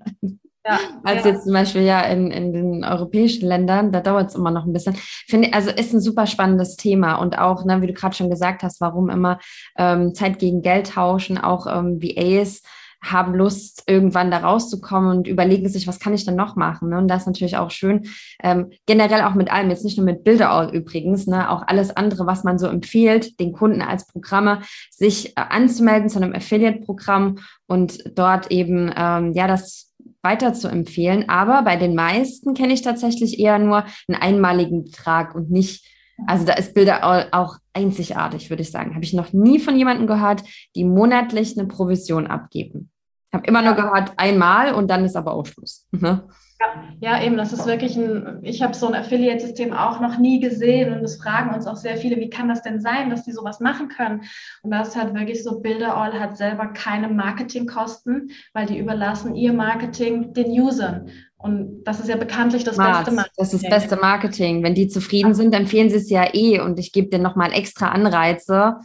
Ja, 0.65 0.79
als 1.03 1.25
ja. 1.25 1.31
jetzt 1.31 1.43
zum 1.43 1.53
Beispiel 1.53 1.81
ja 1.81 2.01
in, 2.01 2.31
in 2.31 2.53
den 2.53 2.85
europäischen 2.85 3.47
Ländern, 3.47 3.91
da 3.91 3.99
dauert 3.99 4.29
es 4.29 4.35
immer 4.35 4.51
noch 4.51 4.65
ein 4.65 4.73
bisschen. 4.73 4.95
Finde, 5.27 5.51
also 5.53 5.71
ist 5.71 5.93
ein 5.93 6.01
super 6.01 6.25
spannendes 6.25 6.77
Thema 6.77 7.15
und 7.15 7.37
auch, 7.37 7.65
ne, 7.65 7.81
wie 7.81 7.87
du 7.87 7.93
gerade 7.93 8.15
schon 8.15 8.29
gesagt 8.29 8.63
hast, 8.63 8.79
warum 8.79 9.09
immer 9.09 9.39
ähm, 9.77 10.13
Zeit 10.13 10.39
gegen 10.39 10.61
Geld 10.61 10.91
tauschen, 10.91 11.37
auch 11.37 11.67
ähm, 11.67 12.01
VAs 12.01 12.61
haben 13.01 13.33
Lust, 13.33 13.83
irgendwann 13.87 14.31
da 14.31 14.39
rauszukommen 14.39 15.17
und 15.17 15.27
überlegen 15.27 15.69
sich, 15.69 15.87
was 15.87 15.99
kann 15.99 16.13
ich 16.13 16.25
denn 16.25 16.35
noch 16.35 16.55
machen? 16.55 16.89
Ne? 16.89 16.97
Und 16.97 17.07
das 17.07 17.21
ist 17.21 17.27
natürlich 17.27 17.57
auch 17.57 17.71
schön, 17.71 18.07
ähm, 18.43 18.71
generell 18.85 19.21
auch 19.23 19.35
mit 19.35 19.51
allem, 19.51 19.69
jetzt 19.69 19.85
nicht 19.85 19.97
nur 19.97 20.05
mit 20.05 20.23
Bilder 20.23 20.71
übrigens, 20.73 21.27
ne? 21.27 21.49
auch 21.49 21.63
alles 21.65 21.95
andere, 21.95 22.25
was 22.25 22.43
man 22.43 22.59
so 22.59 22.67
empfiehlt, 22.67 23.39
den 23.39 23.53
Kunden 23.53 23.81
als 23.81 24.05
Programme, 24.07 24.61
sich 24.91 25.29
äh, 25.29 25.41
anzumelden 25.49 26.09
zu 26.09 26.21
einem 26.21 26.33
Affiliate-Programm 26.33 27.39
und 27.67 28.17
dort 28.17 28.51
eben, 28.51 28.91
ähm, 28.95 29.33
ja, 29.33 29.47
das 29.47 29.89
weiter 30.21 30.53
zu 30.53 30.67
empfehlen. 30.67 31.29
Aber 31.29 31.61
bei 31.63 31.77
den 31.77 31.95
meisten 31.95 32.53
kenne 32.53 32.73
ich 32.73 32.81
tatsächlich 32.81 33.39
eher 33.39 33.59
nur 33.59 33.85
einen 34.07 34.21
einmaligen 34.21 34.83
Betrag 34.83 35.35
und 35.35 35.49
nicht 35.49 35.85
also 36.27 36.45
da 36.45 36.53
ist 36.53 36.73
Bilder 36.73 37.29
auch 37.31 37.57
einzigartig, 37.73 38.49
würde 38.49 38.61
ich 38.61 38.71
sagen. 38.71 38.95
Habe 38.95 39.03
ich 39.03 39.13
noch 39.13 39.33
nie 39.33 39.59
von 39.59 39.75
jemandem 39.75 40.07
gehört, 40.07 40.43
die 40.75 40.83
monatlich 40.83 41.57
eine 41.57 41.67
Provision 41.67 42.27
abgeben. 42.27 42.91
Ich 43.31 43.37
habe 43.37 43.47
immer 43.47 43.61
nur 43.61 43.75
gehört, 43.75 44.13
einmal 44.17 44.73
und 44.73 44.89
dann 44.89 45.05
ist 45.05 45.15
aber 45.15 45.33
auch 45.33 45.45
Schluss. 45.45 45.85
Ne? 45.91 46.23
Ja, 46.59 46.83
ja, 46.99 47.23
eben, 47.23 47.37
das 47.37 47.53
ist 47.53 47.65
wirklich 47.67 47.95
ein, 47.95 48.39
ich 48.41 48.61
habe 48.61 48.73
so 48.73 48.87
ein 48.87 48.95
Affiliate-System 48.95 49.71
auch 49.71 50.01
noch 50.01 50.17
nie 50.17 50.41
gesehen 50.41 50.91
und 50.91 51.05
es 51.05 51.15
fragen 51.15 51.53
uns 51.55 51.67
auch 51.67 51.77
sehr 51.77 51.95
viele, 51.95 52.17
wie 52.17 52.29
kann 52.29 52.49
das 52.49 52.63
denn 52.63 52.81
sein, 52.81 53.09
dass 53.09 53.23
die 53.23 53.31
sowas 53.31 53.61
machen 53.61 53.87
können? 53.87 54.23
Und 54.61 54.71
das 54.71 54.95
halt 54.97 55.13
wirklich 55.13 55.41
so, 55.41 55.61
Bilderall 55.61 56.19
hat 56.19 56.35
selber 56.35 56.67
keine 56.67 57.07
Marketingkosten, 57.07 58.31
weil 58.53 58.65
die 58.65 58.77
überlassen 58.77 59.35
ihr 59.35 59.53
Marketing 59.53 60.33
den 60.33 60.47
Usern. 60.47 61.09
Und 61.41 61.85
das 61.85 62.01
ist 62.01 62.09
ja 62.09 62.17
bekanntlich 62.17 62.65
das 62.65 62.75
Smart. 62.75 63.05
beste 63.05 63.11
Marketing. 63.11 63.33
Das 63.37 63.53
ist 63.53 63.63
das 63.63 63.69
beste 63.69 63.95
Marketing. 63.95 64.61
Wenn 64.61 64.75
die 64.75 64.89
zufrieden 64.89 65.33
sind, 65.33 65.55
empfehlen 65.55 65.89
sie 65.89 65.95
es 65.95 66.09
ja 66.09 66.27
eh 66.33 66.59
und 66.59 66.79
ich 66.79 66.91
gebe 66.91 67.07
dir 67.09 67.19
nochmal 67.19 67.53
extra 67.53 67.89
Anreize. 67.89 68.75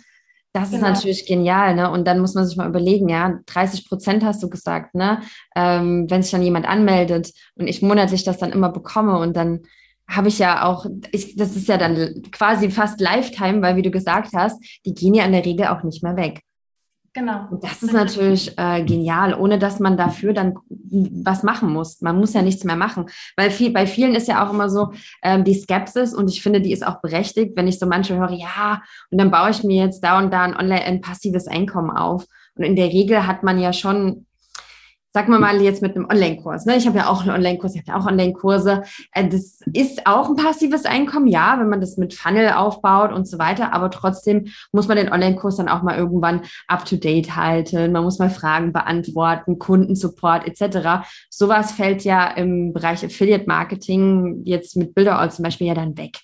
Das 0.52 0.70
genau. 0.70 0.86
ist 0.86 0.94
natürlich 0.94 1.26
genial, 1.26 1.74
ne? 1.74 1.90
Und 1.90 2.06
dann 2.06 2.20
muss 2.20 2.34
man 2.34 2.46
sich 2.46 2.56
mal 2.56 2.68
überlegen, 2.68 3.08
ja, 3.08 3.40
30 3.46 3.88
Prozent 3.88 4.24
hast 4.24 4.40
du 4.40 4.48
gesagt, 4.48 4.94
ne? 4.94 5.20
Ähm, 5.56 6.06
wenn 6.08 6.22
sich 6.22 6.30
dann 6.30 6.42
jemand 6.42 6.68
anmeldet 6.68 7.32
und 7.56 7.66
ich 7.66 7.82
monatlich 7.82 8.22
das 8.22 8.38
dann 8.38 8.52
immer 8.52 8.70
bekomme 8.70 9.18
und 9.18 9.36
dann 9.36 9.62
habe 10.08 10.28
ich 10.28 10.38
ja 10.38 10.64
auch, 10.64 10.86
ich, 11.10 11.34
das 11.34 11.56
ist 11.56 11.66
ja 11.66 11.76
dann 11.76 12.22
quasi 12.30 12.70
fast 12.70 13.00
Lifetime, 13.00 13.62
weil 13.62 13.74
wie 13.74 13.82
du 13.82 13.90
gesagt 13.90 14.30
hast, 14.32 14.62
die 14.86 14.94
gehen 14.94 15.14
ja 15.14 15.24
in 15.24 15.32
der 15.32 15.44
Regel 15.44 15.66
auch 15.66 15.82
nicht 15.82 16.04
mehr 16.04 16.16
weg. 16.16 16.42
Genau. 17.14 17.46
Und 17.48 17.62
das 17.62 17.80
ist 17.80 17.92
natürlich 17.92 18.58
äh, 18.58 18.82
genial, 18.82 19.34
ohne 19.34 19.56
dass 19.56 19.78
man 19.78 19.96
dafür 19.96 20.32
dann 20.32 20.56
was 20.68 21.44
machen 21.44 21.72
muss. 21.72 22.00
Man 22.00 22.18
muss 22.18 22.34
ja 22.34 22.42
nichts 22.42 22.64
mehr 22.64 22.74
machen. 22.74 23.06
Weil 23.36 23.50
viel, 23.52 23.72
bei 23.72 23.86
vielen 23.86 24.16
ist 24.16 24.26
ja 24.26 24.44
auch 24.44 24.52
immer 24.52 24.68
so 24.68 24.92
ähm, 25.22 25.44
die 25.44 25.54
Skepsis 25.54 26.12
und 26.12 26.28
ich 26.28 26.42
finde, 26.42 26.60
die 26.60 26.72
ist 26.72 26.84
auch 26.84 27.00
berechtigt, 27.00 27.52
wenn 27.54 27.68
ich 27.68 27.78
so 27.78 27.86
manche 27.86 28.16
höre, 28.16 28.32
ja, 28.32 28.82
und 29.12 29.20
dann 29.20 29.30
baue 29.30 29.50
ich 29.50 29.62
mir 29.62 29.84
jetzt 29.84 30.00
da 30.00 30.18
und 30.18 30.32
da 30.32 30.42
ein 30.42 30.56
online 30.56 30.82
ein 30.82 31.00
passives 31.00 31.46
Einkommen 31.46 31.90
auf. 31.90 32.26
Und 32.56 32.64
in 32.64 32.74
der 32.74 32.88
Regel 32.88 33.28
hat 33.28 33.44
man 33.44 33.60
ja 33.60 33.72
schon 33.72 34.26
sagen 35.14 35.30
wir 35.30 35.38
mal 35.38 35.62
jetzt 35.62 35.80
mit 35.80 35.94
einem 35.94 36.06
Online-Kurs. 36.10 36.66
Ne? 36.66 36.76
Ich 36.76 36.88
habe 36.88 36.98
ja 36.98 37.08
auch 37.08 37.20
einen 37.20 37.30
Online-Kurs, 37.30 37.76
ich 37.76 37.82
habe 37.82 37.92
ja 37.92 37.96
auch 37.96 38.06
Online-Kurse. 38.10 38.82
Äh, 39.12 39.28
das 39.28 39.60
ist 39.72 40.08
auch 40.08 40.28
ein 40.28 40.34
passives 40.34 40.86
Einkommen, 40.86 41.28
ja, 41.28 41.56
wenn 41.60 41.68
man 41.68 41.80
das 41.80 41.96
mit 41.96 42.14
Funnel 42.14 42.50
aufbaut 42.50 43.12
und 43.12 43.28
so 43.28 43.38
weiter. 43.38 43.72
Aber 43.72 43.92
trotzdem 43.92 44.48
muss 44.72 44.88
man 44.88 44.96
den 44.96 45.12
Online-Kurs 45.12 45.56
dann 45.56 45.68
auch 45.68 45.82
mal 45.82 45.96
irgendwann 45.96 46.42
up-to-date 46.66 47.36
halten. 47.36 47.92
Man 47.92 48.02
muss 48.02 48.18
mal 48.18 48.28
Fragen 48.28 48.72
beantworten, 48.72 49.60
Kundensupport 49.60 50.48
etc. 50.48 51.06
Sowas 51.30 51.70
fällt 51.70 52.02
ja 52.02 52.26
im 52.32 52.72
Bereich 52.72 53.04
Affiliate-Marketing 53.04 54.42
jetzt 54.44 54.76
mit 54.76 54.96
Bilderall 54.96 55.30
zum 55.30 55.44
Beispiel 55.44 55.68
ja 55.68 55.74
dann 55.74 55.96
weg. 55.96 56.18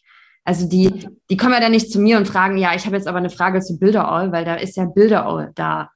Also 0.45 0.69
die, 0.69 1.07
die 1.31 1.37
kommen 1.37 1.53
ja 1.53 1.61
dann 1.61 1.71
nicht 1.71 1.93
zu 1.93 2.01
mir 2.01 2.17
und 2.17 2.27
fragen, 2.27 2.57
ja, 2.57 2.75
ich 2.75 2.87
habe 2.87 2.97
jetzt 2.97 3.07
aber 3.07 3.19
eine 3.19 3.31
Frage 3.31 3.61
zu 3.61 3.79
Bilderall, 3.79 4.33
weil 4.33 4.45
da 4.45 4.55
ist 4.55 4.77
ja 4.77 4.85
Bilderall 4.85 5.53
da. 5.55 5.91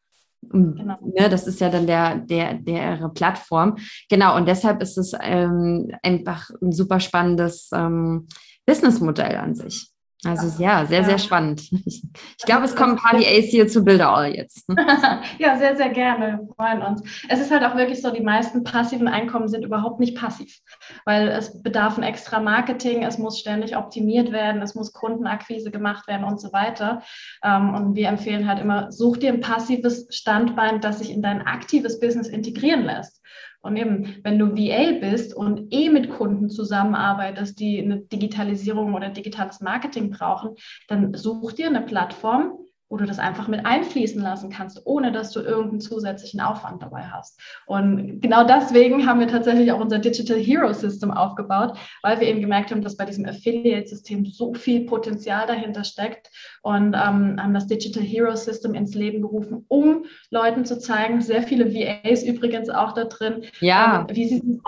Genau. 0.51 0.99
Ne, 1.03 1.29
das 1.29 1.47
ist 1.47 1.61
ja 1.61 1.69
dann 1.69 1.87
der, 1.87 2.17
der, 2.17 2.55
der 2.55 3.11
Plattform. 3.15 3.77
Genau, 4.09 4.37
und 4.37 4.47
deshalb 4.47 4.83
ist 4.83 4.99
es 4.99 5.13
ähm, 5.21 5.91
einfach 6.03 6.51
ein 6.63 6.73
super 6.73 7.01
spannendes 7.01 7.71
ähm, 7.73 8.29
Businessmodell 8.67 9.37
an 9.37 9.55
sich. 9.55 9.94
Also 10.27 10.63
ja, 10.63 10.87
sehr, 10.87 11.05
sehr 11.05 11.19
spannend. 11.19 11.71
Ich, 11.87 12.03
ich 12.39 12.45
glaube, 12.45 12.65
es 12.65 12.75
kommen 12.75 12.93
ein 12.93 12.99
paar 12.99 13.15
VAs 13.21 13.47
hier 13.47 13.69
zu 13.69 13.85
Bilderall 13.85 14.35
jetzt. 14.35 14.69
ja, 15.39 15.57
sehr, 15.57 15.77
sehr 15.77 15.91
gerne. 15.91 16.41
Wir 16.41 16.55
freuen 16.55 16.83
uns. 16.83 17.03
Es 17.29 17.41
ist 17.41 17.51
halt 17.51 17.65
auch 17.65 17.77
wirklich 17.77 18.01
so, 18.01 18.11
die 18.11 18.23
meisten 18.23 18.65
passiven 18.65 19.09
Einkommen 19.09 19.49
sind 19.49 19.65
überhaupt 19.65 20.01
nicht 20.01 20.17
passiv, 20.17 20.59
weil 21.05 21.29
es 21.29 21.63
bedarf 21.63 21.99
ein 21.99 22.03
extra 22.03 22.41
Marketing, 22.41 23.03
es 23.03 23.19
muss 23.19 23.39
ständig 23.39 23.77
optimiert 23.77 24.33
werden, 24.33 24.63
es 24.63 24.75
muss 24.75 24.93
Kundenakquise 24.93 25.71
gemacht 25.71 26.07
werden 26.09 26.25
und 26.25 26.41
so 26.41 26.53
weiter. 26.53 27.03
Ähm, 27.43 27.75
und 27.75 27.95
wir 27.95 28.09
empfehlen 28.09 28.49
halt 28.49 28.61
immer, 28.61 28.93
such 28.93 29.19
dir 29.19 29.33
ein 29.33 29.41
passives 29.41 30.07
Standbein, 30.11 30.81
das 30.81 30.99
sich 30.99 31.11
in 31.11 31.23
dein 31.23 31.43
aktives 31.43 32.01
Business 32.01 32.29
integrieren 32.29 32.85
lässt. 32.85 33.24
Und 33.65 33.77
eben, 33.77 34.17
wenn 34.23 34.39
du 34.39 34.55
VA 34.55 34.99
bist 35.01 35.35
und 35.35 35.73
eh 35.73 35.89
mit 35.89 36.11
Kunden 36.11 36.51
zusammenarbeitest, 36.51 37.59
die 37.59 37.83
eine 37.83 38.01
Digitalisierung 38.01 38.93
oder 38.93 39.09
digitales 39.09 39.63
Marketing 39.63 40.11
brauchen, 40.11 40.51
dann 40.87 41.15
such 41.15 41.53
dir 41.53 41.69
eine 41.69 41.81
Plattform, 41.81 42.59
wo 42.89 42.97
du 42.97 43.07
das 43.07 43.19
einfach 43.19 43.49
mit 43.49 43.65
einfließen 43.65 44.23
lassen 44.23 44.51
kannst, 44.51 44.83
ohne 44.85 45.11
dass 45.11 45.31
du 45.33 45.41
irgendeinen 45.41 45.81
zusätzlichen 45.81 46.41
Aufwand 46.41 46.83
dabei 46.83 47.03
hast. 47.03 47.41
Und 47.67 48.21
genau 48.21 48.45
deswegen 48.45 49.07
haben 49.07 49.21
wir 49.21 49.29
tatsächlich 49.29 49.73
auch 49.73 49.81
unser 49.81 49.99
Digital 49.99 50.39
Hero 50.39 50.73
System 50.73 51.11
aufgebaut, 51.11 51.77
weil 52.03 52.21
wir 52.21 52.29
eben 52.29 52.41
gemerkt 52.41 52.71
haben, 52.71 52.83
dass 52.83 52.97
bei 52.97 53.05
diesem 53.05 53.27
Affiliate-System 53.27 54.27
so 54.27 54.55
viel 54.55 54.87
Potenzial 54.87 55.47
dahinter 55.47 55.85
steckt 55.85 56.31
und 56.63 56.95
ähm, 56.95 57.41
haben 57.43 57.55
das 57.55 57.67
Digital 57.67 58.03
Hero 58.03 58.37
System 58.37 58.75
ins 58.75 58.95
Leben 58.95 59.23
gerufen, 59.23 59.65
um 59.69 60.05
Leuten 60.31 60.65
zu 60.65 60.79
zeigen, 60.79 61.21
sehr 61.21 61.43
viele 61.43 61.75
VAs 61.75 62.23
übrigens 62.23 62.69
auch 62.69 62.93
da 62.93 63.05
drin, 63.05 63.45
ja. 63.61 64.07
ähm, 64.09 64.17
wie 64.17 64.29
sie 64.29 64.61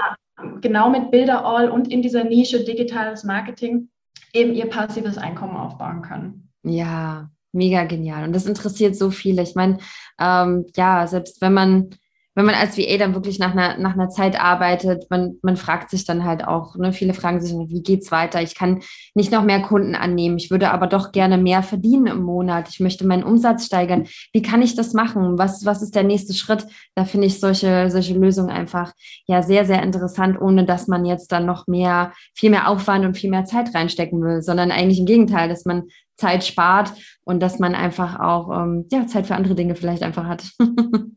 genau 0.61 0.91
mit 0.91 1.11
Bilder 1.11 1.45
All 1.45 1.71
und 1.71 1.89
in 1.89 2.03
dieser 2.03 2.25
Nische 2.25 2.65
digitales 2.65 3.25
Marketing 3.25 3.89
eben 4.33 4.55
ihr 4.55 4.69
passives 4.69 5.19
Einkommen 5.19 5.57
aufbauen 5.57 6.03
können. 6.03 6.51
Ja, 6.63 7.31
mega 7.53 7.85
genial. 7.85 8.25
Und 8.25 8.33
das 8.33 8.47
interessiert 8.47 8.97
so 8.97 9.11
viele. 9.11 9.43
Ich 9.43 9.55
meine, 9.55 9.79
ähm, 10.21 10.67
ja, 10.77 11.07
selbst 11.07 11.41
wenn 11.41 11.55
man 11.55 11.91
wenn 12.37 12.45
man 12.45 12.55
als 12.55 12.77
VA 12.77 12.99
dann 12.99 13.15
wirklich 13.15 13.39
nach 13.39 13.53
einer, 13.53 13.79
nach 13.79 13.95
einer 13.95 14.11
Zeit 14.11 14.39
arbeitet, 14.39 15.07
man, 15.09 15.39
man 15.41 15.57
fragt 15.57 15.89
sich 15.89 16.05
dann 16.05 16.25
halt 16.25 16.47
auch, 16.47 16.77
ne, 16.77 16.93
viele 16.93 17.15
fragen 17.15 17.41
sich, 17.41 17.53
wie 17.53 17.83
geht's 17.83 18.13
weiter? 18.13 18.43
Ich 18.43 18.55
kann 18.55 18.83
nicht 19.15 19.33
noch 19.33 19.43
mehr 19.43 19.63
Kunden 19.63 19.95
annehmen. 19.95 20.37
Ich 20.37 20.51
würde 20.51 20.71
aber 20.71 20.87
doch 20.87 21.13
gerne 21.13 21.39
mehr 21.39 21.63
verdienen 21.63 22.07
im 22.09 22.23
Monat. 22.23 22.69
Ich 22.69 22.79
möchte 22.79 23.07
meinen 23.07 23.25
Umsatz 23.25 23.65
steigern. 23.65 24.07
Wie 24.35 24.43
kann 24.43 24.61
ich 24.61 24.77
das 24.77 24.93
machen? 24.93 25.39
Was, 25.39 25.65
was 25.65 25.81
ist 25.81 25.95
der 25.95 26.03
nächste 26.03 26.35
Schritt? 26.35 26.67
Da 26.95 27.07
finde 27.07 27.27
ich 27.27 27.41
solche, 27.41 27.91
solche 27.91 28.13
Lösungen 28.13 28.51
einfach 28.51 28.93
ja 29.27 29.41
sehr, 29.41 29.65
sehr 29.65 29.83
interessant, 29.83 30.39
ohne 30.39 30.67
dass 30.67 30.89
man 30.89 31.07
jetzt 31.07 31.33
dann 31.33 31.47
noch 31.47 31.67
mehr, 31.67 32.13
viel 32.35 32.51
mehr 32.51 32.69
Aufwand 32.69 33.07
und 33.07 33.17
viel 33.17 33.31
mehr 33.31 33.47
Zeit 33.47 33.75
reinstecken 33.75 34.23
will, 34.23 34.43
sondern 34.43 34.71
eigentlich 34.71 35.01
im 35.01 35.07
Gegenteil, 35.07 35.49
dass 35.49 35.65
man 35.65 35.85
Zeit 36.17 36.45
spart 36.45 36.93
und 37.25 37.41
dass 37.41 37.59
man 37.59 37.75
einfach 37.75 38.19
auch 38.19 38.63
ähm, 38.63 38.87
ja, 38.91 39.07
Zeit 39.07 39.27
für 39.27 39.35
andere 39.35 39.55
Dinge 39.55 39.75
vielleicht 39.75 40.03
einfach 40.03 40.27
hat. 40.27 40.51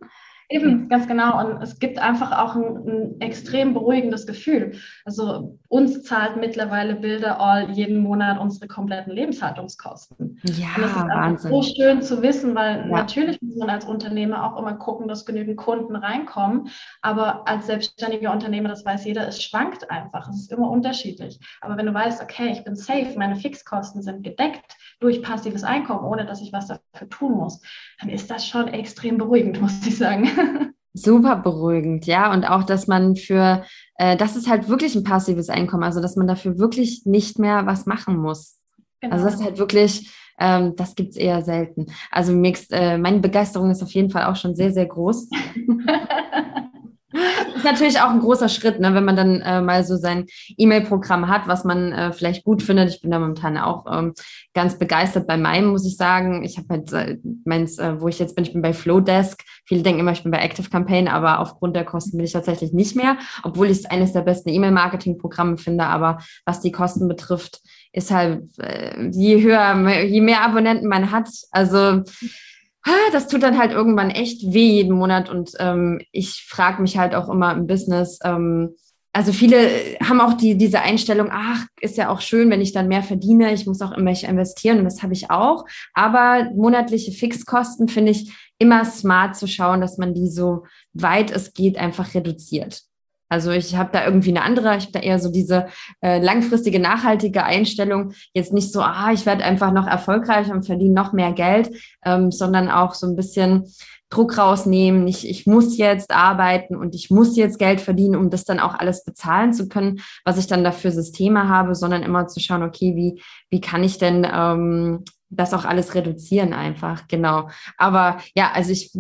Eben, 0.51 0.89
ganz 0.89 1.07
genau. 1.07 1.39
Und 1.39 1.61
es 1.61 1.77
gibt 1.77 1.99
einfach 1.99 2.31
auch 2.31 2.55
ein, 2.55 2.77
ein, 2.87 3.21
extrem 3.21 3.75
beruhigendes 3.75 4.25
Gefühl. 4.25 4.79
Also 5.05 5.59
uns 5.67 6.01
zahlt 6.01 6.37
mittlerweile 6.37 6.95
Bilder 6.95 7.39
All 7.39 7.69
jeden 7.69 7.99
Monat 7.99 8.39
unsere 8.39 8.67
kompletten 8.67 9.13
Lebenshaltungskosten. 9.13 10.39
Ja, 10.43 10.69
und 10.75 10.81
das 10.81 10.91
ist 10.91 11.07
Wahnsinn. 11.07 11.51
so 11.51 11.61
schön 11.61 12.01
zu 12.01 12.23
wissen, 12.23 12.55
weil 12.55 12.79
ja. 12.79 12.87
natürlich 12.87 13.39
muss 13.43 13.57
man 13.57 13.69
als 13.69 13.85
Unternehmer 13.85 14.43
auch 14.43 14.59
immer 14.59 14.73
gucken, 14.73 15.07
dass 15.07 15.23
genügend 15.23 15.57
Kunden 15.57 15.95
reinkommen. 15.95 16.69
Aber 17.03 17.47
als 17.47 17.67
selbstständiger 17.67 18.31
Unternehmer, 18.31 18.69
das 18.69 18.83
weiß 18.83 19.05
jeder, 19.05 19.27
es 19.27 19.43
schwankt 19.43 19.91
einfach. 19.91 20.29
Es 20.29 20.37
ist 20.37 20.51
immer 20.51 20.71
unterschiedlich. 20.71 21.39
Aber 21.61 21.77
wenn 21.77 21.85
du 21.85 21.93
weißt, 21.93 22.23
okay, 22.23 22.49
ich 22.53 22.63
bin 22.63 22.75
safe, 22.75 23.13
meine 23.17 23.35
Fixkosten 23.35 24.01
sind 24.01 24.23
gedeckt 24.23 24.75
durch 24.99 25.21
passives 25.21 25.63
Einkommen, 25.63 26.03
ohne 26.03 26.25
dass 26.25 26.41
ich 26.41 26.51
was 26.51 26.67
dafür 26.67 27.09
tun 27.09 27.33
muss, 27.33 27.61
dann 27.99 28.09
ist 28.09 28.29
das 28.29 28.47
schon 28.47 28.67
extrem 28.67 29.17
beruhigend, 29.17 29.61
muss 29.61 29.85
ich 29.85 29.97
sagen. 29.97 30.73
Super 30.93 31.37
beruhigend, 31.37 32.05
ja. 32.05 32.33
Und 32.33 32.45
auch, 32.45 32.63
dass 32.63 32.87
man 32.87 33.15
für, 33.15 33.63
äh, 33.95 34.17
das 34.17 34.35
ist 34.35 34.49
halt 34.49 34.67
wirklich 34.69 34.95
ein 34.95 35.03
passives 35.03 35.49
Einkommen, 35.49 35.83
also 35.83 36.01
dass 36.01 36.15
man 36.15 36.27
dafür 36.27 36.57
wirklich 36.57 37.05
nicht 37.05 37.39
mehr 37.39 37.65
was 37.65 37.85
machen 37.85 38.17
muss. 38.17 38.59
Genau. 38.99 39.13
Also 39.13 39.25
das 39.25 39.35
ist 39.35 39.43
halt 39.43 39.57
wirklich, 39.59 40.11
ähm, 40.39 40.75
das 40.75 40.95
gibt 40.95 41.11
es 41.11 41.17
eher 41.17 41.41
selten. 41.43 41.87
Also 42.11 42.33
mixed, 42.33 42.71
äh, 42.71 42.97
meine 42.97 43.19
Begeisterung 43.19 43.69
ist 43.69 43.83
auf 43.83 43.91
jeden 43.91 44.09
Fall 44.09 44.25
auch 44.25 44.35
schon 44.35 44.55
sehr, 44.55 44.71
sehr 44.73 44.87
groß. 44.87 45.29
ist 47.55 47.65
natürlich 47.65 47.99
auch 47.99 48.09
ein 48.09 48.19
großer 48.19 48.49
Schritt, 48.49 48.79
ne, 48.79 48.93
wenn 48.93 49.05
man 49.05 49.15
dann 49.15 49.41
äh, 49.41 49.61
mal 49.61 49.83
so 49.83 49.97
sein 49.97 50.25
E-Mail-Programm 50.57 51.27
hat, 51.27 51.47
was 51.47 51.63
man 51.63 51.91
äh, 51.91 52.13
vielleicht 52.13 52.43
gut 52.43 52.63
findet. 52.63 52.89
Ich 52.89 53.01
bin 53.01 53.11
da 53.11 53.19
momentan 53.19 53.57
auch 53.57 53.85
ähm, 53.91 54.13
ganz 54.53 54.77
begeistert 54.77 55.27
bei 55.27 55.37
meinem, 55.37 55.69
muss 55.69 55.85
ich 55.85 55.97
sagen. 55.97 56.43
Ich 56.43 56.57
habe 56.57 56.67
halt 56.69 56.93
äh, 56.93 57.17
meins, 57.45 57.77
äh, 57.77 57.99
wo 57.99 58.07
ich 58.07 58.19
jetzt 58.19 58.35
bin, 58.35 58.45
ich 58.45 58.53
bin 58.53 58.61
bei 58.61 58.73
Flowdesk. 58.73 59.43
Viele 59.65 59.83
denken 59.83 59.99
immer, 59.99 60.11
ich 60.11 60.23
bin 60.23 60.31
bei 60.31 60.39
Active 60.39 60.69
Campaign, 60.69 61.07
aber 61.07 61.39
aufgrund 61.39 61.75
der 61.75 61.85
Kosten 61.85 62.17
bin 62.17 62.25
ich 62.25 62.33
tatsächlich 62.33 62.73
nicht 62.73 62.95
mehr, 62.95 63.17
obwohl 63.43 63.67
ich 63.67 63.79
es 63.79 63.85
eines 63.85 64.13
der 64.13 64.21
besten 64.21 64.49
E-Mail-Marketing-Programme 64.49 65.57
finde. 65.57 65.85
Aber 65.85 66.19
was 66.45 66.61
die 66.61 66.71
Kosten 66.71 67.07
betrifft, 67.07 67.61
ist 67.91 68.11
halt, 68.11 68.43
äh, 68.59 69.09
je 69.11 69.41
höher, 69.41 70.03
je 70.03 70.21
mehr 70.21 70.41
Abonnenten 70.41 70.87
man 70.87 71.11
hat, 71.11 71.29
also 71.51 72.03
das 73.11 73.27
tut 73.27 73.43
dann 73.43 73.57
halt 73.57 73.71
irgendwann 73.71 74.09
echt 74.09 74.53
weh 74.53 74.71
jeden 74.71 74.95
Monat. 74.95 75.29
Und 75.29 75.51
ähm, 75.59 76.01
ich 76.11 76.45
frage 76.47 76.81
mich 76.81 76.97
halt 76.97 77.15
auch 77.15 77.29
immer 77.29 77.51
im 77.51 77.67
Business, 77.67 78.19
ähm, 78.23 78.75
also 79.11 79.33
viele 79.33 79.97
haben 80.03 80.21
auch 80.21 80.33
die, 80.33 80.55
diese 80.55 80.81
Einstellung, 80.81 81.29
ach, 81.31 81.65
ist 81.81 81.97
ja 81.97 82.09
auch 82.09 82.21
schön, 82.21 82.49
wenn 82.51 82.61
ich 82.61 82.73
dann 82.73 82.87
mehr 82.87 83.01
verdiene, 83.01 83.53
ich 83.53 83.65
muss 83.65 83.81
auch 83.81 83.91
immer 83.91 84.11
investieren 84.11 84.77
und 84.77 84.85
das 84.85 85.01
habe 85.01 85.13
ich 85.13 85.31
auch. 85.31 85.65
Aber 85.93 86.49
monatliche 86.55 87.11
Fixkosten 87.11 87.87
finde 87.87 88.11
ich 88.11 88.31
immer 88.59 88.85
smart 88.85 89.35
zu 89.35 89.47
schauen, 89.47 89.81
dass 89.81 89.97
man 89.97 90.13
die 90.13 90.29
so 90.29 90.65
weit 90.93 91.31
es 91.31 91.53
geht 91.53 91.77
einfach 91.77 92.13
reduziert. 92.13 92.83
Also 93.29 93.51
ich 93.51 93.75
habe 93.75 93.91
da 93.93 94.05
irgendwie 94.05 94.29
eine 94.29 94.41
andere, 94.41 94.75
ich 94.75 94.83
habe 94.85 94.93
da 94.93 94.99
eher 94.99 95.19
so 95.19 95.31
diese 95.31 95.67
äh, 96.01 96.19
langfristige, 96.19 96.79
nachhaltige 96.79 97.43
Einstellung. 97.43 98.13
Jetzt 98.33 98.51
nicht 98.51 98.73
so, 98.73 98.81
ah, 98.81 99.11
ich 99.13 99.25
werde 99.25 99.43
einfach 99.43 99.71
noch 99.71 99.87
erfolgreich 99.87 100.51
und 100.51 100.65
verdiene 100.65 100.93
noch 100.93 101.13
mehr 101.13 101.31
Geld, 101.31 101.69
ähm, 102.03 102.31
sondern 102.31 102.69
auch 102.69 102.95
so 102.95 103.07
ein 103.07 103.15
bisschen 103.15 103.65
Druck 104.09 104.37
rausnehmen. 104.37 105.03
Nicht, 105.03 105.23
ich 105.23 105.45
muss 105.45 105.77
jetzt 105.77 106.11
arbeiten 106.11 106.75
und 106.75 106.95
ich 106.95 107.11
muss 107.11 107.37
jetzt 107.37 107.59
Geld 107.59 107.79
verdienen, 107.79 108.15
um 108.15 108.29
das 108.29 108.43
dann 108.43 108.59
auch 108.59 108.73
alles 108.73 109.03
bezahlen 109.03 109.53
zu 109.53 109.69
können, 109.69 110.01
was 110.25 110.37
ich 110.37 110.47
dann 110.47 110.63
dafür 110.63 110.91
Systeme 110.91 111.47
habe, 111.47 111.75
sondern 111.75 112.03
immer 112.03 112.27
zu 112.27 112.39
schauen, 112.39 112.63
okay, 112.63 112.95
wie, 112.95 113.21
wie 113.49 113.61
kann 113.61 113.83
ich 113.83 113.99
denn 113.99 114.27
ähm, 114.31 115.03
das 115.29 115.53
auch 115.53 115.65
alles 115.65 115.93
reduzieren 115.93 116.53
einfach, 116.53 117.07
genau. 117.07 117.49
Aber 117.77 118.17
ja, 118.33 118.51
also 118.51 118.71
ich 118.71 118.91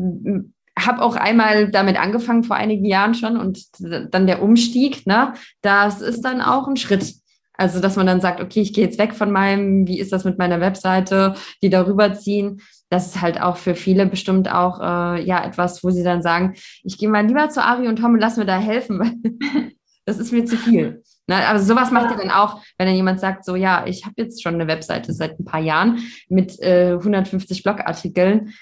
habe 0.85 1.01
auch 1.01 1.15
einmal 1.15 1.69
damit 1.69 1.99
angefangen 1.99 2.43
vor 2.43 2.55
einigen 2.55 2.85
Jahren 2.85 3.13
schon 3.15 3.37
und 3.37 3.65
dann 3.79 4.27
der 4.27 4.41
Umstieg, 4.41 5.05
ne, 5.05 5.33
das 5.61 6.01
ist 6.01 6.21
dann 6.21 6.41
auch 6.41 6.67
ein 6.67 6.77
Schritt. 6.77 7.15
Also, 7.53 7.81
dass 7.81 7.97
man 7.97 8.07
dann 8.07 8.21
sagt, 8.21 8.39
okay, 8.39 8.61
ich 8.61 8.73
gehe 8.73 8.85
jetzt 8.85 8.99
weg 8.99 9.13
von 9.13 9.31
meinem, 9.31 9.85
wie 9.85 9.99
ist 9.99 10.13
das 10.13 10.23
mit 10.23 10.37
meiner 10.37 10.61
Webseite, 10.61 11.33
die 11.61 11.69
darüber 11.69 12.13
ziehen. 12.13 12.61
Das 12.89 13.07
ist 13.07 13.21
halt 13.21 13.41
auch 13.41 13.57
für 13.57 13.75
viele 13.75 14.05
bestimmt 14.05 14.49
auch 14.49 14.79
äh, 14.79 15.21
ja 15.23 15.43
etwas, 15.43 15.83
wo 15.83 15.89
sie 15.89 16.03
dann 16.03 16.21
sagen, 16.21 16.53
ich 16.83 16.97
gehe 16.97 17.09
mal 17.09 17.25
lieber 17.25 17.49
zu 17.49 17.61
Ari 17.61 17.89
und 17.89 17.97
Tom 17.97 18.13
und 18.13 18.21
lass 18.21 18.37
mir 18.37 18.45
da 18.45 18.57
helfen, 18.57 18.99
weil 18.99 19.11
das 20.05 20.19
ist 20.19 20.31
mir 20.31 20.45
zu 20.45 20.55
viel. 20.55 21.03
Ne? 21.29 21.47
Aber 21.47 21.59
sowas 21.59 21.91
macht 21.91 22.09
ihr 22.11 22.17
dann 22.17 22.31
auch, 22.31 22.61
wenn 22.77 22.87
dann 22.87 22.95
jemand 22.95 23.19
sagt, 23.19 23.45
so 23.45 23.55
ja, 23.55 23.85
ich 23.85 24.03
habe 24.03 24.15
jetzt 24.17 24.41
schon 24.41 24.55
eine 24.55 24.67
Webseite 24.67 25.13
seit 25.13 25.39
ein 25.39 25.45
paar 25.45 25.59
Jahren 25.59 25.99
mit 26.27 26.59
äh, 26.59 26.93
150 26.93 27.61
Blogartikeln. 27.61 28.53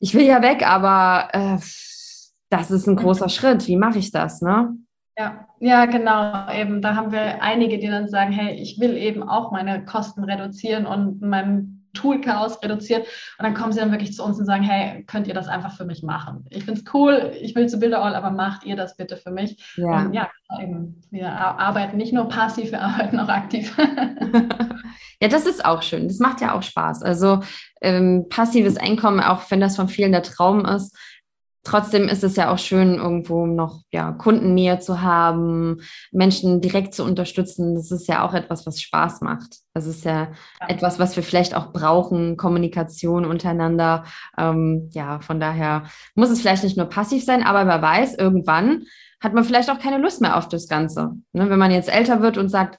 Ich 0.00 0.14
will 0.14 0.24
ja 0.24 0.42
weg, 0.42 0.66
aber 0.66 1.28
äh, 1.32 1.58
das 2.50 2.70
ist 2.70 2.86
ein 2.86 2.96
großer 2.96 3.28
Schritt. 3.28 3.66
Wie 3.66 3.76
mache 3.76 3.98
ich 3.98 4.10
das, 4.10 4.40
ne? 4.40 4.74
Ja, 5.16 5.46
ja, 5.58 5.86
genau. 5.86 6.50
Eben, 6.52 6.80
da 6.80 6.94
haben 6.94 7.10
wir 7.10 7.42
einige, 7.42 7.78
die 7.78 7.88
dann 7.88 8.08
sagen, 8.08 8.32
hey, 8.32 8.54
ich 8.54 8.78
will 8.78 8.96
eben 8.96 9.22
auch 9.22 9.50
meine 9.50 9.84
Kosten 9.84 10.22
reduzieren 10.22 10.86
und 10.86 11.20
mein 11.20 11.78
Tool-Chaos 11.94 12.62
reduzieren. 12.62 13.02
Und 13.02 13.44
dann 13.44 13.54
kommen 13.54 13.72
sie 13.72 13.80
dann 13.80 13.90
wirklich 13.90 14.14
zu 14.14 14.22
uns 14.24 14.38
und 14.38 14.46
sagen, 14.46 14.62
hey, 14.62 15.02
könnt 15.04 15.26
ihr 15.26 15.34
das 15.34 15.48
einfach 15.48 15.72
für 15.76 15.84
mich 15.84 16.04
machen? 16.04 16.44
Ich 16.50 16.64
finde 16.64 16.80
es 16.80 16.94
cool, 16.94 17.32
ich 17.40 17.56
will 17.56 17.68
zu 17.68 17.80
Bilderall, 17.80 18.14
aber 18.14 18.30
macht 18.30 18.64
ihr 18.64 18.76
das 18.76 18.96
bitte 18.96 19.16
für 19.16 19.32
mich? 19.32 19.74
Ja, 19.76 20.02
und 20.02 20.14
ja 20.14 20.28
eben, 20.60 21.00
wir 21.10 21.30
arbeiten 21.30 21.96
nicht 21.96 22.12
nur 22.12 22.28
passiv, 22.28 22.70
wir 22.70 22.82
arbeiten 22.82 23.18
auch 23.18 23.28
aktiv. 23.28 23.76
ja, 25.20 25.28
das 25.28 25.46
ist 25.46 25.64
auch 25.64 25.82
schön. 25.82 26.08
Das 26.08 26.18
macht 26.18 26.40
ja 26.40 26.54
auch 26.54 26.62
Spaß. 26.62 27.02
Also 27.02 27.40
ähm, 27.80 28.26
passives 28.28 28.76
Einkommen, 28.76 29.20
auch 29.20 29.50
wenn 29.50 29.60
das 29.60 29.76
von 29.76 29.88
vielen 29.88 30.12
der 30.12 30.22
Traum 30.22 30.64
ist, 30.64 30.96
Trotzdem 31.68 32.08
ist 32.08 32.24
es 32.24 32.36
ja 32.36 32.50
auch 32.50 32.56
schön, 32.56 32.94
irgendwo 32.94 33.44
noch 33.44 33.82
ja, 33.90 34.12
Kundennähe 34.12 34.78
zu 34.78 35.02
haben, 35.02 35.82
Menschen 36.10 36.62
direkt 36.62 36.94
zu 36.94 37.04
unterstützen. 37.04 37.74
Das 37.74 37.90
ist 37.90 38.08
ja 38.08 38.26
auch 38.26 38.32
etwas, 38.32 38.64
was 38.64 38.80
Spaß 38.80 39.20
macht. 39.20 39.56
Das 39.74 39.86
ist 39.86 40.04
ja, 40.06 40.28
ja. 40.60 40.68
etwas, 40.68 40.98
was 40.98 41.14
wir 41.16 41.22
vielleicht 41.22 41.54
auch 41.54 41.72
brauchen, 41.72 42.38
Kommunikation 42.38 43.26
untereinander. 43.26 44.04
Ähm, 44.38 44.88
ja, 44.92 45.20
von 45.20 45.40
daher 45.40 45.82
muss 46.14 46.30
es 46.30 46.40
vielleicht 46.40 46.64
nicht 46.64 46.78
nur 46.78 46.86
passiv 46.86 47.22
sein, 47.22 47.42
aber 47.42 47.66
wer 47.66 47.82
weiß, 47.82 48.14
irgendwann 48.14 48.84
hat 49.20 49.34
man 49.34 49.44
vielleicht 49.44 49.68
auch 49.68 49.78
keine 49.78 49.98
Lust 49.98 50.22
mehr 50.22 50.38
auf 50.38 50.48
das 50.48 50.68
Ganze. 50.68 51.16
Ne? 51.32 51.50
Wenn 51.50 51.58
man 51.58 51.70
jetzt 51.70 51.92
älter 51.92 52.22
wird 52.22 52.38
und 52.38 52.48
sagt, 52.48 52.78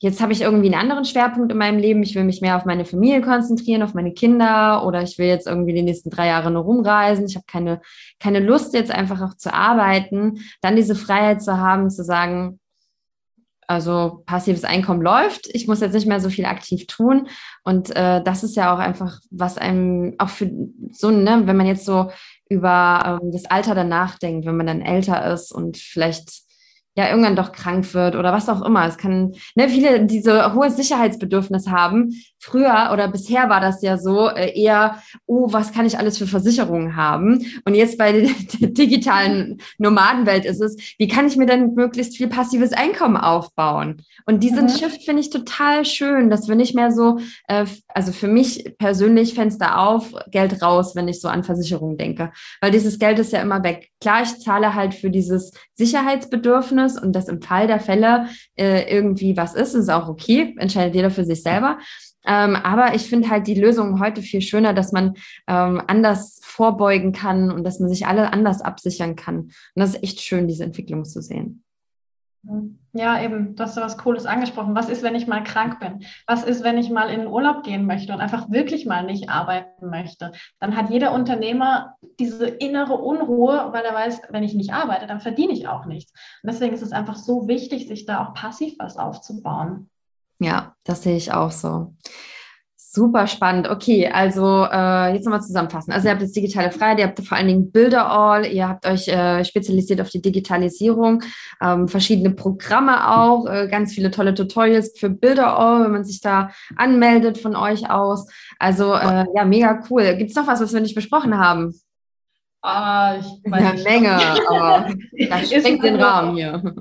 jetzt 0.00 0.20
habe 0.20 0.32
ich 0.32 0.42
irgendwie 0.42 0.72
einen 0.72 0.80
anderen 0.80 1.04
Schwerpunkt 1.04 1.50
in 1.50 1.58
meinem 1.58 1.78
Leben. 1.78 2.02
Ich 2.02 2.14
will 2.14 2.24
mich 2.24 2.40
mehr 2.40 2.56
auf 2.56 2.64
meine 2.64 2.84
Familie 2.84 3.20
konzentrieren, 3.20 3.82
auf 3.82 3.94
meine 3.94 4.12
Kinder 4.12 4.86
oder 4.86 5.02
ich 5.02 5.18
will 5.18 5.26
jetzt 5.26 5.46
irgendwie 5.46 5.74
die 5.74 5.82
nächsten 5.82 6.10
drei 6.10 6.28
Jahre 6.28 6.50
nur 6.50 6.62
rumreisen. 6.62 7.26
Ich 7.26 7.34
habe 7.34 7.46
keine, 7.46 7.80
keine 8.20 8.40
Lust 8.40 8.74
jetzt 8.74 8.90
einfach 8.90 9.20
auch 9.22 9.34
zu 9.36 9.52
arbeiten. 9.52 10.40
Dann 10.60 10.76
diese 10.76 10.94
Freiheit 10.94 11.42
zu 11.42 11.58
haben, 11.58 11.90
zu 11.90 12.04
sagen, 12.04 12.60
also 13.66 14.22
passives 14.24 14.64
Einkommen 14.64 15.02
läuft. 15.02 15.46
Ich 15.52 15.66
muss 15.66 15.80
jetzt 15.80 15.92
nicht 15.92 16.06
mehr 16.06 16.20
so 16.20 16.30
viel 16.30 16.46
aktiv 16.46 16.86
tun. 16.86 17.28
Und 17.64 17.94
äh, 17.94 18.22
das 18.22 18.42
ist 18.42 18.56
ja 18.56 18.74
auch 18.74 18.78
einfach, 18.78 19.20
was 19.30 19.58
einem 19.58 20.14
auch 20.18 20.30
für 20.30 20.50
so, 20.92 21.10
ne, 21.10 21.42
wenn 21.44 21.56
man 21.56 21.66
jetzt 21.66 21.84
so 21.84 22.10
über 22.48 23.20
ähm, 23.22 23.30
das 23.30 23.44
Alter 23.44 23.74
danach 23.74 24.18
denkt, 24.18 24.46
wenn 24.46 24.56
man 24.56 24.66
dann 24.66 24.80
älter 24.80 25.32
ist 25.32 25.52
und 25.52 25.76
vielleicht 25.76 26.47
ja 26.98 27.10
irgendwann 27.10 27.36
doch 27.36 27.52
krank 27.52 27.94
wird 27.94 28.16
oder 28.16 28.32
was 28.32 28.48
auch 28.48 28.60
immer. 28.60 28.84
Es 28.84 28.98
kann, 28.98 29.32
ne, 29.54 29.68
viele 29.68 30.04
diese 30.04 30.52
hohe 30.52 30.68
Sicherheitsbedürfnis 30.68 31.68
haben. 31.68 32.12
Früher 32.40 32.90
oder 32.92 33.06
bisher 33.06 33.48
war 33.48 33.60
das 33.60 33.82
ja 33.82 33.98
so 33.98 34.28
äh, 34.28 34.60
eher, 34.60 35.00
oh, 35.24 35.52
was 35.52 35.72
kann 35.72 35.86
ich 35.86 35.96
alles 35.96 36.18
für 36.18 36.26
Versicherungen 36.26 36.96
haben? 36.96 37.46
Und 37.64 37.74
jetzt 37.74 37.98
bei 37.98 38.12
der, 38.60 38.68
digitalen 38.70 39.60
Nomadenwelt 39.78 40.44
ist 40.44 40.60
es, 40.60 40.76
wie 40.98 41.06
kann 41.06 41.28
ich 41.28 41.36
mir 41.36 41.46
denn 41.46 41.74
möglichst 41.74 42.16
viel 42.16 42.26
passives 42.26 42.72
Einkommen 42.72 43.16
aufbauen? 43.16 44.02
Und 44.26 44.42
diesen 44.42 44.64
mhm. 44.64 44.70
Shift 44.70 45.04
finde 45.04 45.20
ich 45.20 45.30
total 45.30 45.84
schön, 45.84 46.30
dass 46.30 46.48
wir 46.48 46.56
nicht 46.56 46.74
mehr 46.74 46.90
so, 46.90 47.20
äh, 47.46 47.66
also 47.94 48.10
für 48.10 48.28
mich 48.28 48.74
persönlich 48.78 49.34
Fenster 49.34 49.78
auf, 49.78 50.14
Geld 50.32 50.60
raus, 50.62 50.96
wenn 50.96 51.06
ich 51.06 51.20
so 51.20 51.28
an 51.28 51.44
Versicherungen 51.44 51.96
denke. 51.96 52.32
Weil 52.60 52.72
dieses 52.72 52.98
Geld 52.98 53.20
ist 53.20 53.32
ja 53.32 53.40
immer 53.40 53.62
weg. 53.62 53.90
Klar, 54.00 54.22
ich 54.22 54.40
zahle 54.40 54.74
halt 54.74 54.94
für 54.94 55.10
dieses 55.10 55.52
Sicherheitsbedürfnis 55.76 56.87
und 56.96 57.12
das 57.12 57.28
im 57.28 57.42
Fall 57.42 57.66
der 57.66 57.80
Fälle 57.80 58.28
äh, 58.56 58.88
irgendwie 58.94 59.36
was 59.36 59.54
ist, 59.54 59.74
ist 59.74 59.90
auch 59.90 60.08
okay, 60.08 60.54
entscheidet 60.58 60.94
jeder 60.94 61.10
für 61.10 61.24
sich 61.24 61.42
selber. 61.42 61.78
Ähm, 62.26 62.56
aber 62.56 62.94
ich 62.94 63.02
finde 63.02 63.30
halt 63.30 63.46
die 63.46 63.54
Lösung 63.54 64.00
heute 64.00 64.22
viel 64.22 64.42
schöner, 64.42 64.74
dass 64.74 64.92
man 64.92 65.14
ähm, 65.46 65.82
anders 65.86 66.40
vorbeugen 66.42 67.12
kann 67.12 67.50
und 67.50 67.64
dass 67.64 67.80
man 67.80 67.88
sich 67.88 68.06
alle 68.06 68.32
anders 68.32 68.60
absichern 68.60 69.16
kann. 69.16 69.38
Und 69.38 69.52
das 69.74 69.94
ist 69.94 70.02
echt 70.02 70.20
schön, 70.20 70.48
diese 70.48 70.64
Entwicklung 70.64 71.04
zu 71.04 71.22
sehen. 71.22 71.64
Ja, 72.94 73.22
eben, 73.22 73.54
du 73.54 73.62
hast 73.62 73.74
so 73.74 73.80
was 73.80 73.98
Cooles 73.98 74.26
angesprochen. 74.26 74.74
Was 74.74 74.88
ist, 74.88 75.02
wenn 75.02 75.14
ich 75.14 75.26
mal 75.26 75.44
krank 75.44 75.78
bin? 75.80 76.04
Was 76.26 76.44
ist, 76.44 76.64
wenn 76.64 76.78
ich 76.78 76.90
mal 76.90 77.10
in 77.10 77.20
den 77.20 77.28
Urlaub 77.28 77.62
gehen 77.62 77.86
möchte 77.86 78.12
und 78.12 78.20
einfach 78.20 78.50
wirklich 78.50 78.86
mal 78.86 79.04
nicht 79.04 79.28
arbeiten 79.28 79.90
möchte? 79.90 80.32
Dann 80.58 80.74
hat 80.74 80.90
jeder 80.90 81.12
Unternehmer 81.12 81.96
diese 82.18 82.46
innere 82.46 82.94
Unruhe, 82.94 83.68
weil 83.72 83.84
er 83.84 83.94
weiß, 83.94 84.22
wenn 84.30 84.42
ich 84.42 84.54
nicht 84.54 84.72
arbeite, 84.72 85.06
dann 85.06 85.20
verdiene 85.20 85.52
ich 85.52 85.68
auch 85.68 85.84
nichts. 85.84 86.12
Und 86.42 86.50
deswegen 86.50 86.74
ist 86.74 86.82
es 86.82 86.92
einfach 86.92 87.16
so 87.16 87.46
wichtig, 87.46 87.86
sich 87.86 88.06
da 88.06 88.24
auch 88.24 88.34
passiv 88.34 88.74
was 88.78 88.96
aufzubauen. 88.96 89.90
Ja, 90.40 90.74
das 90.84 91.02
sehe 91.02 91.16
ich 91.16 91.32
auch 91.32 91.50
so. 91.50 91.94
Super 92.90 93.26
spannend. 93.26 93.68
Okay, 93.68 94.08
also 94.08 94.64
äh, 94.64 95.12
jetzt 95.12 95.26
nochmal 95.26 95.42
zusammenfassen. 95.42 95.92
Also 95.92 96.08
ihr 96.08 96.12
habt 96.12 96.22
jetzt 96.22 96.34
digitale 96.34 96.70
Freiheit, 96.70 96.98
ihr 96.98 97.04
habt 97.04 97.20
vor 97.20 97.36
allen 97.36 97.46
Dingen 97.46 97.70
Bilderall, 97.70 98.46
ihr 98.46 98.66
habt 98.66 98.86
euch 98.86 99.08
äh, 99.08 99.44
spezialisiert 99.44 100.00
auf 100.00 100.08
die 100.08 100.22
Digitalisierung, 100.22 101.22
ähm, 101.60 101.86
verschiedene 101.86 102.30
Programme 102.30 103.14
auch, 103.14 103.46
äh, 103.46 103.68
ganz 103.68 103.92
viele 103.92 104.10
tolle 104.10 104.32
Tutorials 104.32 104.98
für 104.98 105.10
Bilderall, 105.10 105.84
wenn 105.84 105.92
man 105.92 106.04
sich 106.04 106.22
da 106.22 106.50
anmeldet 106.76 107.36
von 107.36 107.56
euch 107.56 107.90
aus. 107.90 108.26
Also 108.58 108.94
äh, 108.94 109.26
ja, 109.34 109.44
mega 109.44 109.82
cool. 109.90 110.16
Gibt 110.16 110.30
es 110.30 110.36
noch 110.36 110.46
was, 110.46 110.62
was 110.62 110.72
wir 110.72 110.80
nicht 110.80 110.94
besprochen 110.94 111.36
haben? 111.36 111.78
Ah, 112.62 113.16
ich 113.20 113.52
Eine 113.52 113.82
Menge, 113.82 114.18
aber 114.48 114.88
das 115.28 115.50
sprengt 115.52 115.84
den 115.84 116.00
Rahmen 116.00 116.36
hier. 116.36 116.74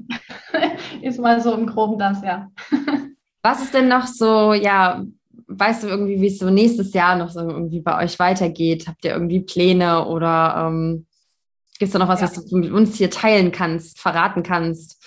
Ist 1.02 1.20
mal 1.20 1.42
so 1.42 1.54
im 1.54 1.68
Groben 1.68 2.00
das, 2.00 2.22
ja. 2.24 2.50
Was 3.44 3.62
ist 3.62 3.74
denn 3.74 3.88
noch 3.88 4.08
so, 4.08 4.54
ja, 4.54 5.04
weißt 5.48 5.84
du 5.84 5.88
irgendwie, 5.88 6.22
wie 6.22 6.28
es 6.28 6.40
so 6.40 6.50
nächstes 6.50 6.94
Jahr 6.94 7.16
noch 7.16 7.30
so 7.30 7.40
irgendwie 7.40 7.82
bei 7.82 8.04
euch 8.04 8.20
weitergeht? 8.20 8.88
Habt 8.88 9.06
ihr 9.06 9.12
irgendwie 9.12 9.40
Pläne 9.40 10.06
oder 10.06 10.68
ähm, 10.68 11.06
gibt 11.80 11.88
es 11.88 11.92
da 11.92 12.00
noch 12.00 12.08
was, 12.08 12.22
ja. 12.22 12.28
was 12.28 12.46
du 12.46 12.58
mit 12.58 12.72
uns 12.72 12.96
hier 12.96 13.10
teilen 13.10 13.52
kannst, 13.52 14.00
verraten 14.00 14.44
kannst? 14.44 15.04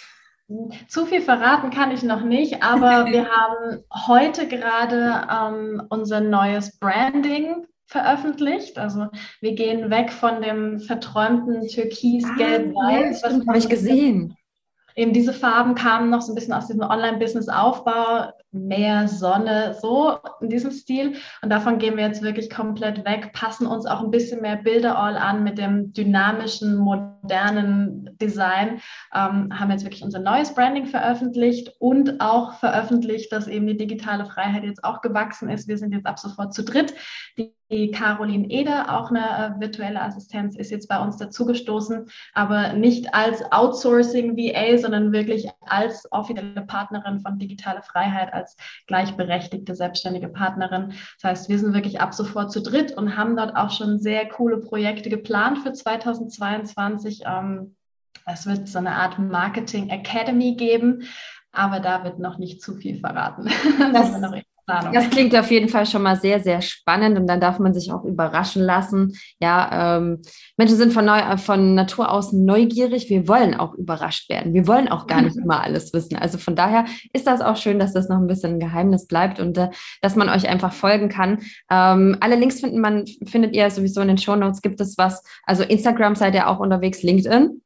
Zu 0.88 1.06
viel 1.06 1.20
verraten 1.20 1.70
kann 1.70 1.92
ich 1.92 2.02
noch 2.02 2.22
nicht, 2.22 2.62
aber 2.62 3.06
wir 3.10 3.28
haben 3.28 3.84
heute 4.06 4.48
gerade 4.48 5.28
ähm, 5.30 5.82
unser 5.90 6.20
neues 6.20 6.78
Branding 6.78 7.66
veröffentlicht. 7.86 8.78
Also 8.78 9.08
wir 9.40 9.54
gehen 9.54 9.90
weg 9.90 10.10
von 10.10 10.42
dem 10.42 10.80
verträumten 10.80 11.66
Türkis-Gelb-Weiß. 11.68 13.24
Ah, 13.24 13.30
ja, 13.30 13.46
habe 13.46 13.58
ich 13.58 13.68
gesehen 13.68 14.36
eben 14.96 15.12
diese 15.12 15.32
Farben 15.32 15.74
kamen 15.74 16.10
noch 16.10 16.20
so 16.20 16.32
ein 16.32 16.34
bisschen 16.34 16.52
aus 16.52 16.66
diesem 16.66 16.82
Online-Business-Aufbau, 16.82 18.32
mehr 18.52 19.06
Sonne, 19.08 19.76
so 19.80 20.18
in 20.40 20.48
diesem 20.48 20.70
Stil. 20.70 21.16
Und 21.42 21.50
davon 21.50 21.78
gehen 21.78 21.96
wir 21.96 22.04
jetzt 22.04 22.22
wirklich 22.22 22.50
komplett 22.50 23.04
weg, 23.04 23.32
passen 23.32 23.66
uns 23.66 23.86
auch 23.86 24.02
ein 24.02 24.10
bisschen 24.10 24.42
mehr 24.42 24.56
Bilder 24.56 24.98
all 24.98 25.16
an 25.16 25.44
mit 25.44 25.58
dem 25.58 25.92
dynamischen, 25.92 26.76
modernen 26.76 28.16
Design, 28.20 28.80
ähm, 29.14 29.48
haben 29.58 29.70
jetzt 29.70 29.84
wirklich 29.84 30.02
unser 30.02 30.18
neues 30.18 30.54
Branding 30.54 30.86
veröffentlicht 30.86 31.72
und 31.78 32.20
auch 32.20 32.54
veröffentlicht, 32.54 33.32
dass 33.32 33.46
eben 33.46 33.66
die 33.66 33.76
digitale 33.76 34.26
Freiheit 34.26 34.64
jetzt 34.64 34.84
auch 34.84 35.00
gewachsen 35.00 35.48
ist. 35.48 35.68
Wir 35.68 35.78
sind 35.78 35.92
jetzt 35.92 36.06
ab 36.06 36.18
sofort 36.18 36.52
zu 36.52 36.64
dritt. 36.64 36.94
Die 37.38 37.54
die 37.70 37.90
Caroline 37.92 38.50
Eder, 38.50 38.98
auch 38.98 39.10
eine 39.10 39.20
äh, 39.56 39.60
virtuelle 39.60 40.02
Assistenz, 40.02 40.56
ist 40.56 40.70
jetzt 40.70 40.88
bei 40.88 41.00
uns 41.00 41.16
dazugestoßen, 41.18 42.06
aber 42.34 42.72
nicht 42.72 43.14
als 43.14 43.42
Outsourcing-VA, 43.52 44.78
sondern 44.78 45.12
wirklich 45.12 45.48
als 45.60 46.10
offizielle 46.10 46.62
Partnerin 46.62 47.20
von 47.20 47.38
Digitale 47.38 47.82
Freiheit, 47.82 48.32
als 48.40 48.56
gleichberechtigte 48.86 49.74
selbstständige 49.74 50.28
Partnerin. 50.28 50.94
Das 51.20 51.30
heißt, 51.30 51.48
wir 51.48 51.58
sind 51.58 51.74
wirklich 51.74 52.00
ab 52.00 52.14
sofort 52.14 52.52
zu 52.52 52.62
dritt 52.62 52.92
und 52.92 53.16
haben 53.16 53.36
dort 53.36 53.56
auch 53.56 53.70
schon 53.70 53.98
sehr 53.98 54.28
coole 54.28 54.58
Projekte 54.58 55.10
geplant 55.10 55.58
für 55.58 55.72
2022. 55.72 57.22
Ähm, 57.26 57.76
es 58.26 58.46
wird 58.46 58.68
so 58.68 58.78
eine 58.78 58.92
Art 58.92 59.18
Marketing 59.18 59.90
Academy 59.90 60.54
geben, 60.54 61.04
aber 61.52 61.80
da 61.80 62.04
wird 62.04 62.18
noch 62.18 62.38
nicht 62.38 62.62
zu 62.62 62.74
viel 62.76 62.98
verraten. 62.98 63.48
Das, 63.92 64.20
Planung. 64.70 64.92
Das 64.92 65.10
klingt 65.10 65.36
auf 65.36 65.50
jeden 65.50 65.68
Fall 65.68 65.86
schon 65.86 66.02
mal 66.02 66.16
sehr, 66.16 66.40
sehr 66.40 66.62
spannend 66.62 67.18
und 67.18 67.26
dann 67.26 67.40
darf 67.40 67.58
man 67.58 67.74
sich 67.74 67.92
auch 67.92 68.04
überraschen 68.04 68.62
lassen. 68.62 69.16
Ja, 69.40 69.96
ähm, 69.96 70.22
Menschen 70.56 70.76
sind 70.76 70.92
von, 70.92 71.04
neu, 71.04 71.36
von 71.38 71.74
Natur 71.74 72.10
aus 72.10 72.32
neugierig. 72.32 73.10
Wir 73.10 73.26
wollen 73.28 73.54
auch 73.54 73.74
überrascht 73.74 74.28
werden. 74.30 74.54
Wir 74.54 74.66
wollen 74.66 74.88
auch 74.88 75.06
gar 75.06 75.22
nicht 75.22 75.36
immer 75.42 75.62
alles 75.62 75.92
wissen. 75.92 76.16
Also 76.16 76.38
von 76.38 76.56
daher 76.56 76.84
ist 77.12 77.26
das 77.26 77.40
auch 77.40 77.56
schön, 77.56 77.78
dass 77.78 77.92
das 77.92 78.08
noch 78.08 78.18
ein 78.18 78.26
bisschen 78.26 78.54
ein 78.54 78.60
Geheimnis 78.60 79.06
bleibt 79.06 79.40
und 79.40 79.58
äh, 79.58 79.70
dass 80.02 80.16
man 80.16 80.28
euch 80.28 80.48
einfach 80.48 80.72
folgen 80.72 81.08
kann. 81.08 81.38
Ähm, 81.70 82.16
alle 82.20 82.36
Links 82.36 82.60
finden 82.60 82.80
man, 82.80 83.04
findet 83.26 83.54
ihr 83.54 83.68
sowieso 83.70 84.00
in 84.00 84.08
den 84.08 84.18
Show 84.18 84.36
Notes. 84.36 84.62
Gibt 84.62 84.80
es 84.80 84.96
was? 84.98 85.22
Also 85.44 85.62
Instagram 85.64 86.14
seid 86.14 86.34
ihr 86.34 86.48
auch 86.48 86.60
unterwegs, 86.60 87.02
LinkedIn. 87.02 87.60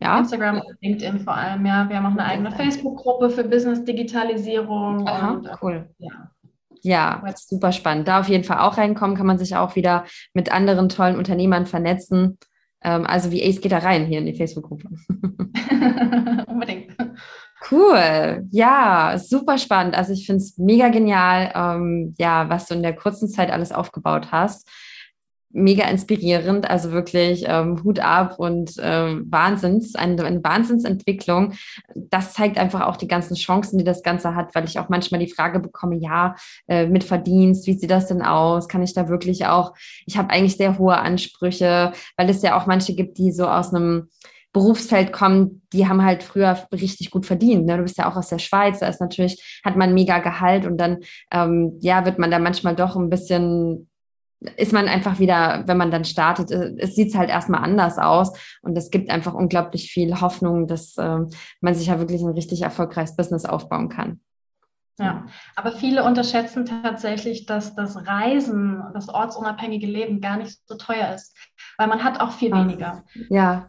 Ja. 0.00 0.18
Instagram 0.18 0.60
und 0.60 0.76
LinkedIn 0.82 1.20
vor 1.20 1.34
allem, 1.34 1.64
ja. 1.64 1.88
Wir 1.88 1.96
haben 1.96 2.06
auch 2.06 2.18
eine 2.18 2.24
eigene 2.24 2.50
Facebook-Gruppe 2.50 3.30
für 3.30 3.44
Business-Digitalisierung. 3.44 5.08
Aha, 5.08 5.40
cool. 5.62 5.88
Ja. 5.98 6.30
Ja, 6.82 7.22
super 7.34 7.72
spannend. 7.72 8.08
Da 8.08 8.20
auf 8.20 8.28
jeden 8.28 8.44
Fall 8.44 8.58
auch 8.58 8.76
reinkommen, 8.76 9.16
kann 9.16 9.26
man 9.26 9.38
sich 9.38 9.56
auch 9.56 9.74
wieder 9.74 10.04
mit 10.34 10.52
anderen 10.52 10.90
tollen 10.90 11.16
Unternehmern 11.16 11.64
vernetzen. 11.64 12.38
Ähm, 12.82 13.06
also 13.06 13.30
wie 13.30 13.42
Ace 13.42 13.62
geht 13.62 13.72
da 13.72 13.78
rein 13.78 14.04
hier 14.04 14.18
in 14.18 14.26
die 14.26 14.34
Facebook-Gruppe. 14.34 14.90
Unbedingt. 16.46 16.94
Cool, 17.70 18.46
ja, 18.50 19.16
super 19.16 19.56
spannend. 19.56 19.96
Also 19.96 20.12
ich 20.12 20.26
finde 20.26 20.42
es 20.42 20.58
mega 20.58 20.90
genial, 20.90 21.50
ähm, 21.54 22.14
ja, 22.18 22.50
was 22.50 22.66
du 22.66 22.74
in 22.74 22.82
der 22.82 22.94
kurzen 22.94 23.28
Zeit 23.28 23.50
alles 23.50 23.72
aufgebaut 23.72 24.28
hast 24.30 24.68
mega 25.54 25.88
inspirierend, 25.88 26.68
also 26.68 26.90
wirklich 26.90 27.44
ähm, 27.46 27.82
Hut 27.84 28.00
ab 28.00 28.38
und 28.38 28.74
ähm, 28.80 29.26
Wahnsinns, 29.30 29.94
eine, 29.94 30.24
eine 30.24 30.42
Wahnsinnsentwicklung. 30.42 31.54
Das 31.94 32.34
zeigt 32.34 32.58
einfach 32.58 32.82
auch 32.82 32.96
die 32.96 33.06
ganzen 33.06 33.36
Chancen, 33.36 33.78
die 33.78 33.84
das 33.84 34.02
Ganze 34.02 34.34
hat, 34.34 34.54
weil 34.54 34.64
ich 34.64 34.78
auch 34.80 34.88
manchmal 34.88 35.20
die 35.20 35.32
Frage 35.32 35.60
bekomme, 35.60 35.96
ja, 35.96 36.34
äh, 36.66 36.86
mit 36.86 37.04
Verdienst, 37.04 37.66
wie 37.68 37.78
sieht 37.78 37.90
das 37.90 38.08
denn 38.08 38.20
aus? 38.20 38.68
Kann 38.68 38.82
ich 38.82 38.94
da 38.94 39.08
wirklich 39.08 39.46
auch, 39.46 39.74
ich 40.06 40.18
habe 40.18 40.30
eigentlich 40.30 40.56
sehr 40.56 40.76
hohe 40.78 40.98
Ansprüche, 40.98 41.92
weil 42.16 42.28
es 42.28 42.42
ja 42.42 42.58
auch 42.58 42.66
manche 42.66 42.94
gibt, 42.94 43.18
die 43.18 43.30
so 43.30 43.46
aus 43.46 43.72
einem 43.72 44.08
Berufsfeld 44.52 45.12
kommen, 45.12 45.62
die 45.72 45.88
haben 45.88 46.04
halt 46.04 46.22
früher 46.22 46.56
richtig 46.72 47.10
gut 47.10 47.26
verdient. 47.26 47.66
Ne? 47.66 47.76
Du 47.76 47.82
bist 47.82 47.98
ja 47.98 48.10
auch 48.10 48.16
aus 48.16 48.28
der 48.28 48.38
Schweiz, 48.38 48.80
da 48.80 48.88
ist 48.88 49.00
natürlich, 49.00 49.60
hat 49.64 49.76
man 49.76 49.94
mega 49.94 50.18
Gehalt 50.18 50.64
und 50.64 50.78
dann, 50.78 50.98
ähm, 51.32 51.78
ja, 51.80 52.04
wird 52.04 52.18
man 52.18 52.30
da 52.30 52.38
manchmal 52.38 52.76
doch 52.76 52.96
ein 52.96 53.10
bisschen 53.10 53.88
ist 54.56 54.72
man 54.72 54.88
einfach 54.88 55.18
wieder, 55.18 55.64
wenn 55.66 55.76
man 55.76 55.90
dann 55.90 56.04
startet, 56.04 56.50
äh, 56.50 56.74
es 56.78 56.94
sieht 56.94 57.14
halt 57.14 57.30
erstmal 57.30 57.62
anders 57.62 57.98
aus 57.98 58.32
und 58.62 58.76
es 58.76 58.90
gibt 58.90 59.10
einfach 59.10 59.34
unglaublich 59.34 59.90
viel 59.90 60.20
Hoffnung, 60.20 60.66
dass 60.66 60.96
äh, 60.96 61.18
man 61.60 61.74
sich 61.74 61.88
ja 61.88 61.98
wirklich 61.98 62.22
ein 62.22 62.32
richtig 62.32 62.62
erfolgreiches 62.62 63.16
Business 63.16 63.44
aufbauen 63.44 63.88
kann. 63.88 64.20
Ja, 64.98 65.26
aber 65.56 65.72
viele 65.72 66.04
unterschätzen 66.04 66.66
tatsächlich, 66.66 67.46
dass 67.46 67.74
das 67.74 68.06
Reisen, 68.06 68.80
das 68.94 69.08
ortsunabhängige 69.08 69.88
Leben 69.88 70.20
gar 70.20 70.36
nicht 70.36 70.60
so 70.66 70.76
teuer 70.76 71.12
ist, 71.14 71.36
weil 71.78 71.88
man 71.88 72.04
hat 72.04 72.20
auch 72.20 72.30
viel 72.30 72.52
weniger. 72.52 73.02
Ja, 73.28 73.68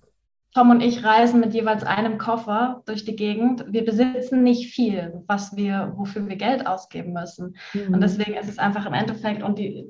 Tom 0.55 0.69
und 0.69 0.79
ich 0.79 1.03
reisen 1.03 1.41
mit 1.41 1.53
jeweils 1.53 1.83
einem 1.83 2.17
Koffer 2.17 2.81
durch 2.85 3.03
die 3.03 3.17
Gegend. 3.17 3.65
Wir 3.67 3.83
besitzen 3.83 4.41
nicht 4.41 4.73
viel, 4.73 5.21
was 5.27 5.57
wir, 5.57 5.91
wofür 5.97 6.29
wir 6.29 6.37
Geld 6.37 6.65
ausgeben 6.65 7.11
müssen. 7.11 7.57
Mhm. 7.73 7.93
Und 7.93 7.99
deswegen 8.01 8.35
ist 8.35 8.47
es 8.47 8.57
einfach 8.57 8.85
im 8.85 8.93
Endeffekt, 8.93 9.43
und 9.43 9.59
die, 9.59 9.85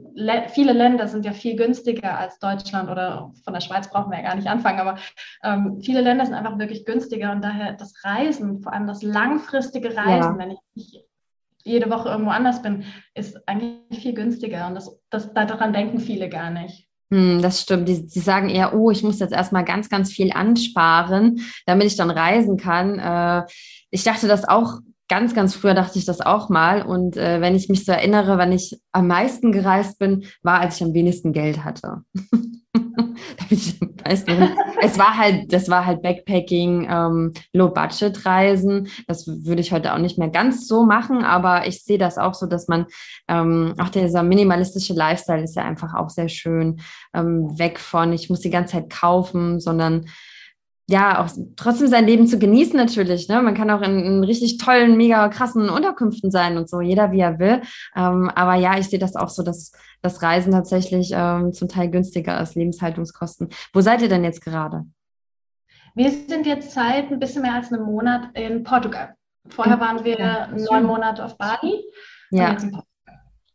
viele 0.47 0.74
Länder 0.74 1.07
sind 1.07 1.24
ja 1.24 1.34
viel 1.34 1.55
günstiger 1.55 2.18
als 2.18 2.39
Deutschland 2.39 2.89
oder 2.89 3.32
von 3.43 3.53
der 3.53 3.61
Schweiz 3.61 3.91
brauchen 3.91 4.09
wir 4.09 4.18
ja 4.18 4.24
gar 4.24 4.36
nicht 4.36 4.47
anfangen, 4.47 4.80
aber 4.80 4.97
ähm, 5.43 5.82
viele 5.84 6.01
Länder 6.01 6.26
sind 6.26 6.34
einfach 6.34 6.57
wirklich 6.57 6.84
günstiger 6.84 7.32
und 7.32 7.43
daher 7.43 7.74
das 7.74 8.03
Reisen, 8.03 8.61
vor 8.61 8.74
allem 8.74 8.88
das 8.88 9.03
langfristige 9.03 9.95
Reisen, 9.95 10.34
ja. 10.34 10.38
wenn 10.39 10.49
ich 10.49 10.59
nicht 10.74 11.05
jede 11.63 11.91
Woche 11.91 12.09
irgendwo 12.09 12.32
anders 12.32 12.63
bin, 12.63 12.86
ist 13.13 13.47
eigentlich 13.47 14.01
viel 14.01 14.13
günstiger 14.16 14.66
und 14.68 14.74
das, 14.74 14.99
das, 15.11 15.32
daran 15.32 15.74
denken 15.74 15.99
viele 15.99 16.28
gar 16.28 16.49
nicht. 16.49 16.84
Hm, 17.11 17.41
das 17.41 17.61
stimmt. 17.61 17.87
Die, 17.87 18.05
die 18.05 18.19
sagen 18.19 18.49
eher, 18.49 18.73
oh, 18.73 18.91
ich 18.91 19.03
muss 19.03 19.19
jetzt 19.19 19.33
erstmal 19.33 19.63
ganz, 19.63 19.89
ganz 19.89 20.11
viel 20.11 20.31
ansparen, 20.31 21.41
damit 21.65 21.87
ich 21.87 21.95
dann 21.95 22.09
reisen 22.09 22.57
kann. 22.57 22.99
Äh, 22.99 23.45
ich 23.91 24.03
dachte 24.03 24.27
das 24.27 24.47
auch 24.47 24.79
ganz, 25.07 25.33
ganz 25.33 25.55
früher 25.55 25.73
dachte 25.73 25.99
ich 25.99 26.05
das 26.05 26.21
auch 26.21 26.49
mal. 26.49 26.81
Und 26.81 27.17
äh, 27.17 27.41
wenn 27.41 27.55
ich 27.55 27.69
mich 27.69 27.85
so 27.85 27.91
erinnere, 27.91 28.37
wann 28.37 28.51
ich 28.51 28.79
am 28.91 29.07
meisten 29.07 29.51
gereist 29.51 29.99
bin, 29.99 30.25
war, 30.41 30.59
als 30.59 30.77
ich 30.77 30.83
am 30.83 30.93
wenigsten 30.93 31.33
Geld 31.33 31.63
hatte. 31.63 32.03
ich, 33.49 33.79
weiß 34.03 34.25
nicht, 34.25 34.51
es 34.81 34.97
war 34.99 35.17
halt, 35.17 35.51
das 35.51 35.69
war 35.69 35.85
halt 35.85 36.01
Backpacking, 36.01 36.87
ähm, 36.89 37.33
Low-Budget-Reisen. 37.53 38.87
Das 39.07 39.27
würde 39.27 39.61
ich 39.61 39.71
heute 39.71 39.93
auch 39.93 39.99
nicht 39.99 40.17
mehr 40.17 40.29
ganz 40.29 40.67
so 40.67 40.85
machen, 40.85 41.23
aber 41.23 41.67
ich 41.67 41.83
sehe 41.83 41.97
das 41.97 42.17
auch 42.17 42.33
so, 42.33 42.45
dass 42.45 42.67
man, 42.67 42.85
ähm, 43.27 43.73
auch 43.79 43.89
dieser 43.89 44.23
minimalistische 44.23 44.93
Lifestyle 44.93 45.43
ist 45.43 45.55
ja 45.55 45.63
einfach 45.63 45.93
auch 45.93 46.09
sehr 46.09 46.29
schön, 46.29 46.79
ähm, 47.13 47.57
weg 47.57 47.79
von, 47.79 48.13
ich 48.13 48.29
muss 48.29 48.41
die 48.41 48.49
ganze 48.49 48.73
Zeit 48.73 48.89
kaufen, 48.89 49.59
sondern 49.59 50.05
ja, 50.88 51.23
auch 51.23 51.29
trotzdem 51.55 51.88
sein 51.88 52.05
Leben 52.05 52.27
zu 52.27 52.38
genießen 52.38 52.75
natürlich. 52.77 53.27
Ne? 53.27 53.41
Man 53.41 53.55
kann 53.55 53.71
auch 53.71 53.81
in, 53.81 53.99
in, 53.99 54.23
richtig 54.23 54.57
tollen, 54.57 54.97
mega 54.97 55.29
krassen 55.29 55.69
Unterkünften 55.69 56.29
sein 56.29 56.57
und 56.57 56.69
so, 56.69 56.79
jeder 56.79 57.11
wie 57.11 57.21
er 57.21 57.39
will. 57.39 57.61
Ähm, 57.95 58.29
aber 58.36 58.55
ja, 58.55 58.77
ich 58.77 58.89
sehe 58.89 58.99
das 58.99 59.15
auch 59.15 59.29
so, 59.29 59.41
dass 59.41 59.71
das 60.01 60.21
Reisen 60.21 60.51
tatsächlich 60.51 61.11
ähm, 61.13 61.53
zum 61.53 61.69
Teil 61.69 61.89
günstiger 61.89 62.39
ist, 62.39 62.55
Lebenshaltungskosten. 62.55 63.49
Wo 63.73 63.81
seid 63.81 64.03
ihr 64.03 64.09
denn 64.09 64.23
jetzt 64.23 64.43
gerade? 64.43 64.86
Wir 65.95 66.11
sind 66.11 66.45
jetzt 66.45 66.71
seit 66.71 67.11
ein 67.11 67.19
bisschen 67.19 67.41
mehr 67.41 67.55
als 67.55 67.71
einem 67.71 67.86
Monat 67.86 68.29
in 68.36 68.63
Portugal. 68.63 69.15
Vorher 69.49 69.79
waren 69.79 70.03
wir 70.03 70.19
ja, 70.19 70.47
neun 70.47 70.86
Monate 70.86 71.23
auf 71.23 71.38
Bali. 71.38 71.83
Ja. 72.31 72.57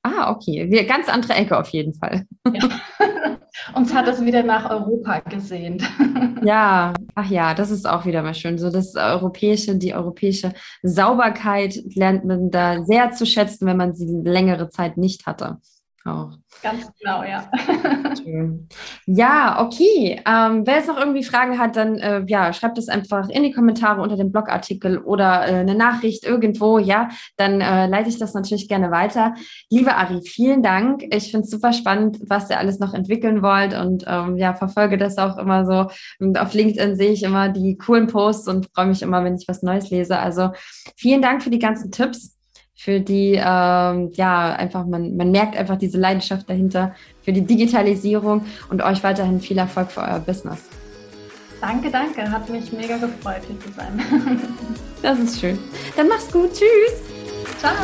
Ah, 0.02 0.30
okay. 0.32 0.68
Wir, 0.70 0.86
ganz 0.86 1.08
andere 1.08 1.34
Ecke 1.34 1.58
auf 1.58 1.68
jeden 1.68 1.94
Fall. 1.94 2.26
Ja. 2.52 2.68
Uns 3.74 3.94
hat 3.94 4.08
es 4.08 4.24
wieder 4.24 4.42
nach 4.42 4.70
Europa 4.70 5.20
gesehnt. 5.20 5.82
Ja, 6.42 6.94
ach 7.14 7.30
ja, 7.30 7.52
das 7.52 7.70
ist 7.70 7.86
auch 7.86 8.06
wieder 8.06 8.22
mal 8.22 8.32
schön. 8.32 8.56
So 8.56 8.70
das 8.70 8.94
europäische, 8.94 9.76
die 9.76 9.94
europäische 9.94 10.54
Sauberkeit 10.82 11.78
lernt 11.94 12.24
man 12.24 12.50
da 12.50 12.82
sehr 12.82 13.10
zu 13.10 13.26
schätzen, 13.26 13.66
wenn 13.66 13.76
man 13.76 13.92
sie 13.92 14.06
längere 14.24 14.70
Zeit 14.70 14.96
nicht 14.96 15.26
hatte 15.26 15.58
auch. 16.04 16.32
Ganz 16.62 16.90
genau, 16.98 17.22
ja. 17.22 17.50
Ja, 19.06 19.62
okay. 19.62 20.20
Ähm, 20.26 20.66
wer 20.66 20.76
jetzt 20.76 20.88
noch 20.88 20.98
irgendwie 20.98 21.24
Fragen 21.24 21.58
hat, 21.58 21.76
dann 21.76 21.96
äh, 21.98 22.24
ja, 22.26 22.52
schreibt 22.52 22.78
es 22.78 22.88
einfach 22.88 23.28
in 23.28 23.42
die 23.42 23.52
Kommentare 23.52 24.00
unter 24.00 24.16
dem 24.16 24.32
Blogartikel 24.32 24.98
oder 24.98 25.46
äh, 25.46 25.54
eine 25.56 25.74
Nachricht 25.74 26.24
irgendwo, 26.24 26.78
ja, 26.78 27.08
dann 27.36 27.60
äh, 27.60 27.86
leite 27.86 28.08
ich 28.08 28.18
das 28.18 28.34
natürlich 28.34 28.68
gerne 28.68 28.90
weiter. 28.90 29.34
Liebe 29.68 29.94
Ari, 29.94 30.22
vielen 30.22 30.62
Dank. 30.62 31.02
Ich 31.14 31.30
finde 31.30 31.44
es 31.44 31.50
super 31.50 31.72
spannend, 31.72 32.18
was 32.26 32.50
ihr 32.50 32.58
alles 32.58 32.78
noch 32.78 32.94
entwickeln 32.94 33.42
wollt 33.42 33.74
und 33.74 34.04
ähm, 34.06 34.36
ja, 34.36 34.54
verfolge 34.54 34.98
das 34.98 35.18
auch 35.18 35.38
immer 35.38 35.66
so. 35.66 35.90
Und 36.18 36.38
auf 36.38 36.54
LinkedIn 36.54 36.96
sehe 36.96 37.12
ich 37.12 37.22
immer 37.22 37.48
die 37.48 37.76
coolen 37.76 38.06
Posts 38.06 38.48
und 38.48 38.68
freue 38.74 38.86
mich 38.86 39.02
immer, 39.02 39.22
wenn 39.24 39.36
ich 39.36 39.48
was 39.48 39.62
Neues 39.62 39.90
lese. 39.90 40.18
Also 40.18 40.50
vielen 40.96 41.22
Dank 41.22 41.42
für 41.42 41.50
die 41.50 41.58
ganzen 41.58 41.90
Tipps 41.90 42.39
für 42.82 42.98
die, 42.98 43.32
ähm, 43.34 44.10
ja, 44.14 44.54
einfach, 44.54 44.86
man, 44.86 45.14
man 45.14 45.30
merkt 45.30 45.54
einfach 45.54 45.76
diese 45.76 45.98
Leidenschaft 45.98 46.48
dahinter 46.48 46.94
für 47.22 47.30
die 47.30 47.42
Digitalisierung 47.42 48.46
und 48.70 48.80
euch 48.80 49.04
weiterhin 49.04 49.38
viel 49.38 49.58
Erfolg 49.58 49.90
für 49.90 50.00
euer 50.00 50.18
Business. 50.18 50.60
Danke, 51.60 51.90
danke. 51.90 52.22
Hat 52.30 52.48
mich 52.48 52.72
mega 52.72 52.96
gefreut, 52.96 53.42
hier 53.46 53.60
zu 53.60 53.70
sein. 53.76 54.00
das 55.02 55.18
ist 55.18 55.38
schön. 55.38 55.58
Dann 55.94 56.08
mach's 56.08 56.32
gut. 56.32 56.54
Tschüss. 56.54 57.02
Ciao. 57.58 57.74